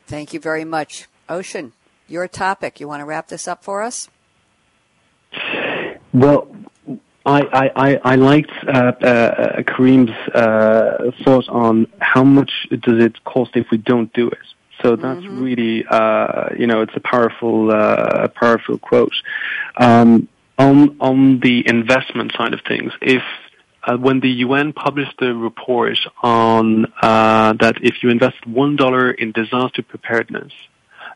Thank 0.07 0.33
you 0.33 0.41
very 0.41 0.65
much, 0.65 1.07
Oisin. 1.31 1.73
Your 2.07 2.29
topic. 2.29 2.81
You 2.81 2.89
want 2.89 3.01
to 3.01 3.05
wrap 3.05 3.29
this 3.29 3.47
up 3.49 3.63
for 3.63 3.83
us? 3.83 4.09
Well, 6.15 6.49
I, 7.27 7.71
I, 7.77 8.01
I 8.03 8.15
liked 8.15 8.51
uh, 8.67 8.71
uh, 8.71 9.63
Kareem's 9.63 10.11
uh, 10.35 11.11
thought 11.23 11.47
on 11.51 11.87
how 11.99 12.25
much 12.25 12.51
does 12.71 13.05
it 13.05 13.23
cost 13.25 13.51
if 13.55 13.67
we 13.71 13.77
don't 13.77 14.11
do 14.15 14.29
it. 14.29 14.39
So 14.83 14.97
that's 14.97 15.21
mm-hmm. 15.21 15.43
really, 15.43 15.85
uh, 15.89 16.51
you 16.57 16.67
know, 16.67 16.83
it's 16.83 16.95
a 16.95 17.01
powerful, 17.01 17.71
uh, 17.71 18.29
powerful 18.29 18.79
quote. 18.79 19.15
Um, 19.77 20.29
on 20.59 20.97
on 21.01 21.41
the 21.41 21.67
investment 21.67 22.33
side 22.37 22.53
of 22.53 22.61
things, 22.67 22.93
if 23.01 23.23
uh, 23.85 23.97
when 23.97 24.21
the 24.21 24.29
UN 24.29 24.73
published 24.73 25.21
a 25.23 25.33
report 25.33 25.99
on 26.23 26.93
uh, 27.01 27.55
that 27.61 27.77
if 27.83 28.03
you 28.03 28.11
invest 28.11 28.47
one 28.47 28.77
dollar 28.77 29.11
in 29.11 29.33
disaster 29.33 29.83
preparedness, 29.83 30.53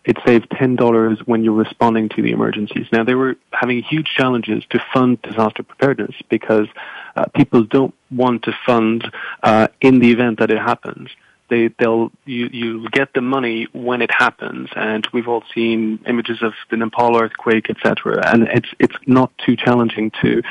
it 0.05 0.17
saves 0.25 0.47
ten 0.57 0.77
dollars 0.77 1.19
when 1.27 1.45
you're 1.45 1.55
responding 1.55 2.09
to 2.11 2.23
the 2.23 2.31
emergencies. 2.31 2.87
Now 2.93 3.05
they 3.05 3.15
were 3.15 3.37
having 3.53 3.83
huge 3.83 4.07
challenges 4.17 4.65
to 4.71 4.85
fund 4.95 5.21
disaster 5.23 5.63
preparedness 5.63 6.15
because 6.29 6.69
uh, 7.17 7.27
people 7.35 7.65
don't 7.65 7.95
want 8.11 8.45
to 8.45 8.53
fund 8.65 9.11
uh, 9.43 9.69
in 9.81 9.99
the 9.99 10.11
event 10.11 10.39
that 10.39 10.51
it 10.51 10.59
happens 10.59 11.11
they 11.49 11.69
they'll 11.79 12.11
you 12.25 12.49
you 12.53 12.89
get 12.91 13.13
the 13.15 13.21
money 13.21 13.67
when 13.73 14.01
it 14.03 14.11
happens, 14.11 14.71
and 14.75 15.07
we've 15.13 15.29
all 15.29 15.45
seen 15.55 16.01
images 16.07 16.43
of 16.43 16.55
the 16.71 16.77
Nepal 16.77 17.17
earthquake, 17.17 17.69
etc. 17.69 18.23
And 18.33 18.49
it's 18.49 18.69
it's 18.79 18.97
not 19.07 19.31
too 19.39 19.57
challenging 19.57 20.11
to 20.23 20.43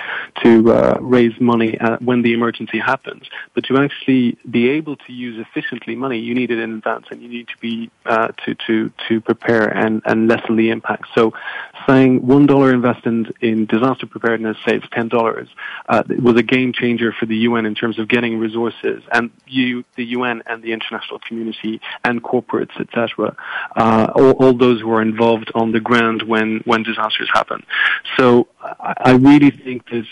to 0.44 0.72
uh, 0.72 0.98
raise 1.02 1.40
money 1.40 1.78
uh, 1.80 1.98
when 2.00 2.22
the 2.22 2.34
emergency 2.34 2.80
happens, 2.80 3.24
but 3.54 3.64
to 3.66 3.78
actually 3.78 4.38
be 4.50 4.70
able 4.70 4.96
to 4.96 5.14
use 5.14 5.40
efficiently 5.40 5.96
money, 5.96 6.20
you 6.20 6.36
need 6.36 6.52
it 6.52 6.60
in 6.60 6.76
advance, 6.76 7.08
and 7.10 7.22
you 7.22 7.30
need 7.30 7.48
to 7.48 7.58
be 7.60 7.90
uh, 8.06 8.28
to 8.46 8.56
to 8.68 8.92
to 9.08 9.22
prepare 9.22 9.68
and 9.68 10.02
and 10.06 10.28
lessen 10.28 10.56
the 10.56 10.70
impact. 10.70 11.06
So, 11.16 11.34
saying 11.88 12.26
one 12.26 12.46
dollar 12.46 12.74
invested 12.74 13.34
in 13.42 13.66
disaster 13.66 14.06
preparedness 14.06 14.58
saves 14.68 14.88
ten 14.92 15.08
dollars 15.08 15.48
uh, 15.90 16.04
was 16.20 16.38
a 16.38 16.44
game 16.44 16.74
changer 16.74 17.12
for 17.12 17.26
the 17.26 17.38
UN 17.38 17.66
in 17.66 17.76
terms 17.76 17.98
of 17.98 18.08
getting 18.08 18.38
resources, 18.38 19.04
and 19.12 19.32
you 19.48 19.84
the 19.96 20.06
UN 20.18 20.44
and 20.46 20.62
the 20.62 20.74
community 21.20 21.82
and 22.04 22.24
corporates, 22.24 22.80
etc. 22.80 23.36
Uh, 23.76 24.12
all, 24.16 24.32
all, 24.32 24.54
those 24.54 24.82
who 24.82 24.92
are 24.92 25.02
involved 25.02 25.52
on 25.56 25.72
the 25.72 25.80
ground 25.80 26.24
when 26.24 26.62
when 26.66 26.84
disasters 26.84 27.30
happen. 27.34 27.64
So 28.18 28.48
I, 28.62 28.94
I 29.06 29.12
really 29.12 29.52
think 29.52 29.90
that 29.90 30.06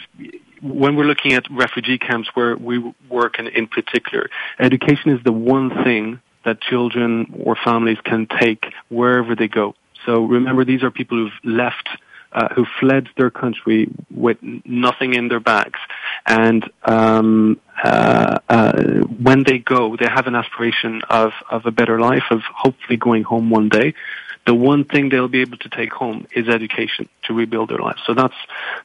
when 0.61 0.95
we're 0.95 1.05
looking 1.05 1.33
at 1.33 1.45
refugee 1.51 1.97
camps 1.97 2.29
where 2.33 2.55
we 2.55 2.93
work 3.09 3.39
in, 3.39 3.47
in 3.47 3.67
particular, 3.67 4.29
education 4.59 5.11
is 5.11 5.23
the 5.23 5.31
one 5.31 5.83
thing 5.83 6.19
that 6.45 6.61
children 6.61 7.41
or 7.45 7.55
families 7.55 7.97
can 8.03 8.27
take 8.39 8.65
wherever 8.89 9.35
they 9.35 9.47
go. 9.47 9.75
So 10.05 10.23
remember, 10.23 10.65
these 10.65 10.83
are 10.83 10.91
people 10.91 11.17
who've 11.17 11.31
left 11.43 11.89
uh, 12.31 12.49
who 12.49 12.65
fled 12.79 13.07
their 13.17 13.29
country 13.29 13.89
with 14.11 14.37
nothing 14.65 15.13
in 15.13 15.27
their 15.27 15.39
bags. 15.39 15.79
And 16.25 16.69
um, 16.83 17.59
uh, 17.83 18.39
uh, 18.47 18.83
when 19.27 19.43
they 19.43 19.57
go, 19.57 19.95
they 19.95 20.07
have 20.07 20.27
an 20.27 20.35
aspiration 20.35 21.01
of, 21.09 21.33
of 21.49 21.65
a 21.65 21.71
better 21.71 21.99
life, 21.99 22.23
of 22.31 22.41
hopefully 22.43 22.97
going 22.97 23.23
home 23.23 23.49
one 23.49 23.69
day. 23.69 23.93
The 24.45 24.53
one 24.53 24.83
thing 24.85 25.09
they'll 25.09 25.27
be 25.27 25.41
able 25.41 25.57
to 25.57 25.69
take 25.69 25.91
home 25.91 26.27
is 26.31 26.47
education 26.47 27.09
to 27.23 27.33
rebuild 27.33 27.69
their 27.69 27.77
lives. 27.77 28.01
So 28.05 28.13
that's, 28.13 28.33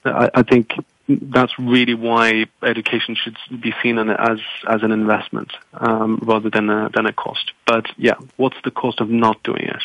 I, 0.05 0.31
I 0.35 0.43
think, 0.43 0.73
that's 1.09 1.53
really 1.59 1.95
why 1.95 2.47
education 2.63 3.15
should 3.15 3.37
be 3.61 3.75
seen 3.83 3.99
as 3.99 4.41
as 4.67 4.83
an 4.83 4.91
investment 4.91 5.53
um, 5.75 6.19
rather 6.23 6.49
than 6.49 6.71
a, 6.71 6.89
than 6.95 7.05
a 7.07 7.13
cost. 7.13 7.53
But 7.67 7.87
yeah, 7.99 8.15
what's 8.37 8.57
the 8.65 8.71
cost 8.71 9.01
of 9.01 9.11
not 9.11 9.43
doing 9.43 9.65
it? 9.65 9.83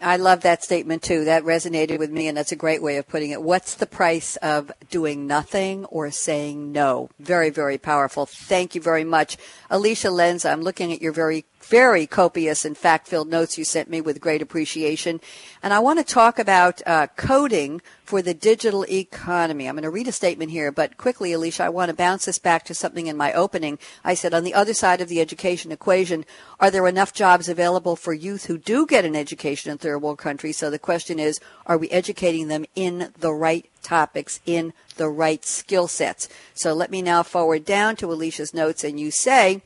I 0.00 0.16
love 0.16 0.42
that 0.42 0.62
statement 0.62 1.02
too. 1.02 1.24
That 1.24 1.42
resonated 1.42 1.98
with 1.98 2.10
me, 2.10 2.28
and 2.28 2.36
that's 2.36 2.52
a 2.52 2.56
great 2.56 2.82
way 2.82 2.98
of 2.98 3.08
putting 3.08 3.30
it. 3.30 3.42
What's 3.42 3.74
the 3.74 3.86
price 3.86 4.36
of 4.36 4.70
doing 4.90 5.26
nothing 5.26 5.84
or 5.86 6.10
saying 6.10 6.72
no? 6.72 7.10
Very, 7.18 7.50
very 7.50 7.78
powerful. 7.78 8.26
Thank 8.26 8.74
you 8.74 8.80
very 8.80 9.04
much. 9.04 9.36
Alicia 9.70 10.08
Lenze, 10.08 10.48
I'm 10.48 10.62
looking 10.62 10.92
at 10.92 11.02
your 11.02 11.12
very 11.12 11.44
very 11.68 12.06
copious 12.06 12.64
and 12.64 12.76
fact-filled 12.76 13.28
notes 13.28 13.58
you 13.58 13.64
sent 13.64 13.90
me 13.90 14.00
with 14.00 14.20
great 14.20 14.40
appreciation. 14.40 15.20
And 15.62 15.74
I 15.74 15.78
want 15.80 15.98
to 15.98 16.04
talk 16.04 16.38
about 16.38 16.80
uh, 16.86 17.08
coding 17.16 17.82
for 18.04 18.22
the 18.22 18.32
digital 18.32 18.84
economy. 18.90 19.68
I'm 19.68 19.74
going 19.74 19.82
to 19.82 19.90
read 19.90 20.08
a 20.08 20.12
statement 20.12 20.50
here, 20.50 20.72
but 20.72 20.96
quickly, 20.96 21.32
Alicia, 21.34 21.64
I 21.64 21.68
want 21.68 21.90
to 21.90 21.94
bounce 21.94 22.24
this 22.24 22.38
back 22.38 22.64
to 22.64 22.74
something 22.74 23.06
in 23.06 23.18
my 23.18 23.34
opening. 23.34 23.78
I 24.02 24.14
said, 24.14 24.32
on 24.32 24.44
the 24.44 24.54
other 24.54 24.72
side 24.72 25.02
of 25.02 25.08
the 25.08 25.20
education 25.20 25.70
equation, 25.70 26.24
are 26.58 26.70
there 26.70 26.88
enough 26.88 27.12
jobs 27.12 27.50
available 27.50 27.96
for 27.96 28.14
youth 28.14 28.46
who 28.46 28.56
do 28.56 28.86
get 28.86 29.04
an 29.04 29.14
education 29.14 29.70
in 29.70 29.76
third 29.76 29.98
world 29.98 30.18
countries? 30.18 30.56
So 30.56 30.70
the 30.70 30.78
question 30.78 31.18
is, 31.18 31.38
are 31.66 31.76
we 31.76 31.90
educating 31.90 32.48
them 32.48 32.64
in 32.74 33.12
the 33.18 33.34
right 33.34 33.68
topics, 33.82 34.40
in 34.46 34.72
the 34.96 35.10
right 35.10 35.44
skill 35.44 35.86
sets? 35.86 36.30
So 36.54 36.72
let 36.72 36.90
me 36.90 37.02
now 37.02 37.22
forward 37.22 37.66
down 37.66 37.96
to 37.96 38.10
Alicia's 38.10 38.54
notes, 38.54 38.84
and 38.84 38.98
you 38.98 39.10
say, 39.10 39.60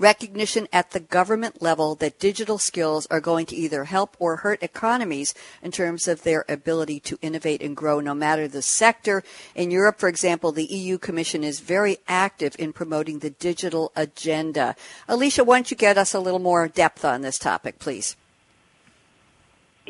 recognition 0.00 0.66
at 0.72 0.90
the 0.90 1.00
government 1.00 1.60
level 1.60 1.94
that 1.96 2.18
digital 2.18 2.58
skills 2.58 3.06
are 3.10 3.20
going 3.20 3.46
to 3.46 3.54
either 3.54 3.84
help 3.84 4.16
or 4.18 4.36
hurt 4.36 4.62
economies 4.62 5.34
in 5.62 5.70
terms 5.70 6.08
of 6.08 6.22
their 6.22 6.44
ability 6.48 6.98
to 6.98 7.18
innovate 7.20 7.62
and 7.62 7.76
grow 7.76 8.00
no 8.00 8.14
matter 8.14 8.48
the 8.48 8.62
sector. 8.62 9.22
In 9.54 9.70
Europe, 9.70 9.98
for 9.98 10.08
example, 10.08 10.52
the 10.52 10.64
EU 10.64 10.96
Commission 10.96 11.44
is 11.44 11.60
very 11.60 11.98
active 12.08 12.56
in 12.58 12.72
promoting 12.72 13.18
the 13.18 13.30
digital 13.30 13.92
agenda. 13.94 14.74
Alicia, 15.06 15.44
why 15.44 15.58
don't 15.58 15.70
you 15.70 15.76
get 15.76 15.98
us 15.98 16.14
a 16.14 16.20
little 16.20 16.40
more 16.40 16.66
depth 16.66 17.04
on 17.04 17.20
this 17.20 17.38
topic, 17.38 17.78
please? 17.78 18.16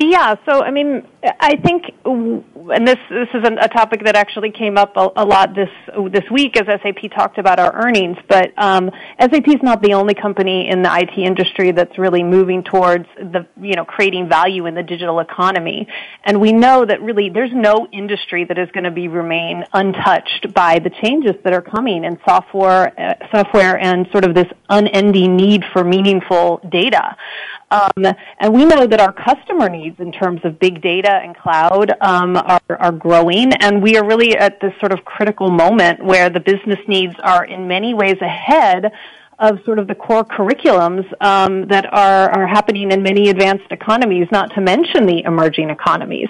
Yeah, 0.03 0.33
so 0.49 0.63
I 0.63 0.71
mean, 0.71 1.07
I 1.23 1.57
think, 1.57 1.83
and 2.03 2.87
this 2.87 2.97
this 3.09 3.27
is 3.35 3.43
a 3.43 3.67
topic 3.67 4.03
that 4.05 4.15
actually 4.15 4.49
came 4.49 4.75
up 4.75 4.93
a, 4.97 5.09
a 5.15 5.23
lot 5.23 5.53
this 5.53 5.69
this 6.11 6.23
week 6.31 6.57
as 6.57 6.65
SAP 6.65 7.11
talked 7.15 7.37
about 7.37 7.59
our 7.59 7.85
earnings. 7.85 8.17
But 8.27 8.51
um, 8.57 8.89
SAP 9.19 9.47
is 9.47 9.61
not 9.61 9.83
the 9.83 9.93
only 9.93 10.15
company 10.15 10.67
in 10.67 10.81
the 10.81 10.89
IT 10.91 11.19
industry 11.19 11.71
that's 11.71 11.99
really 11.99 12.23
moving 12.23 12.63
towards 12.63 13.05
the 13.15 13.45
you 13.61 13.75
know 13.75 13.85
creating 13.85 14.27
value 14.27 14.65
in 14.65 14.73
the 14.73 14.81
digital 14.81 15.19
economy. 15.19 15.87
And 16.23 16.41
we 16.41 16.51
know 16.51 16.83
that 16.83 16.99
really 17.03 17.29
there's 17.29 17.53
no 17.53 17.87
industry 17.91 18.45
that 18.45 18.57
is 18.57 18.71
going 18.71 18.85
to 18.85 18.91
be 18.91 19.07
remain 19.07 19.65
untouched 19.71 20.51
by 20.55 20.79
the 20.79 20.89
changes 21.03 21.35
that 21.43 21.53
are 21.53 21.61
coming 21.61 22.05
in 22.05 22.17
software, 22.27 22.99
uh, 22.99 23.27
software, 23.31 23.77
and 23.77 24.07
sort 24.11 24.25
of 24.25 24.33
this 24.33 24.47
unending 24.67 25.35
need 25.35 25.63
for 25.71 25.83
meaningful 25.83 26.59
data. 26.71 27.15
Um, 27.71 28.05
and 28.39 28.53
we 28.53 28.65
know 28.65 28.85
that 28.85 28.99
our 28.99 29.13
customer 29.13 29.69
needs 29.69 29.99
in 29.99 30.11
terms 30.11 30.41
of 30.43 30.59
big 30.59 30.81
data 30.81 31.11
and 31.23 31.35
cloud 31.35 31.93
um, 32.01 32.35
are, 32.35 32.61
are 32.69 32.91
growing, 32.91 33.53
and 33.53 33.81
we 33.81 33.97
are 33.97 34.05
really 34.05 34.35
at 34.35 34.59
this 34.59 34.73
sort 34.79 34.91
of 34.91 35.05
critical 35.05 35.49
moment 35.49 36.03
where 36.03 36.29
the 36.29 36.41
business 36.41 36.79
needs 36.87 37.15
are 37.23 37.45
in 37.45 37.67
many 37.67 37.93
ways 37.93 38.17
ahead 38.21 38.91
of 39.41 39.57
sort 39.65 39.79
of 39.79 39.87
the 39.87 39.95
core 39.95 40.23
curriculums 40.23 41.03
um, 41.19 41.67
that 41.67 41.91
are, 41.91 42.29
are 42.29 42.47
happening 42.47 42.91
in 42.91 43.01
many 43.01 43.29
advanced 43.29 43.71
economies, 43.71 44.27
not 44.31 44.53
to 44.53 44.61
mention 44.61 45.07
the 45.07 45.23
emerging 45.25 45.71
economies. 45.71 46.29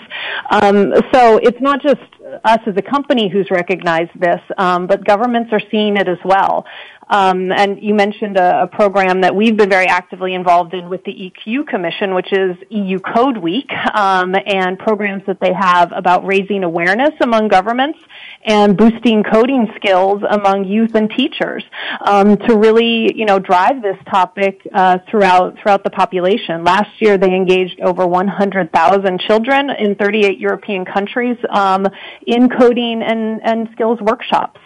Um, 0.49 0.93
so 1.13 1.37
it's 1.37 1.59
not 1.59 1.81
just 1.81 1.99
us 2.45 2.59
as 2.65 2.75
a 2.77 2.81
company 2.81 3.27
who's 3.29 3.51
recognized 3.51 4.11
this, 4.17 4.39
um, 4.57 4.87
but 4.87 5.03
governments 5.03 5.51
are 5.51 5.61
seeing 5.69 5.97
it 5.97 6.07
as 6.07 6.19
well. 6.23 6.65
Um, 7.11 7.51
and 7.51 7.77
you 7.83 7.93
mentioned 7.93 8.37
a, 8.37 8.63
a, 8.63 8.67
program 8.67 9.19
that 9.19 9.35
we've 9.35 9.57
been 9.57 9.69
very 9.69 9.87
actively 9.87 10.33
involved 10.33 10.73
in 10.73 10.87
with 10.87 11.03
the 11.03 11.11
EU 11.45 11.65
Commission, 11.65 12.15
which 12.15 12.31
is 12.31 12.55
EU 12.69 12.99
Code 12.99 13.37
Week, 13.37 13.69
um, 13.93 14.33
and 14.45 14.79
programs 14.79 15.23
that 15.27 15.41
they 15.41 15.51
have 15.51 15.91
about 15.93 16.25
raising 16.25 16.63
awareness 16.63 17.11
among 17.19 17.49
governments 17.49 17.99
and 18.45 18.77
boosting 18.77 19.23
coding 19.23 19.67
skills 19.75 20.23
among 20.29 20.63
youth 20.63 20.95
and 20.95 21.09
teachers 21.09 21.65
um, 22.05 22.37
to 22.37 22.57
really, 22.57 23.13
you 23.13 23.25
know, 23.25 23.39
drive 23.39 23.81
this 23.81 23.97
topic 24.09 24.65
uh, 24.73 24.99
throughout 25.09 25.57
throughout 25.61 25.83
the 25.83 25.89
population. 25.89 26.63
Last 26.63 27.01
year, 27.01 27.17
they 27.17 27.35
engaged 27.35 27.81
over 27.81 28.07
100,000 28.07 29.19
children 29.19 29.69
in 29.69 29.95
38 29.95 30.39
European 30.39 30.85
countries 30.85 31.35
um, 31.49 31.85
in 32.25 32.47
coding 32.47 33.01
and, 33.03 33.41
and 33.43 33.67
skills 33.73 33.99
workshops 33.99 34.60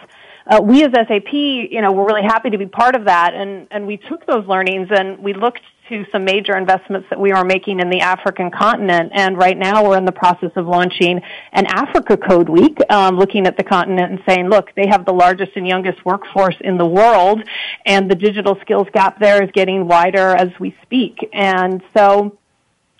uh, 0.46 0.60
we 0.62 0.84
as 0.84 0.92
SAP, 0.92 1.32
you 1.32 1.80
know, 1.82 1.92
we're 1.92 2.06
really 2.06 2.22
happy 2.22 2.50
to 2.50 2.58
be 2.58 2.66
part 2.66 2.94
of 2.94 3.06
that, 3.06 3.34
and 3.34 3.66
and 3.70 3.86
we 3.86 3.96
took 3.96 4.26
those 4.26 4.46
learnings 4.46 4.88
and 4.90 5.18
we 5.18 5.34
looked 5.34 5.62
to 5.88 6.04
some 6.10 6.24
major 6.24 6.56
investments 6.56 7.06
that 7.10 7.20
we 7.20 7.32
are 7.32 7.44
making 7.44 7.80
in 7.80 7.90
the 7.90 8.00
African 8.00 8.50
continent. 8.50 9.12
And 9.14 9.38
right 9.38 9.56
now, 9.56 9.88
we're 9.88 9.96
in 9.96 10.04
the 10.04 10.12
process 10.12 10.50
of 10.56 10.66
launching 10.66 11.20
an 11.52 11.66
Africa 11.66 12.16
Code 12.16 12.48
Week, 12.48 12.78
um, 12.90 13.16
looking 13.16 13.46
at 13.46 13.56
the 13.56 13.62
continent 13.62 14.10
and 14.10 14.20
saying, 14.28 14.48
look, 14.48 14.74
they 14.74 14.88
have 14.88 15.04
the 15.04 15.12
largest 15.12 15.52
and 15.56 15.66
youngest 15.66 16.04
workforce 16.04 16.56
in 16.60 16.76
the 16.76 16.86
world, 16.86 17.40
and 17.84 18.10
the 18.10 18.14
digital 18.14 18.58
skills 18.62 18.88
gap 18.92 19.18
there 19.20 19.42
is 19.42 19.50
getting 19.52 19.86
wider 19.86 20.34
as 20.34 20.48
we 20.58 20.76
speak. 20.82 21.28
And 21.32 21.82
so 21.96 22.36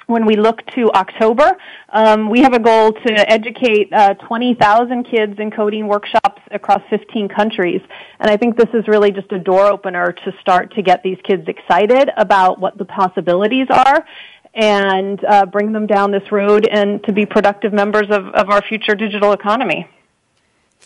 when 0.07 0.25
we 0.25 0.37
look 0.37 0.65
to 0.75 0.91
October, 0.93 1.57
um, 1.91 2.31
we 2.31 2.41
have 2.41 2.53
a 2.53 2.59
goal 2.59 2.93
to 2.93 3.31
educate 3.31 3.93
uh, 3.93 4.15
20,000 4.15 5.05
kids 5.05 5.35
in 5.39 5.51
coding 5.51 5.89
workshops 5.89 6.41
across 6.51 6.83
15 6.91 7.29
countries. 7.29 7.81
And 8.21 8.31
I 8.31 8.37
think 8.37 8.57
this 8.57 8.69
is 8.73 8.87
really 8.87 9.11
just 9.11 9.31
a 9.33 9.39
door 9.39 9.67
opener 9.67 10.13
to 10.13 10.33
start 10.41 10.75
to 10.75 10.83
get 10.83 11.03
these 11.03 11.19
kids 11.25 11.49
excited 11.49 12.11
about 12.17 12.61
what 12.61 12.79
the 12.79 12.85
possibilities 12.85 13.67
are 13.71 14.07
and 14.55 15.23
uh, 15.25 15.47
bring 15.47 15.73
them 15.73 15.87
down 15.87 16.13
this 16.13 16.33
road 16.33 16.67
and 16.71 17.03
to 17.05 17.13
be 17.13 17.27
productive 17.27 17.73
members 17.73 18.07
of, 18.11 18.27
of 18.29 18.49
our 18.49 18.63
future 18.63 18.95
digital 18.95 19.33
economy. 19.33 19.87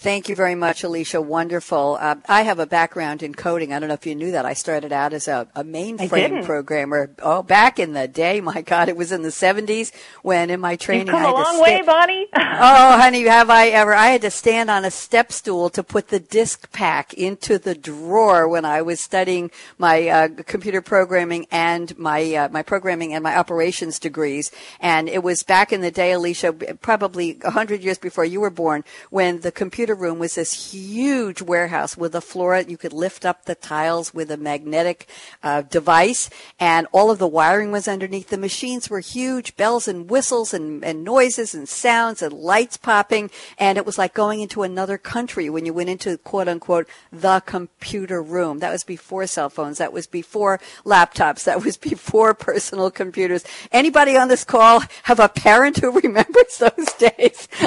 Thank 0.01 0.31
you 0.31 0.35
very 0.35 0.55
much, 0.55 0.83
Alicia. 0.83 1.21
Wonderful. 1.21 1.99
Uh, 2.01 2.15
I 2.27 2.41
have 2.41 2.59
a 2.59 2.65
background 2.65 3.23
in 3.23 3.35
coding. 3.35 3.75
I 3.75 3.79
don't 3.79 3.89
know 3.89 3.95
if 3.95 4.07
you 4.07 4.15
knew 4.15 4.31
that. 4.31 4.47
I 4.47 4.55
started 4.55 4.95
out 4.95 5.13
as 5.13 5.29
a, 5.29 5.47
a 5.55 5.63
mainframe 5.63 6.43
programmer. 6.47 7.11
Oh, 7.19 7.43
back 7.43 7.79
in 7.79 7.93
the 7.93 8.09
day, 8.09 8.41
my 8.41 8.63
God, 8.67 8.89
it 8.89 8.97
was 8.97 9.13
in 9.13 9.21
the 9.21 9.29
70s 9.29 9.93
when 10.23 10.49
in 10.49 10.59
my 10.59 10.77
training 10.77 11.09
You've 11.09 11.17
come 11.17 11.23
I 11.23 11.27
had 11.27 11.35
a 11.35 11.53
long 11.53 11.63
way, 11.63 11.83
Bonnie. 11.85 12.27
oh, 12.35 12.99
honey, 12.99 13.25
have 13.25 13.51
I 13.51 13.69
ever? 13.69 13.93
I 13.93 14.07
had 14.07 14.23
to 14.23 14.31
stand 14.31 14.71
on 14.71 14.87
a 14.87 14.91
step 14.91 15.33
stool 15.33 15.69
to 15.69 15.83
put 15.83 16.09
the 16.09 16.19
disk 16.19 16.73
pack 16.73 17.13
into 17.13 17.59
the 17.59 17.75
drawer 17.75 18.49
when 18.49 18.65
I 18.65 18.81
was 18.81 19.01
studying 19.01 19.51
my 19.77 20.09
uh, 20.09 20.29
computer 20.47 20.81
programming 20.81 21.47
and 21.51 21.97
my 21.99 22.37
uh, 22.37 22.49
my 22.49 22.63
programming 22.63 23.13
and 23.13 23.23
my 23.23 23.37
operations 23.37 23.99
degrees. 23.99 24.51
And 24.81 25.11
it 25.11 25.23
was 25.23 25.43
back 25.43 25.75
in 25.75 25.83
the 25.83 25.91
day, 25.91 26.13
Alicia, 26.13 26.55
probably 26.81 27.39
a 27.45 27.51
hundred 27.51 27.83
years 27.83 27.99
before 27.99 28.25
you 28.25 28.41
were 28.41 28.49
born, 28.49 28.83
when 29.11 29.41
the 29.41 29.53
computer 29.53 29.90
room 29.95 30.19
was 30.19 30.35
this 30.35 30.73
huge 30.73 31.43
warehouse 31.43 31.97
with 31.97 32.15
a 32.15 32.21
floor. 32.21 32.57
That 32.57 32.71
you 32.71 32.77
could 32.77 32.93
lift 32.93 33.25
up 33.25 33.45
the 33.45 33.55
tiles 33.55 34.13
with 34.13 34.31
a 34.31 34.37
magnetic 34.37 35.09
uh, 35.43 35.63
device, 35.63 36.31
and 36.59 36.87
all 36.93 37.11
of 37.11 37.19
the 37.19 37.27
wiring 37.27 37.71
was 37.71 37.89
underneath. 37.89 38.29
The 38.29 38.39
machines 38.39 38.91
were 38.91 39.01
huge, 39.01 39.57
bells 39.57 39.87
and 39.89 40.11
whistles 40.11 40.55
and, 40.55 40.85
and 40.85 41.05
noises 41.05 41.55
and 41.55 41.69
sounds 41.69 42.23
and 42.23 42.33
lights 42.33 42.77
popping, 42.77 43.31
and 43.59 43.79
it 43.79 43.87
was 43.87 43.99
like 43.99 44.15
going 44.15 44.41
into 44.41 44.63
another 44.63 44.99
country 44.99 45.49
when 45.51 45.67
you 45.67 45.73
went 45.73 45.91
into 45.91 46.19
quote 46.19 46.49
unquote 46.49 46.89
the 47.13 47.41
computer 47.41 48.23
room. 48.23 48.59
That 48.59 48.73
was 48.73 48.85
before 48.85 49.27
cell 49.27 49.51
phones. 49.51 49.79
That 49.79 49.93
was 49.93 50.07
before 50.07 50.61
laptops. 50.85 51.45
That 51.45 51.65
was 51.65 51.77
before 51.91 52.35
personal 52.35 52.91
computers. 52.91 53.45
Anybody 53.73 54.17
on 54.17 54.29
this 54.29 54.45
call 54.45 54.83
have 55.05 55.21
a 55.21 55.29
parent 55.29 55.79
who 55.79 55.91
remembers 56.01 56.59
those 56.59 56.93
days? 56.99 57.49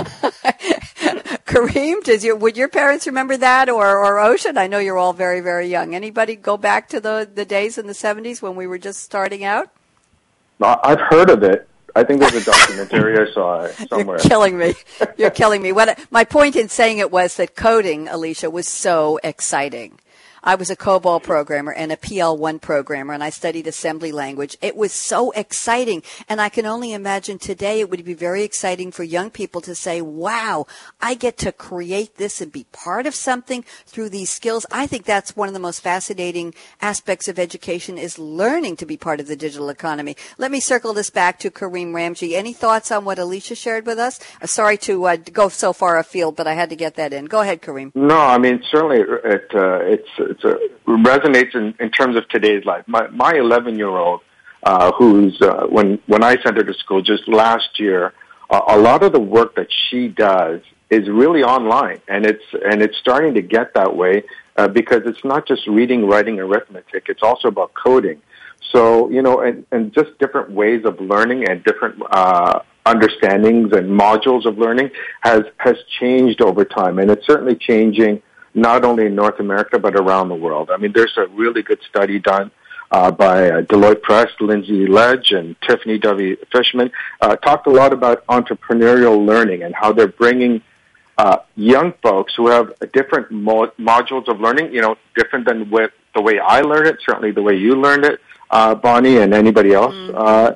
Kareem, 1.45 2.02
does 2.03 2.23
your 2.23 2.35
would 2.35 2.57
your 2.57 2.67
parents 2.67 3.07
remember 3.07 3.37
that 3.37 3.69
or 3.69 3.97
or 3.97 4.19
Oisin? 4.19 4.57
I 4.57 4.67
know 4.67 4.79
you're 4.79 4.97
all 4.97 5.13
very 5.13 5.39
very 5.39 5.67
young. 5.67 5.95
Anybody 5.95 6.35
go 6.35 6.57
back 6.57 6.89
to 6.89 6.99
the 6.99 7.29
the 7.33 7.45
days 7.45 7.77
in 7.77 7.87
the 7.87 7.93
70s 7.93 8.41
when 8.41 8.55
we 8.55 8.67
were 8.67 8.77
just 8.77 9.03
starting 9.03 9.43
out? 9.43 9.69
I've 10.61 10.99
heard 10.99 11.29
of 11.29 11.43
it. 11.43 11.67
I 11.95 12.03
think 12.03 12.19
there's 12.21 12.33
a 12.33 12.43
documentary 12.43 13.19
I 13.19 13.31
saw 13.31 13.67
somewhere. 13.89 14.17
You're 14.17 14.29
killing 14.29 14.57
me. 14.57 14.73
You're 15.17 15.29
killing 15.29 15.61
me. 15.61 15.71
What 15.71 15.99
my 16.09 16.23
point 16.23 16.55
in 16.55 16.69
saying 16.69 16.97
it 16.97 17.11
was 17.11 17.35
that 17.37 17.55
coding, 17.55 18.07
Alicia, 18.07 18.49
was 18.49 18.67
so 18.67 19.19
exciting. 19.23 19.99
I 20.45 20.55
was 20.55 20.69
a 20.69 20.75
COBOL 20.75 21.23
programmer 21.23 21.71
and 21.71 21.89
a 21.89 21.95
PL1 21.95 22.59
programmer, 22.59 23.13
and 23.13 23.23
I 23.23 23.29
studied 23.29 23.65
assembly 23.65 24.11
language. 24.11 24.57
It 24.61 24.75
was 24.75 24.91
so 24.91 25.31
exciting, 25.31 26.03
and 26.27 26.41
I 26.41 26.49
can 26.49 26.65
only 26.65 26.91
imagine 26.91 27.39
today 27.39 27.79
it 27.79 27.89
would 27.89 28.03
be 28.03 28.13
very 28.13 28.43
exciting 28.43 28.91
for 28.91 29.03
young 29.03 29.29
people 29.29 29.61
to 29.61 29.73
say, 29.73 30.01
"Wow, 30.01 30.67
I 31.01 31.13
get 31.13 31.37
to 31.37 31.53
create 31.53 32.17
this 32.17 32.41
and 32.41 32.51
be 32.51 32.65
part 32.73 33.07
of 33.07 33.15
something 33.15 33.63
through 33.85 34.09
these 34.09 34.31
skills." 34.31 34.65
I 34.69 34.85
think 34.85 35.05
that's 35.05 35.33
one 35.37 35.47
of 35.47 35.53
the 35.53 35.61
most 35.61 35.79
fascinating 35.79 36.53
aspects 36.81 37.29
of 37.29 37.39
education 37.39 37.97
is 37.97 38.19
learning 38.19 38.75
to 38.77 38.85
be 38.85 38.97
part 38.97 39.21
of 39.21 39.27
the 39.27 39.37
digital 39.37 39.69
economy. 39.69 40.17
Let 40.37 40.51
me 40.51 40.59
circle 40.59 40.91
this 40.91 41.09
back 41.09 41.39
to 41.39 41.51
Kareem 41.51 41.93
Ramji. 41.93 42.33
Any 42.33 42.51
thoughts 42.51 42.91
on 42.91 43.05
what 43.05 43.17
Alicia 43.17 43.55
shared 43.55 43.85
with 43.85 43.97
us? 43.97 44.19
Uh, 44.41 44.47
sorry 44.47 44.77
to 44.79 45.05
uh, 45.05 45.15
go 45.15 45.47
so 45.47 45.71
far 45.71 45.97
afield, 45.97 46.35
but 46.35 46.47
I 46.47 46.53
had 46.53 46.69
to 46.69 46.75
get 46.75 46.95
that 46.95 47.13
in. 47.13 47.25
Go 47.25 47.39
ahead, 47.39 47.61
Kareem. 47.61 47.95
No, 47.95 48.19
I 48.19 48.37
mean 48.37 48.61
certainly 48.69 48.99
it 48.99 49.47
uh, 49.55 49.79
it's 49.83 50.32
it's 50.33 50.43
a, 50.43 50.57
resonates 50.87 51.55
in, 51.55 51.73
in 51.79 51.91
terms 51.91 52.15
of 52.17 52.27
today's 52.29 52.65
life. 52.65 52.83
My 52.87 53.07
my 53.07 53.33
11 53.33 53.77
year 53.77 53.89
old, 53.89 54.21
uh, 54.63 54.91
who's 54.97 55.39
uh, 55.41 55.65
when 55.67 55.99
when 56.07 56.23
I 56.23 56.41
sent 56.41 56.57
her 56.57 56.63
to 56.63 56.73
school 56.73 57.01
just 57.01 57.27
last 57.27 57.79
year, 57.79 58.13
uh, 58.49 58.61
a 58.67 58.77
lot 58.77 59.03
of 59.03 59.13
the 59.13 59.19
work 59.19 59.55
that 59.55 59.67
she 59.89 60.07
does 60.07 60.61
is 60.89 61.09
really 61.09 61.43
online, 61.43 62.01
and 62.07 62.25
it's 62.25 62.43
and 62.65 62.81
it's 62.81 62.97
starting 62.97 63.33
to 63.35 63.41
get 63.41 63.73
that 63.75 63.95
way 63.95 64.23
uh, 64.57 64.67
because 64.67 65.01
it's 65.05 65.23
not 65.23 65.47
just 65.47 65.67
reading, 65.67 66.05
writing, 66.05 66.39
arithmetic. 66.39 67.05
It's 67.07 67.23
also 67.23 67.47
about 67.47 67.73
coding. 67.73 68.21
So 68.71 69.09
you 69.09 69.21
know, 69.21 69.41
and, 69.41 69.65
and 69.71 69.93
just 69.93 70.17
different 70.19 70.51
ways 70.51 70.85
of 70.85 70.99
learning 70.99 71.47
and 71.49 71.63
different 71.63 72.01
uh, 72.11 72.59
understandings 72.85 73.71
and 73.75 73.89
modules 73.89 74.45
of 74.45 74.57
learning 74.57 74.91
has 75.21 75.43
has 75.57 75.75
changed 75.99 76.41
over 76.41 76.65
time, 76.65 76.99
and 76.99 77.09
it's 77.11 77.25
certainly 77.25 77.55
changing 77.55 78.21
not 78.53 78.85
only 78.85 79.05
in 79.05 79.15
North 79.15 79.39
America 79.39 79.79
but 79.79 79.95
around 79.95 80.29
the 80.29 80.35
world. 80.35 80.69
I 80.71 80.77
mean, 80.77 80.93
there's 80.93 81.17
a 81.17 81.27
really 81.27 81.61
good 81.61 81.79
study 81.89 82.19
done 82.19 82.51
uh, 82.91 83.11
by 83.11 83.49
uh, 83.49 83.61
Deloitte 83.63 84.01
Press, 84.03 84.29
Lindsay 84.39 84.85
Ledge, 84.85 85.31
and 85.31 85.55
Tiffany 85.67 85.97
W. 85.97 86.37
Fishman, 86.51 86.91
uh, 87.21 87.35
talked 87.37 87.65
a 87.65 87.71
lot 87.71 87.91
about 87.91 88.25
entrepreneurial 88.27 89.25
learning 89.25 89.63
and 89.63 89.73
how 89.73 89.91
they're 89.91 90.07
bringing 90.07 90.61
uh, 91.17 91.37
young 91.55 91.93
folks 92.03 92.33
who 92.35 92.47
have 92.47 92.71
different 92.93 93.31
mo- 93.31 93.71
modules 93.79 94.27
of 94.27 94.39
learning, 94.39 94.73
you 94.73 94.81
know, 94.81 94.95
different 95.15 95.47
than 95.47 95.69
with 95.69 95.91
the 96.15 96.21
way 96.21 96.39
I 96.39 96.61
learned 96.61 96.87
it, 96.87 96.97
certainly 97.07 97.31
the 97.31 97.41
way 97.41 97.55
you 97.55 97.75
learned 97.75 98.05
it, 98.05 98.19
uh, 98.51 98.75
Bonnie, 98.75 99.17
and 99.17 99.33
anybody 99.33 99.73
else, 99.73 99.93
mm-hmm. 99.93 100.15
uh, 100.15 100.51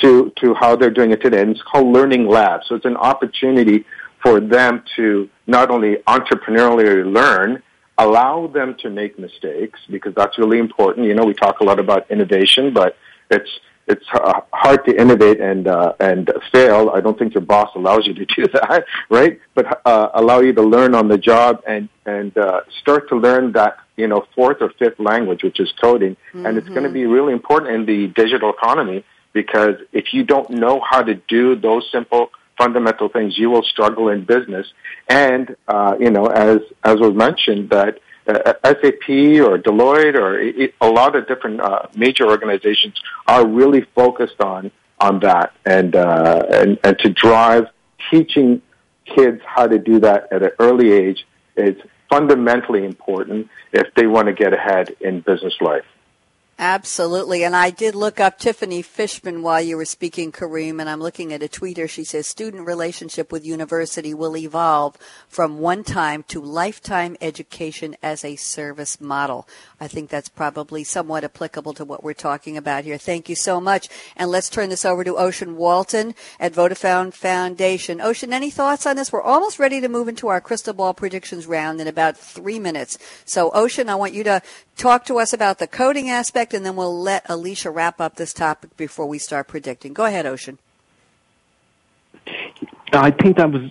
to 0.00 0.32
to 0.40 0.54
how 0.54 0.76
they're 0.76 0.90
doing 0.90 1.10
it 1.10 1.20
today. 1.20 1.42
And 1.42 1.50
it's 1.50 1.62
called 1.62 1.92
Learning 1.92 2.26
Lab. 2.26 2.62
So 2.66 2.74
it's 2.74 2.86
an 2.86 2.96
opportunity 2.96 3.84
for 4.22 4.40
them 4.40 4.82
to 4.96 5.28
not 5.46 5.70
only 5.70 5.96
entrepreneurially 6.06 7.10
learn, 7.10 7.62
allow 7.98 8.46
them 8.46 8.76
to 8.80 8.90
make 8.90 9.18
mistakes 9.18 9.80
because 9.90 10.14
that's 10.14 10.38
really 10.38 10.58
important. 10.58 11.06
You 11.06 11.14
know, 11.14 11.24
we 11.24 11.34
talk 11.34 11.60
a 11.60 11.64
lot 11.64 11.78
about 11.78 12.10
innovation, 12.10 12.72
but 12.72 12.96
it's 13.30 13.50
it's 13.88 14.06
uh, 14.14 14.40
hard 14.52 14.84
to 14.84 14.96
innovate 14.98 15.40
and 15.40 15.66
uh, 15.66 15.92
and 15.98 16.30
fail. 16.52 16.90
I 16.94 17.00
don't 17.00 17.18
think 17.18 17.34
your 17.34 17.42
boss 17.42 17.70
allows 17.74 18.06
you 18.06 18.14
to 18.14 18.24
do 18.24 18.46
that, 18.52 18.84
right? 19.10 19.40
But 19.54 19.80
uh, 19.84 20.08
allow 20.14 20.40
you 20.40 20.52
to 20.52 20.62
learn 20.62 20.94
on 20.94 21.08
the 21.08 21.18
job 21.18 21.62
and 21.66 21.88
and 22.06 22.36
uh, 22.36 22.60
start 22.80 23.08
to 23.08 23.16
learn 23.16 23.52
that 23.52 23.78
you 23.96 24.06
know 24.06 24.24
fourth 24.34 24.58
or 24.60 24.70
fifth 24.78 25.00
language, 25.00 25.42
which 25.42 25.58
is 25.60 25.72
coding, 25.80 26.16
mm-hmm. 26.32 26.46
and 26.46 26.58
it's 26.58 26.68
going 26.68 26.84
to 26.84 26.90
be 26.90 27.06
really 27.06 27.32
important 27.32 27.74
in 27.74 27.86
the 27.86 28.06
digital 28.08 28.50
economy 28.50 29.04
because 29.32 29.76
if 29.92 30.12
you 30.12 30.24
don't 30.24 30.50
know 30.50 30.80
how 30.88 31.02
to 31.02 31.14
do 31.14 31.56
those 31.56 31.88
simple 31.90 32.30
fundamental 32.62 33.08
things, 33.08 33.36
you 33.36 33.50
will 33.50 33.62
struggle 33.62 34.08
in 34.08 34.24
business. 34.24 34.66
And 35.08 35.56
uh, 35.68 35.96
you 35.98 36.10
know, 36.10 36.26
as 36.26 36.60
as 36.84 36.96
was 36.96 37.14
mentioned, 37.14 37.70
that 37.70 37.98
uh, 38.26 38.52
SAP 38.64 39.08
or 39.46 39.58
Deloitte 39.58 40.14
or 40.14 40.38
it, 40.38 40.74
a 40.80 40.88
lot 40.88 41.16
of 41.16 41.26
different 41.26 41.60
uh, 41.60 41.86
major 41.96 42.26
organizations 42.28 42.94
are 43.26 43.46
really 43.46 43.82
focused 43.94 44.40
on 44.40 44.70
on 45.00 45.20
that 45.20 45.52
and 45.64 45.96
uh, 45.96 46.42
and 46.50 46.78
and 46.84 46.98
to 47.00 47.08
drive 47.10 47.64
teaching 48.10 48.62
kids 49.04 49.40
how 49.44 49.66
to 49.66 49.78
do 49.78 49.98
that 50.00 50.32
at 50.32 50.42
an 50.42 50.52
early 50.58 50.92
age 50.92 51.26
is 51.56 51.76
fundamentally 52.08 52.84
important 52.84 53.48
if 53.72 53.92
they 53.94 54.06
want 54.06 54.26
to 54.28 54.32
get 54.32 54.52
ahead 54.52 54.94
in 55.00 55.20
business 55.20 55.54
life. 55.60 55.84
Absolutely. 56.64 57.42
And 57.42 57.56
I 57.56 57.70
did 57.70 57.96
look 57.96 58.20
up 58.20 58.38
Tiffany 58.38 58.82
Fishman 58.82 59.42
while 59.42 59.60
you 59.60 59.76
were 59.76 59.84
speaking, 59.84 60.30
Kareem, 60.30 60.78
and 60.78 60.88
I'm 60.88 61.00
looking 61.00 61.32
at 61.32 61.42
a 61.42 61.48
tweeter. 61.48 61.90
She 61.90 62.04
says 62.04 62.28
student 62.28 62.64
relationship 62.64 63.32
with 63.32 63.44
university 63.44 64.14
will 64.14 64.36
evolve 64.36 64.96
from 65.26 65.58
one 65.58 65.82
time 65.82 66.22
to 66.28 66.40
lifetime 66.40 67.16
education 67.20 67.96
as 68.00 68.24
a 68.24 68.36
service 68.36 69.00
model. 69.00 69.48
I 69.80 69.88
think 69.88 70.08
that's 70.08 70.28
probably 70.28 70.84
somewhat 70.84 71.24
applicable 71.24 71.74
to 71.74 71.84
what 71.84 72.04
we're 72.04 72.14
talking 72.14 72.56
about 72.56 72.84
here. 72.84 72.96
Thank 72.96 73.28
you 73.28 73.34
so 73.34 73.60
much. 73.60 73.88
And 74.16 74.30
let's 74.30 74.48
turn 74.48 74.68
this 74.68 74.84
over 74.84 75.02
to 75.02 75.18
Oisin 75.18 75.56
Walton 75.56 76.14
at 76.38 76.52
Vodafone 76.52 77.12
Foundation. 77.12 78.00
Oisin, 78.00 78.32
any 78.32 78.50
thoughts 78.50 78.86
on 78.86 78.94
this? 78.94 79.10
We're 79.10 79.20
almost 79.20 79.58
ready 79.58 79.80
to 79.80 79.88
move 79.88 80.06
into 80.06 80.28
our 80.28 80.40
crystal 80.40 80.74
ball 80.74 80.94
predictions 80.94 81.44
round 81.44 81.80
in 81.80 81.88
about 81.88 82.16
three 82.16 82.60
minutes. 82.60 82.98
So, 83.24 83.50
Oisin, 83.52 83.88
I 83.88 83.96
want 83.96 84.14
you 84.14 84.22
to 84.22 84.40
talk 84.76 85.04
to 85.06 85.18
us 85.18 85.32
about 85.32 85.58
the 85.58 85.66
coding 85.66 86.08
aspect, 86.10 86.54
and 86.54 86.64
then 86.64 86.76
we'll 86.76 86.98
let 86.98 87.28
Alicia 87.28 87.70
wrap 87.70 88.00
up 88.00 88.16
this 88.16 88.32
topic 88.32 88.76
before 88.76 89.06
we 89.06 89.18
start 89.18 89.48
predicting. 89.48 89.92
Go 89.92 90.04
ahead, 90.04 90.26
Oisin. 90.26 90.58
I 92.94 93.10
think 93.10 93.38
that 93.38 93.50
was 93.50 93.62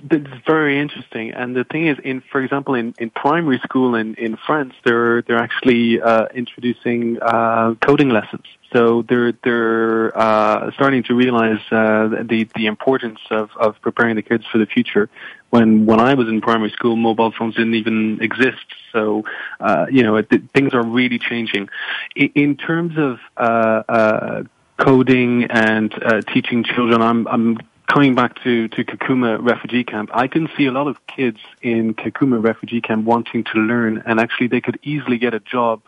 very 0.48 0.80
interesting. 0.80 1.32
And 1.32 1.56
the 1.56 1.64
thing 1.64 1.86
is, 1.88 1.98
in 2.04 2.22
for 2.32 2.42
example, 2.42 2.74
in, 2.74 2.96
in 2.98 3.12
primary 3.12 3.60
school 3.60 3.94
in, 3.94 4.16
in 4.16 4.36
France, 4.48 4.74
they're 4.84 5.22
they're 5.22 5.38
actually 5.38 6.02
uh, 6.02 6.26
introducing 6.34 7.22
uh, 7.22 7.76
coding 7.82 8.10
lessons. 8.10 8.46
So 8.74 9.04
they're 9.04 9.34
they're 9.44 10.18
uh, 10.18 10.72
starting 10.72 11.04
to 11.04 11.14
realize 11.14 11.60
uh, 11.72 12.08
the 12.24 12.48
the 12.56 12.66
importance 12.66 13.20
of, 13.30 13.52
of 13.58 13.80
preparing 13.82 14.16
the 14.16 14.24
kids 14.24 14.46
for 14.52 14.58
the 14.58 14.66
future. 14.66 15.08
When 15.52 15.86
when 15.86 16.00
I 16.00 16.16
was 16.16 16.28
in 16.28 16.42
primary 16.42 16.72
school, 16.72 16.96
mobile 16.96 17.32
phones 17.32 17.56
didn't 17.56 17.76
even 17.76 18.20
exist. 18.22 18.66
So 18.92 19.24
uh, 19.60 19.86
you 19.92 20.04
know 20.04 20.16
it, 20.16 20.28
things 20.54 20.74
are 20.74 20.84
really 20.84 21.20
changing. 21.20 21.70
In, 22.16 22.32
in 22.36 22.58
terms 22.58 22.98
of 22.98 23.20
uh, 23.38 23.84
uh, 23.88 24.44
coding 24.78 25.46
and 25.46 25.94
uh, 26.04 26.22
teaching 26.34 26.64
children, 26.64 27.02
I'm 27.02 27.28
I'm 27.28 27.58
coming 27.92 28.16
back 28.16 28.42
to, 28.42 28.70
to 28.70 28.86
Kakuma 28.86 29.38
refugee 29.46 29.84
camp, 29.84 30.10
I 30.14 30.28
can 30.28 30.48
see 30.58 30.66
a 30.66 30.72
lot 30.72 30.88
of 30.88 30.96
kids 31.08 31.40
in 31.62 31.94
Kakuma 31.94 32.42
refugee 32.42 32.80
camp 32.80 33.04
wanting 33.04 33.44
to 33.44 33.60
learn 33.60 34.02
and 34.06 34.18
actually 34.18 34.48
they 34.48 34.62
could 34.62 34.80
easily 34.82 35.18
get 35.18 35.34
a 35.34 35.42
job 35.42 35.82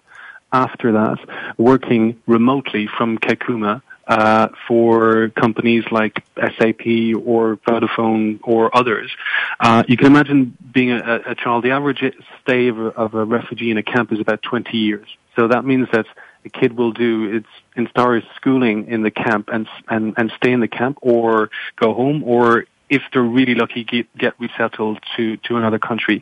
after 0.51 0.91
that 0.91 1.17
working 1.57 2.21
remotely 2.27 2.87
from 2.97 3.17
Kakuma 3.17 3.81
uh, 4.07 4.49
for 4.67 5.29
companies 5.29 5.85
like 5.91 6.23
SAP 6.35 7.15
or 7.25 7.57
Vodafone 7.67 8.39
or 8.43 8.75
others. 8.75 9.11
Uh, 9.59 9.83
you 9.87 9.97
can 9.97 10.07
imagine 10.07 10.57
being 10.73 10.91
a, 10.91 11.21
a, 11.27 11.35
child. 11.35 11.63
The 11.63 11.71
average 11.71 12.03
stay 12.41 12.67
of 12.67 12.79
a, 12.79 12.87
of 12.87 13.13
a 13.13 13.23
refugee 13.23 13.71
in 13.71 13.77
a 13.77 13.83
camp 13.83 14.11
is 14.11 14.19
about 14.19 14.41
20 14.41 14.77
years. 14.77 15.07
So 15.35 15.47
that 15.47 15.65
means 15.65 15.87
that 15.93 16.05
a 16.45 16.49
kid 16.49 16.73
will 16.73 16.91
do 16.91 17.35
its 17.37 17.47
entire 17.75 18.21
schooling 18.35 18.87
in 18.87 19.03
the 19.03 19.11
camp 19.11 19.49
and 19.51 19.67
and 19.87 20.13
and 20.17 20.31
stay 20.37 20.51
in 20.51 20.59
the 20.59 20.67
camp 20.67 20.97
or 21.01 21.49
go 21.77 21.93
home 21.93 22.23
or 22.23 22.65
if 22.89 23.01
they're 23.11 23.23
really 23.23 23.55
lucky 23.55 23.83
get, 23.83 24.15
get 24.17 24.33
resettled 24.39 24.99
to 25.15 25.37
to 25.37 25.55
another 25.55 25.79
country 25.79 26.21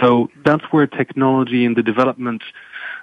so 0.00 0.28
that's 0.44 0.64
where 0.72 0.86
technology 0.86 1.64
and 1.64 1.76
the 1.76 1.82
development 1.82 2.42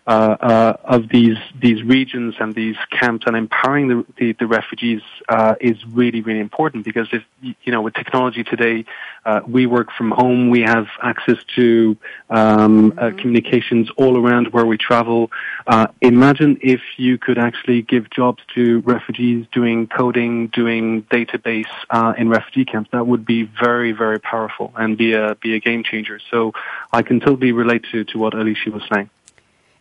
uh, 0.07 0.37
uh, 0.39 0.77
of 0.85 1.09
these 1.09 1.37
these 1.59 1.83
regions 1.83 2.33
and 2.39 2.55
these 2.55 2.77
camps 2.91 3.25
and 3.27 3.35
empowering 3.35 3.89
the 3.89 4.05
the, 4.17 4.31
the 4.39 4.47
refugees 4.47 5.01
uh, 5.27 5.55
is 5.59 5.75
really 5.87 6.21
really 6.21 6.39
important 6.39 6.85
because 6.85 7.09
if 7.11 7.23
you 7.41 7.73
know 7.73 7.81
with 7.81 7.93
technology 7.93 8.41
today 8.41 8.85
uh, 9.25 9.41
we 9.45 9.65
work 9.65 9.89
from 9.97 10.11
home 10.11 10.49
we 10.49 10.61
have 10.61 10.87
access 11.03 11.35
to 11.55 11.97
um, 12.29 12.93
uh, 12.97 13.07
mm-hmm. 13.07 13.17
communications 13.17 13.89
all 13.97 14.17
around 14.17 14.53
where 14.53 14.65
we 14.65 14.77
travel 14.77 15.29
uh, 15.67 15.87
imagine 15.99 16.57
if 16.61 16.79
you 16.95 17.17
could 17.17 17.37
actually 17.37 17.81
give 17.81 18.09
jobs 18.09 18.41
to 18.55 18.79
refugees 18.85 19.45
doing 19.51 19.87
coding 19.87 20.47
doing 20.47 21.03
database 21.11 21.65
in 22.17 22.29
refugee 22.29 22.63
camps 22.63 22.89
that 22.93 23.05
would 23.05 23.25
be 23.25 23.43
very 23.43 23.91
very 23.91 24.21
powerful 24.21 24.71
and 24.77 24.97
be 24.97 25.11
a 25.11 25.35
be 25.35 25.53
a 25.53 25.59
game 25.59 25.83
changer 25.83 26.17
so 26.31 26.53
I 26.93 27.01
can 27.01 27.19
totally 27.19 27.51
relate 27.51 27.83
to 27.91 28.05
to 28.05 28.17
what 28.17 28.33
Alicia 28.33 28.71
was 28.71 28.83
saying. 28.89 29.09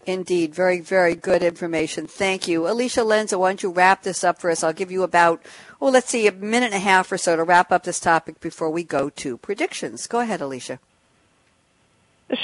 Indeed, 0.07 0.54
very, 0.54 0.80
very 0.80 1.16
good 1.16 1.42
information. 1.42 2.07
Thank 2.07 2.46
you. 2.46 2.68
Alicia 2.68 3.00
Lenze, 3.00 3.36
why 3.36 3.50
don't 3.50 3.62
you 3.64 3.70
wrap 3.70 4.04
this 4.04 4.22
up 4.22 4.40
for 4.40 4.50
us? 4.50 4.62
I'll 4.62 4.72
give 4.72 4.92
you 4.92 5.02
about, 5.02 5.42
well, 5.80 5.90
let's 5.90 6.09
see, 6.09 6.28
a 6.28 6.32
minute 6.32 6.66
and 6.66 6.74
a 6.74 6.78
half 6.78 7.11
or 7.11 7.18
so 7.18 7.34
to 7.34 7.42
wrap 7.42 7.72
up 7.72 7.82
this 7.82 7.98
topic 7.98 8.38
before 8.38 8.70
we 8.70 8.84
go 8.84 9.11
to 9.11 9.36
predictions. 9.36 10.07
Go 10.07 10.20
ahead, 10.20 10.40
Alicia. 10.40 10.78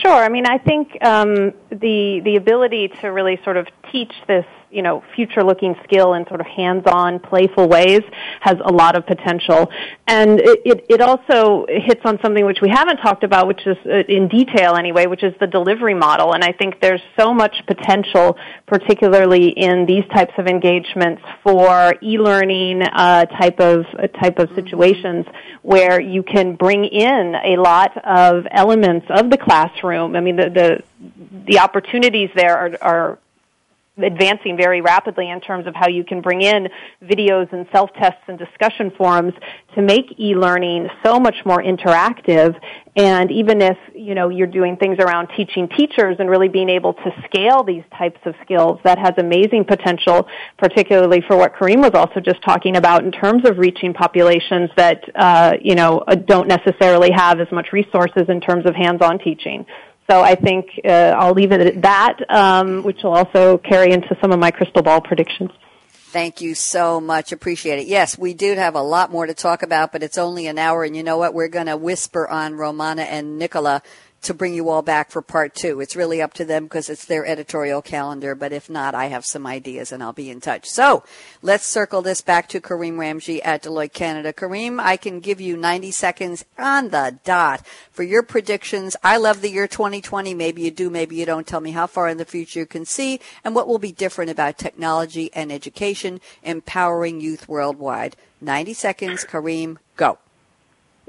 Sure. 0.02 0.12
I 0.24 0.28
mean, 0.28 0.46
I 0.46 0.58
think 0.58 0.96
um, 1.04 1.52
the 1.70 2.20
the 2.24 2.36
ability 2.36 2.92
to 3.00 3.08
really 3.08 3.40
sort 3.42 3.56
of 3.56 3.68
teach 3.90 4.12
this 4.28 4.46
you 4.72 4.82
know, 4.82 5.04
future 5.14 5.44
looking 5.44 5.76
skill 5.84 6.14
in 6.14 6.26
sort 6.26 6.40
of 6.40 6.46
hands 6.46 6.84
on, 6.86 7.20
playful 7.20 7.68
ways 7.68 8.00
has 8.40 8.56
a 8.64 8.72
lot 8.72 8.96
of 8.96 9.06
potential. 9.06 9.70
And 10.06 10.40
it, 10.40 10.60
it, 10.64 10.86
it, 10.88 11.00
also 11.02 11.66
hits 11.68 12.00
on 12.04 12.18
something 12.22 12.44
which 12.46 12.60
we 12.62 12.70
haven't 12.70 12.96
talked 12.98 13.22
about, 13.22 13.46
which 13.46 13.66
is 13.66 13.76
uh, 13.84 14.02
in 14.08 14.28
detail 14.28 14.74
anyway, 14.76 15.06
which 15.06 15.22
is 15.22 15.34
the 15.40 15.46
delivery 15.46 15.94
model. 15.94 16.32
And 16.32 16.42
I 16.42 16.52
think 16.52 16.80
there's 16.80 17.02
so 17.18 17.34
much 17.34 17.54
potential, 17.66 18.36
particularly 18.66 19.48
in 19.48 19.84
these 19.84 20.04
types 20.14 20.32
of 20.38 20.46
engagements 20.46 21.22
for 21.42 21.94
e-learning 22.02 22.82
uh, 22.82 23.26
type 23.26 23.60
of 23.60 23.84
uh, 23.98 24.06
type 24.08 24.38
of 24.38 24.48
situations 24.54 25.26
where 25.62 26.00
you 26.00 26.22
can 26.22 26.56
bring 26.56 26.84
in 26.84 27.34
a 27.44 27.56
lot 27.56 27.96
of 28.04 28.46
elements 28.50 29.06
of 29.10 29.28
the 29.28 29.36
classroom. 29.36 30.16
I 30.16 30.20
mean, 30.20 30.36
the 30.36 30.50
the, 30.50 30.82
the 31.46 31.58
opportunities 31.58 32.30
there 32.34 32.56
are, 32.56 32.78
are 32.80 33.18
advancing 33.98 34.56
very 34.56 34.80
rapidly 34.80 35.28
in 35.30 35.40
terms 35.40 35.66
of 35.66 35.74
how 35.74 35.86
you 35.86 36.02
can 36.02 36.22
bring 36.22 36.40
in 36.40 36.68
videos 37.02 37.52
and 37.52 37.66
self-tests 37.72 38.22
and 38.26 38.38
discussion 38.38 38.90
forums 38.96 39.34
to 39.74 39.82
make 39.82 40.18
e-learning 40.18 40.88
so 41.04 41.20
much 41.20 41.36
more 41.44 41.62
interactive. 41.62 42.58
And 42.96 43.30
even 43.30 43.60
if 43.60 43.76
you 43.94 44.14
know 44.14 44.30
you're 44.30 44.46
doing 44.46 44.76
things 44.76 44.98
around 44.98 45.28
teaching 45.36 45.68
teachers 45.68 46.16
and 46.18 46.28
really 46.28 46.48
being 46.48 46.68
able 46.68 46.94
to 46.94 47.24
scale 47.24 47.62
these 47.62 47.84
types 47.96 48.20
of 48.24 48.34
skills 48.42 48.80
that 48.84 48.98
has 48.98 49.12
amazing 49.18 49.64
potential 49.64 50.26
particularly 50.58 51.22
for 51.26 51.36
what 51.36 51.54
Kareem 51.54 51.78
was 51.78 51.92
also 51.94 52.20
just 52.20 52.42
talking 52.42 52.76
about 52.76 53.04
in 53.04 53.12
terms 53.12 53.48
of 53.48 53.58
reaching 53.58 53.94
populations 53.94 54.70
that 54.76 55.02
uh, 55.14 55.52
you 55.62 55.74
know 55.74 56.02
don't 56.26 56.48
necessarily 56.48 57.10
have 57.14 57.40
as 57.40 57.50
much 57.50 57.72
resources 57.72 58.24
in 58.28 58.40
terms 58.40 58.66
of 58.66 58.74
hands-on 58.74 59.18
teaching 59.18 59.64
so 60.10 60.20
I 60.20 60.34
think 60.34 60.66
uh, 60.84 61.14
I'll 61.18 61.32
leave 61.32 61.52
it 61.52 61.60
at 61.60 61.82
that, 61.82 62.18
um, 62.28 62.82
which 62.82 63.02
will 63.02 63.14
also 63.14 63.58
carry 63.58 63.92
into 63.92 64.16
some 64.20 64.32
of 64.32 64.38
my 64.38 64.50
crystal 64.50 64.82
ball 64.82 65.00
predictions. 65.00 65.50
Thank 66.12 66.42
you 66.42 66.54
so 66.54 67.00
much. 67.00 67.32
Appreciate 67.32 67.78
it. 67.78 67.86
Yes, 67.86 68.18
we 68.18 68.34
do 68.34 68.54
have 68.54 68.74
a 68.74 68.82
lot 68.82 69.10
more 69.10 69.24
to 69.24 69.32
talk 69.32 69.62
about, 69.62 69.92
but 69.92 70.02
it's 70.02 70.18
only 70.18 70.46
an 70.46 70.58
hour. 70.58 70.84
And 70.84 70.94
you 70.94 71.02
know 71.02 71.16
what? 71.16 71.32
We're 71.32 71.48
going 71.48 71.68
to 71.68 71.76
whisper 71.76 72.28
on 72.28 72.54
Romana 72.54 73.02
and 73.02 73.38
Nicola 73.38 73.82
to 74.22 74.34
bring 74.34 74.54
you 74.54 74.68
all 74.68 74.82
back 74.82 75.10
for 75.10 75.20
part 75.20 75.54
two. 75.54 75.80
It's 75.80 75.96
really 75.96 76.22
up 76.22 76.32
to 76.34 76.44
them 76.44 76.64
because 76.64 76.88
it's 76.88 77.04
their 77.04 77.26
editorial 77.26 77.82
calendar. 77.82 78.34
But 78.34 78.52
if 78.52 78.70
not, 78.70 78.94
I 78.94 79.06
have 79.06 79.24
some 79.24 79.46
ideas 79.46 79.92
and 79.92 80.02
I'll 80.02 80.12
be 80.12 80.30
in 80.30 80.40
touch. 80.40 80.68
So 80.68 81.02
let's 81.42 81.66
circle 81.66 82.02
this 82.02 82.20
back 82.20 82.48
to 82.50 82.60
Kareem 82.60 82.94
Ramji 82.94 83.40
at 83.44 83.64
Deloitte 83.64 83.92
Canada. 83.92 84.32
Kareem, 84.32 84.80
I 84.80 84.96
can 84.96 85.20
give 85.20 85.40
you 85.40 85.56
90 85.56 85.90
seconds 85.90 86.44
on 86.56 86.90
the 86.90 87.18
dot 87.24 87.66
for 87.90 88.04
your 88.04 88.22
predictions. 88.22 88.96
I 89.02 89.16
love 89.16 89.40
the 89.42 89.50
year 89.50 89.66
2020. 89.66 90.34
Maybe 90.34 90.62
you 90.62 90.70
do, 90.70 90.88
maybe 90.88 91.16
you 91.16 91.26
don't. 91.26 91.46
Tell 91.46 91.60
me 91.60 91.72
how 91.72 91.86
far 91.86 92.08
in 92.08 92.18
the 92.18 92.24
future 92.24 92.60
you 92.60 92.66
can 92.66 92.84
see 92.84 93.20
and 93.44 93.54
what 93.54 93.66
will 93.66 93.78
be 93.78 93.92
different 93.92 94.30
about 94.30 94.56
technology 94.56 95.30
and 95.34 95.50
education 95.50 96.20
empowering 96.42 97.20
youth 97.20 97.48
worldwide. 97.48 98.16
90 98.40 98.74
seconds, 98.74 99.24
Kareem, 99.24 99.78
go. 99.96 100.18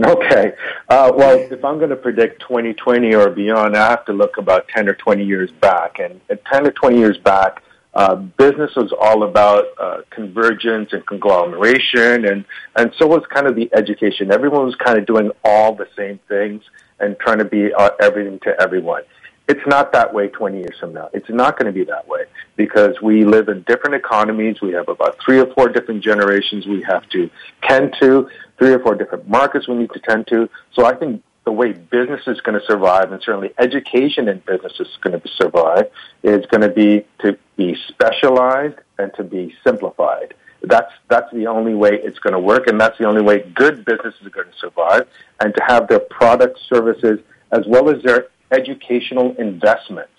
Okay. 0.01 0.53
Uh, 0.89 1.11
well, 1.15 1.37
if 1.37 1.63
I'm 1.63 1.77
going 1.77 1.91
to 1.91 1.95
predict 1.95 2.41
2020 2.41 3.13
or 3.13 3.29
beyond, 3.29 3.77
I 3.77 3.91
have 3.91 4.05
to 4.05 4.13
look 4.13 4.37
about 4.37 4.67
10 4.69 4.89
or 4.89 4.95
20 4.95 5.23
years 5.23 5.51
back. 5.51 5.99
And 5.99 6.19
10 6.51 6.67
or 6.67 6.71
20 6.71 6.97
years 6.97 7.17
back, 7.19 7.61
uh, 7.93 8.15
business 8.15 8.71
was 8.75 8.91
all 8.99 9.23
about 9.23 9.65
uh, 9.79 9.97
convergence 10.09 10.93
and 10.93 11.05
conglomeration, 11.05 12.25
and, 12.25 12.43
and 12.75 12.91
so 12.97 13.05
was 13.05 13.21
kind 13.29 13.45
of 13.45 13.55
the 13.55 13.69
education. 13.73 14.31
Everyone 14.31 14.65
was 14.65 14.75
kind 14.75 14.97
of 14.97 15.05
doing 15.05 15.29
all 15.43 15.75
the 15.75 15.87
same 15.95 16.19
things 16.27 16.63
and 16.99 17.15
trying 17.19 17.37
to 17.37 17.45
be 17.45 17.71
uh, 17.71 17.91
everything 18.01 18.39
to 18.39 18.55
everyone. 18.59 19.03
It's 19.47 19.65
not 19.67 19.91
that 19.91 20.13
way 20.13 20.29
20 20.29 20.57
years 20.57 20.77
from 20.79 20.93
now. 20.93 21.09
It's 21.13 21.29
not 21.29 21.57
going 21.57 21.65
to 21.65 21.77
be 21.77 21.83
that 21.85 22.07
way 22.07 22.25
because 22.55 23.01
we 23.01 23.25
live 23.25 23.49
in 23.49 23.63
different 23.63 23.95
economies. 23.95 24.61
We 24.61 24.71
have 24.71 24.87
about 24.87 25.17
three 25.23 25.39
or 25.39 25.53
four 25.53 25.67
different 25.67 26.03
generations 26.03 26.65
we 26.65 26.81
have 26.83 27.07
to 27.09 27.29
tend 27.63 27.93
to 28.01 28.29
three 28.57 28.71
or 28.71 28.79
four 28.79 28.95
different 28.95 29.27
markets 29.27 29.67
we 29.67 29.75
need 29.75 29.91
to 29.91 29.99
tend 29.99 30.27
to. 30.27 30.49
So 30.73 30.85
I 30.85 30.95
think 30.95 31.23
the 31.45 31.51
way 31.51 31.73
business 31.73 32.21
is 32.27 32.39
going 32.41 32.59
to 32.59 32.65
survive, 32.65 33.11
and 33.11 33.21
certainly 33.21 33.53
education 33.57 34.29
in 34.29 34.39
business 34.47 34.73
is 34.79 34.87
going 35.01 35.19
to 35.19 35.27
survive, 35.35 35.91
is 36.23 36.45
going 36.45 36.61
to 36.61 36.69
be 36.69 37.05
to 37.19 37.37
be 37.57 37.75
specialized 37.89 38.79
and 38.97 39.13
to 39.15 39.23
be 39.23 39.53
simplified. 39.65 40.33
That's 40.61 40.91
that's 41.09 41.31
the 41.33 41.47
only 41.47 41.73
way 41.73 41.99
it's 42.01 42.19
going 42.19 42.33
to 42.33 42.39
work, 42.39 42.67
and 42.67 42.79
that's 42.79 42.97
the 42.97 43.05
only 43.05 43.21
way 43.21 43.39
good 43.55 43.83
businesses 43.83 44.25
are 44.25 44.29
going 44.29 44.47
to 44.47 44.57
survive, 44.57 45.07
and 45.41 45.53
to 45.53 45.63
have 45.67 45.89
their 45.89 45.99
product 45.99 46.59
services 46.69 47.19
as 47.51 47.65
well 47.67 47.89
as 47.89 48.01
their 48.03 48.27
educational 48.53 49.35
investments 49.37 50.11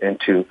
into 0.00 0.44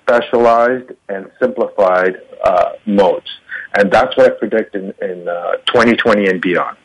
specialized 0.00 0.92
and 1.08 1.30
simplified 1.40 2.16
uh, 2.44 2.72
modes. 2.86 3.28
And 3.76 3.90
that's 3.90 4.16
what 4.16 4.32
I 4.32 4.34
predict 4.38 4.74
in, 4.74 4.94
in 5.00 5.28
uh, 5.28 5.56
2020 5.66 6.28
and 6.28 6.40
beyond. 6.40 6.76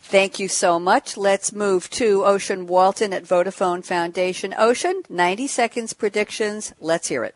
Thank 0.00 0.38
you 0.38 0.48
so 0.48 0.78
much. 0.78 1.16
Let's 1.16 1.52
move 1.52 1.88
to 1.90 2.24
Oisin 2.24 2.66
Walton 2.66 3.12
at 3.12 3.24
Vodafone 3.24 3.84
Foundation. 3.84 4.54
Oisin, 4.58 5.02
90 5.08 5.46
seconds 5.46 5.92
predictions. 5.92 6.74
Let's 6.80 7.08
hear 7.08 7.24
it. 7.24 7.34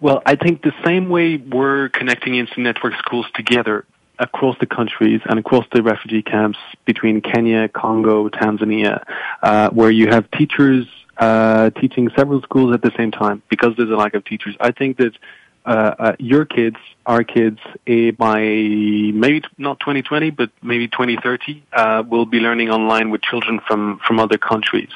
Well, 0.00 0.22
I 0.26 0.34
think 0.34 0.62
the 0.62 0.74
same 0.84 1.08
way 1.08 1.36
we're 1.38 1.88
connecting 1.88 2.34
instant 2.34 2.64
network 2.64 2.94
schools 2.98 3.26
together 3.34 3.86
across 4.18 4.56
the 4.58 4.66
countries 4.66 5.20
and 5.24 5.38
across 5.38 5.66
the 5.72 5.82
refugee 5.82 6.22
camps 6.22 6.58
between 6.84 7.20
Kenya, 7.20 7.68
Congo, 7.68 8.28
Tanzania, 8.28 9.02
uh, 9.42 9.70
where 9.70 9.90
you 9.90 10.08
have 10.08 10.30
teachers 10.30 10.86
uh, 11.16 11.70
teaching 11.70 12.10
several 12.16 12.42
schools 12.42 12.74
at 12.74 12.82
the 12.82 12.92
same 12.96 13.10
time 13.10 13.42
because 13.48 13.74
there's 13.76 13.90
a 13.90 13.96
lack 13.96 14.14
of 14.14 14.24
teachers. 14.24 14.56
I 14.60 14.72
think 14.72 14.96
that 14.98 15.16
uh, 15.64 15.94
uh, 15.98 16.16
your 16.18 16.44
kids, 16.44 16.76
our 17.06 17.24
kids, 17.24 17.58
uh, 17.88 18.10
by 18.18 18.40
maybe 18.40 19.42
not 19.56 19.80
2020, 19.80 20.30
but 20.30 20.50
maybe 20.62 20.88
2030, 20.88 21.62
uh, 21.72 22.02
will 22.06 22.26
be 22.26 22.38
learning 22.38 22.70
online 22.70 23.10
with 23.10 23.22
children 23.22 23.60
from 23.66 23.98
from 24.06 24.20
other 24.20 24.38
countries. 24.38 24.90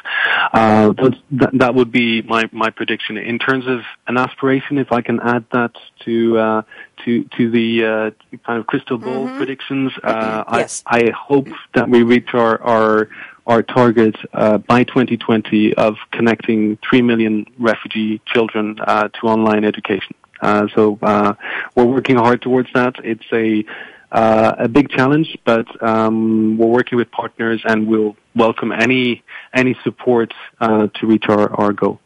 Uh, 0.52 0.92
that, 1.30 1.50
that 1.54 1.74
would 1.74 1.90
be 1.90 2.22
my 2.22 2.48
my 2.52 2.70
prediction. 2.70 3.16
In 3.16 3.38
terms 3.38 3.66
of 3.66 3.80
an 4.06 4.18
aspiration, 4.18 4.78
if 4.78 4.92
I 4.92 5.00
can 5.00 5.20
add 5.20 5.44
that 5.52 5.72
to 6.04 6.38
uh, 6.38 6.62
to 7.04 7.24
to 7.24 7.50
the 7.50 7.84
uh, 7.84 8.38
kind 8.46 8.60
of 8.60 8.66
crystal 8.66 8.98
ball 8.98 9.26
mm-hmm. 9.26 9.38
predictions, 9.38 9.92
uh, 10.02 10.44
yes. 10.52 10.82
I 10.86 11.04
I 11.04 11.10
hope 11.10 11.48
that 11.74 11.88
we 11.88 12.02
reach 12.02 12.34
our 12.34 12.60
our 12.62 13.08
our 13.46 13.62
target 13.62 14.14
uh, 14.34 14.58
by 14.58 14.84
2020 14.84 15.72
of 15.74 15.96
connecting 16.12 16.76
3 16.88 17.00
million 17.00 17.46
refugee 17.58 18.20
children 18.26 18.78
uh, 18.86 19.08
to 19.08 19.26
online 19.26 19.64
education. 19.64 20.14
Uh, 20.40 20.66
so 20.74 20.98
uh, 21.02 21.34
we're 21.74 21.84
working 21.84 22.16
hard 22.16 22.42
towards 22.42 22.68
that. 22.74 22.94
It's 23.04 23.24
a 23.32 23.64
uh, 24.10 24.54
a 24.60 24.68
big 24.68 24.88
challenge, 24.88 25.36
but 25.44 25.66
um, 25.82 26.56
we're 26.56 26.66
working 26.66 26.96
with 26.96 27.10
partners, 27.10 27.60
and 27.64 27.86
we'll 27.86 28.16
welcome 28.34 28.72
any 28.72 29.22
any 29.54 29.76
support 29.84 30.32
uh, 30.60 30.88
to 30.94 31.06
reach 31.06 31.24
our, 31.28 31.52
our 31.60 31.72
goal. 31.72 32.00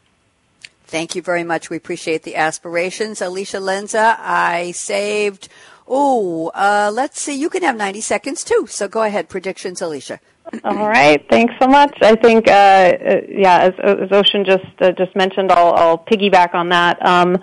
Thank 0.85 1.15
you 1.15 1.21
very 1.21 1.43
much. 1.43 1.69
We 1.69 1.77
appreciate 1.77 2.23
the 2.23 2.35
aspirations. 2.35 3.21
Alicia 3.21 3.57
Lenze, 3.57 3.95
I 3.95 4.71
saved, 4.71 5.49
oh, 5.87 6.51
uh, 6.53 6.91
let's 6.93 7.19
see, 7.19 7.33
you 7.33 7.49
can 7.49 7.63
have 7.63 7.75
90 7.75 8.01
seconds 8.01 8.43
too. 8.43 8.67
So 8.69 8.87
go 8.87 9.01
ahead. 9.01 9.27
Predictions, 9.27 9.81
Alicia. 9.81 10.19
All 10.63 10.87
right, 10.87 11.25
thanks 11.29 11.55
so 11.59 11.67
much. 11.67 11.97
I 12.01 12.15
think, 12.15 12.47
uh, 12.47 12.51
uh, 12.51 13.21
yeah, 13.27 13.59
as, 13.59 13.73
as 13.79 14.11
Oisin 14.11 14.45
just 14.45 14.65
uh, 14.81 14.91
just 14.91 15.15
mentioned, 15.15 15.51
I'll, 15.51 15.73
I'll 15.73 15.97
piggyback 15.97 16.53
on 16.53 16.69
that. 16.69 17.03
Um, 17.03 17.37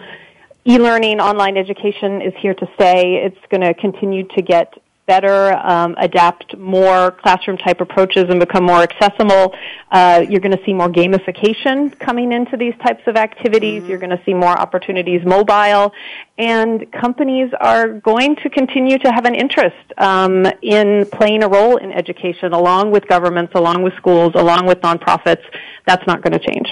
e-learning, 0.67 1.21
online 1.21 1.57
education 1.57 2.23
is 2.23 2.35
here 2.39 2.55
to 2.55 2.69
stay. 2.75 3.23
It's 3.25 3.47
going 3.51 3.63
to 3.63 3.75
continue 3.75 4.27
to 4.29 4.43
get 4.43 4.75
better, 5.07 5.55
um, 5.67 5.97
adapt 5.99 6.57
more 6.57 7.11
classroom 7.11 7.57
type 7.57 7.81
approaches 7.81 8.27
and 8.29 8.39
become 8.39 8.63
more 8.63 8.81
accessible. 8.81 9.53
Uh, 9.91 10.25
you're 10.29 10.41
going 10.41 10.57
to 10.57 10.65
see 10.65 10.73
more 10.73 10.89
gamification 10.89 11.99
coming 11.99 12.31
into 12.31 12.57
these 12.57 12.75
types 12.87 13.03
of 13.09 13.17
activities. 13.17 13.81
Mm-hmm. 13.81 13.91
You're 13.91 13.99
going 13.99 14.17
to 14.17 14.23
see 14.25 14.35
more 14.35 14.57
opportunities 14.57 15.21
mobile, 15.27 15.93
and 16.39 16.93
companies 16.93 17.51
are 17.61 17.89
going 17.89 18.37
to 18.37 18.51
continue 18.51 18.99
to 18.99 19.11
have 19.11 19.25
an 19.25 19.35
interest 19.35 19.85
um, 19.99 20.47
in 20.63 21.07
playing 21.07 21.43
a 21.43 21.49
role 21.49 21.79
in 21.79 21.91
education, 21.91 22.53
along 22.53 22.93
with 22.93 23.09
governments, 23.09 23.53
along 23.57 23.83
with 23.83 23.95
schools, 23.97 24.33
along 24.37 24.67
with 24.67 24.81
nonprofits. 24.83 25.43
That's 25.89 26.07
not 26.07 26.23
going 26.23 26.39
to 26.39 26.45
change. 26.51 26.69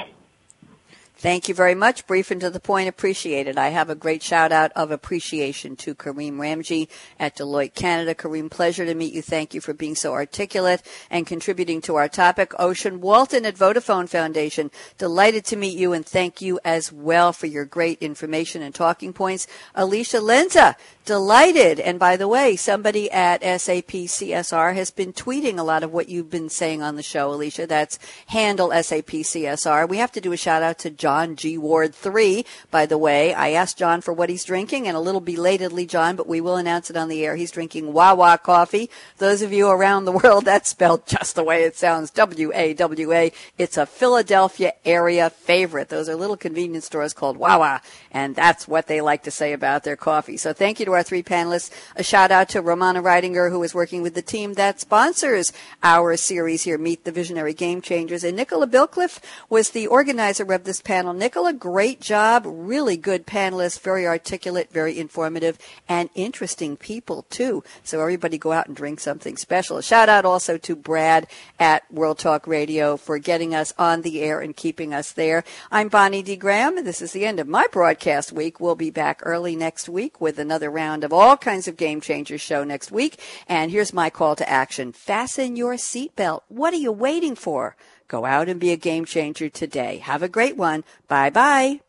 Thank 1.21 1.49
you 1.49 1.55
very 1.55 1.75
much. 1.75 2.07
Brief 2.07 2.31
and 2.31 2.41
to 2.43 2.49
the 2.49 2.61
point, 2.61 2.89
appreciated. 2.89 3.59
I 3.59 3.71
have 3.71 3.91
a 3.91 3.97
great 3.97 4.23
shout 4.23 4.53
out 4.53 4.71
of 4.77 4.93
appreciation 4.93 5.75
to 5.79 5.97
Kareem 5.97 6.35
Ramji 6.35 6.89
at 7.19 7.37
Deloitte 7.37 7.75
Canada. 7.75 8.15
Kareem, 8.15 8.49
pleasure 8.49 8.87
to 8.87 8.95
meet 8.95 9.13
you. 9.13 9.21
Thank 9.21 9.53
you 9.53 9.61
for 9.61 9.75
being 9.75 9.97
so 9.97 10.13
articulate 10.13 10.81
and 11.11 11.27
contributing 11.27 11.81
to 11.81 11.97
our 11.97 12.07
topic. 12.07 12.55
Oisin 12.61 13.01
Walton 13.01 13.45
at 13.47 13.57
Vodafone 13.57 14.09
Foundation, 14.09 14.71
delighted 14.97 15.45
to 15.47 15.57
meet 15.57 15.77
you 15.77 15.93
and 15.93 16.07
thank 16.07 16.41
you 16.41 16.61
as 16.65 16.93
well 16.93 17.33
for 17.33 17.47
your 17.47 17.65
great 17.65 17.99
information 18.01 18.63
and 18.63 18.73
talking 18.73 19.13
points. 19.13 19.49
Alicia 19.75 20.19
Lenze, 20.19 20.77
delighted. 21.09 21.81
And 21.81 21.99
by 21.99 22.19
the 22.19 22.29
way, 22.29 22.55
somebody 22.55 23.11
at 23.11 23.41
SAP 23.41 23.93
CSR 24.13 24.75
has 24.75 24.91
been 24.91 25.15
tweeting 25.15 25.59
a 25.59 25.63
lot 25.63 25.83
of 25.83 25.91
what 25.91 26.11
you've 26.11 26.29
been 26.29 26.51
saying 26.51 26.83
on 26.83 26.97
the 26.97 27.03
show, 27.03 27.33
Alicia. 27.33 27.67
That's 27.67 27.99
handle 28.27 28.69
SAP 28.71 29.25
CSR. 29.25 29.89
We 29.89 29.97
have 29.97 30.13
to 30.13 30.21
do 30.21 30.33
a 30.33 30.37
shout 30.37 30.63
out 30.63 30.79
to 30.81 30.91
John 30.91 31.35
G. 31.35 31.57
Ward 31.57 31.95
3, 31.95 32.45
by 32.71 32.85
the 32.85 32.99
way. 32.99 33.33
I 33.33 33.53
asked 33.53 33.79
John 33.79 34.03
for 34.03 34.13
what 34.13 34.29
he's 34.29 34.45
drinking 34.45 34.87
and 34.87 34.99
a 34.99 35.01
little 35.01 35.23
belatedly, 35.23 35.87
John, 35.87 36.15
but 36.15 36.29
we 36.29 36.43
will 36.43 36.57
announce 36.57 36.91
it 36.91 36.97
on 36.99 37.09
the 37.09 37.25
air. 37.25 37.37
He's 37.37 37.53
drinking 37.53 37.95
Wawa 37.95 38.37
coffee. 38.37 38.91
Those 39.17 39.41
of 39.41 39.51
you 39.51 39.71
around 39.71 40.05
the 40.05 40.13
world, 40.13 40.45
that's 40.45 40.69
spelled 40.69 41.07
just 41.07 41.37
the 41.37 41.43
way 41.43 41.63
it 41.63 41.75
sounds. 41.75 42.11
W-A-W-A. 42.11 43.33
It's 43.57 43.79
a 43.79 43.87
Philadelphia 43.87 44.75
area 44.85 45.31
favorite. 45.31 45.89
Those 45.89 46.11
are 46.11 46.17
little 46.17 46.37
convenience 46.37 46.85
stores 46.85 47.15
called 47.15 47.39
Wawa, 47.39 47.81
and 48.11 48.37
that's 48.37 48.69
what 48.69 48.89
they 48.89 49.01
like 49.01 49.23
to 49.23 49.31
say 49.31 49.55
about 49.55 49.85
their 49.85 49.97
coffee. 49.97 50.37
So 50.37 50.53
thank 50.53 50.79
you 50.79 50.85
to 50.85 50.98
our 50.99 51.05
three 51.05 51.23
panelists. 51.23 51.71
A 51.95 52.03
shout 52.03 52.33
out 52.33 52.49
to 52.51 52.61
Romana 52.61 53.01
Reidinger, 53.01 53.51
who 53.51 53.63
is 53.63 53.75
working 53.75 54.03
with 54.03 54.15
the 54.15 54.23
team 54.23 54.55
that 54.55 54.81
sponsors 54.81 55.53
our 55.83 56.17
series 56.17 56.65
here, 56.65 56.77
Meet 56.77 57.05
the 57.05 57.13
Visionary 57.13 57.55
Game 57.55 57.81
Changers. 57.81 58.25
And 58.25 58.37
Nicola 58.37 58.67
Bilcliffe 58.67 59.21
was 59.49 59.71
the 59.71 59.87
organizer 59.87 60.53
of 60.53 60.65
this 60.65 60.81
panel. 60.81 61.15
Nicola, 61.15 61.53
great 61.53 62.01
job. 62.01 62.43
Really 62.47 62.97
good 62.97 63.27
panelists, 63.27 63.81
very 63.81 64.07
articulate, 64.09 64.73
very 64.73 64.99
informative, 64.99 65.57
and 65.89 66.11
interesting 66.17 66.77
people 66.77 67.25
too. 67.31 67.63
So 67.85 68.01
everybody 68.01 68.39
go 68.39 68.51
out 68.51 68.67
and 68.67 68.75
drink 68.75 68.99
something 68.99 69.37
special. 69.37 69.77
A 69.77 69.83
shout 69.83 70.09
out 70.09 70.25
also 70.25 70.59
to 70.59 70.75
Brad 70.75 71.29
at 71.61 71.91
World 71.93 72.19
Talk 72.19 72.49
Radio 72.49 72.97
for 72.97 73.19
getting 73.21 73.55
us 73.55 73.73
on 73.79 74.03
the 74.03 74.21
air 74.21 74.41
and 74.41 74.57
keeping 74.57 74.93
us 74.93 75.13
there. 75.13 75.45
I'm 75.71 75.89
Bonnie 75.89 76.23
D. 76.23 76.35
Graham. 76.35 76.85
This 76.85 77.01
is 77.01 77.13
the 77.13 77.25
end 77.25 77.39
of 77.39 77.47
my 77.47 77.67
broadcast 77.71 78.33
week. 78.33 78.59
We'll 78.59 78.75
be 78.75 78.91
back 78.91 79.21
early 79.23 79.55
next 79.55 79.89
week 79.89 80.21
with 80.21 80.39
another 80.39 80.71
round 80.71 80.88
round 80.89 81.05
of 81.05 81.13
all 81.13 81.37
kinds 81.37 81.69
of 81.69 81.77
game 81.77 82.01
changers 82.01 82.41
show 82.41 82.65
next 82.65 82.91
week. 82.91 83.21
And 83.47 83.71
here's 83.71 83.93
my 83.93 84.09
call 84.09 84.37
to 84.37 84.49
action. 84.49 84.93
Fasten 84.93 85.55
your 85.57 85.75
seatbelt. 85.75 86.41
What 86.49 86.73
are 86.73 86.79
you 86.79 86.93
waiting 86.93 87.37
for? 87.37 87.77
Go 88.09 88.25
out 88.25 88.49
and 88.49 88.59
be 88.59 88.73
a 88.73 88.77
game 88.77 89.05
changer 89.05 89.51
today. 89.51 89.99
Have 89.99 90.23
a 90.23 90.29
great 90.29 90.57
one. 90.57 90.85
Bye 91.07 91.31
bye. 91.31 91.81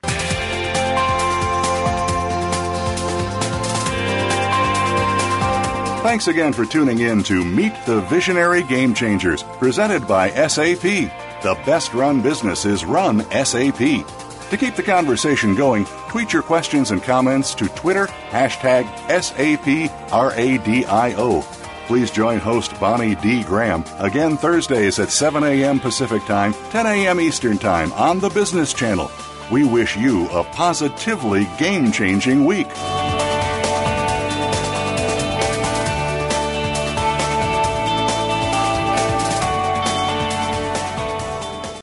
Thanks 6.03 6.27
again 6.27 6.53
for 6.53 6.65
tuning 6.65 6.99
in 6.99 7.23
to 7.23 7.43
Meet 7.45 7.73
the 7.85 8.01
Visionary 8.01 8.63
Game 8.63 8.93
Changers, 8.93 9.43
presented 9.59 10.07
by 10.07 10.29
SAP. 10.31 10.81
The 11.43 11.57
best 11.65 11.93
run 11.93 12.21
business 12.21 12.65
is 12.65 12.83
run 12.83 13.21
SAP. 13.31 14.28
To 14.49 14.57
keep 14.57 14.75
the 14.75 14.83
conversation 14.83 15.53
going, 15.53 15.85
tweet 16.07 16.33
your 16.33 16.41
questions 16.41 16.89
and 16.89 17.03
comments 17.03 17.53
to 17.55 17.67
Twitter, 17.69 18.07
hashtag 18.29 18.85
SAPRADIO. 19.07 20.25
Please 21.85 22.11
join 22.11 22.39
host 22.39 22.79
Bonnie 22.79 23.15
D. 23.15 23.43
Graham 23.43 23.83
again 23.99 24.37
Thursdays 24.37 24.99
at 24.99 25.09
7 25.09 25.43
a.m. 25.43 25.79
Pacific 25.79 26.23
Time, 26.25 26.53
10 26.71 26.85
a.m. 26.85 27.19
Eastern 27.19 27.57
Time 27.57 27.91
on 27.93 28.19
the 28.19 28.29
Business 28.29 28.73
Channel. 28.73 29.11
We 29.51 29.65
wish 29.65 29.95
you 29.97 30.27
a 30.29 30.43
positively 30.43 31.47
game 31.57 31.91
changing 31.91 32.45
week. 32.45 32.67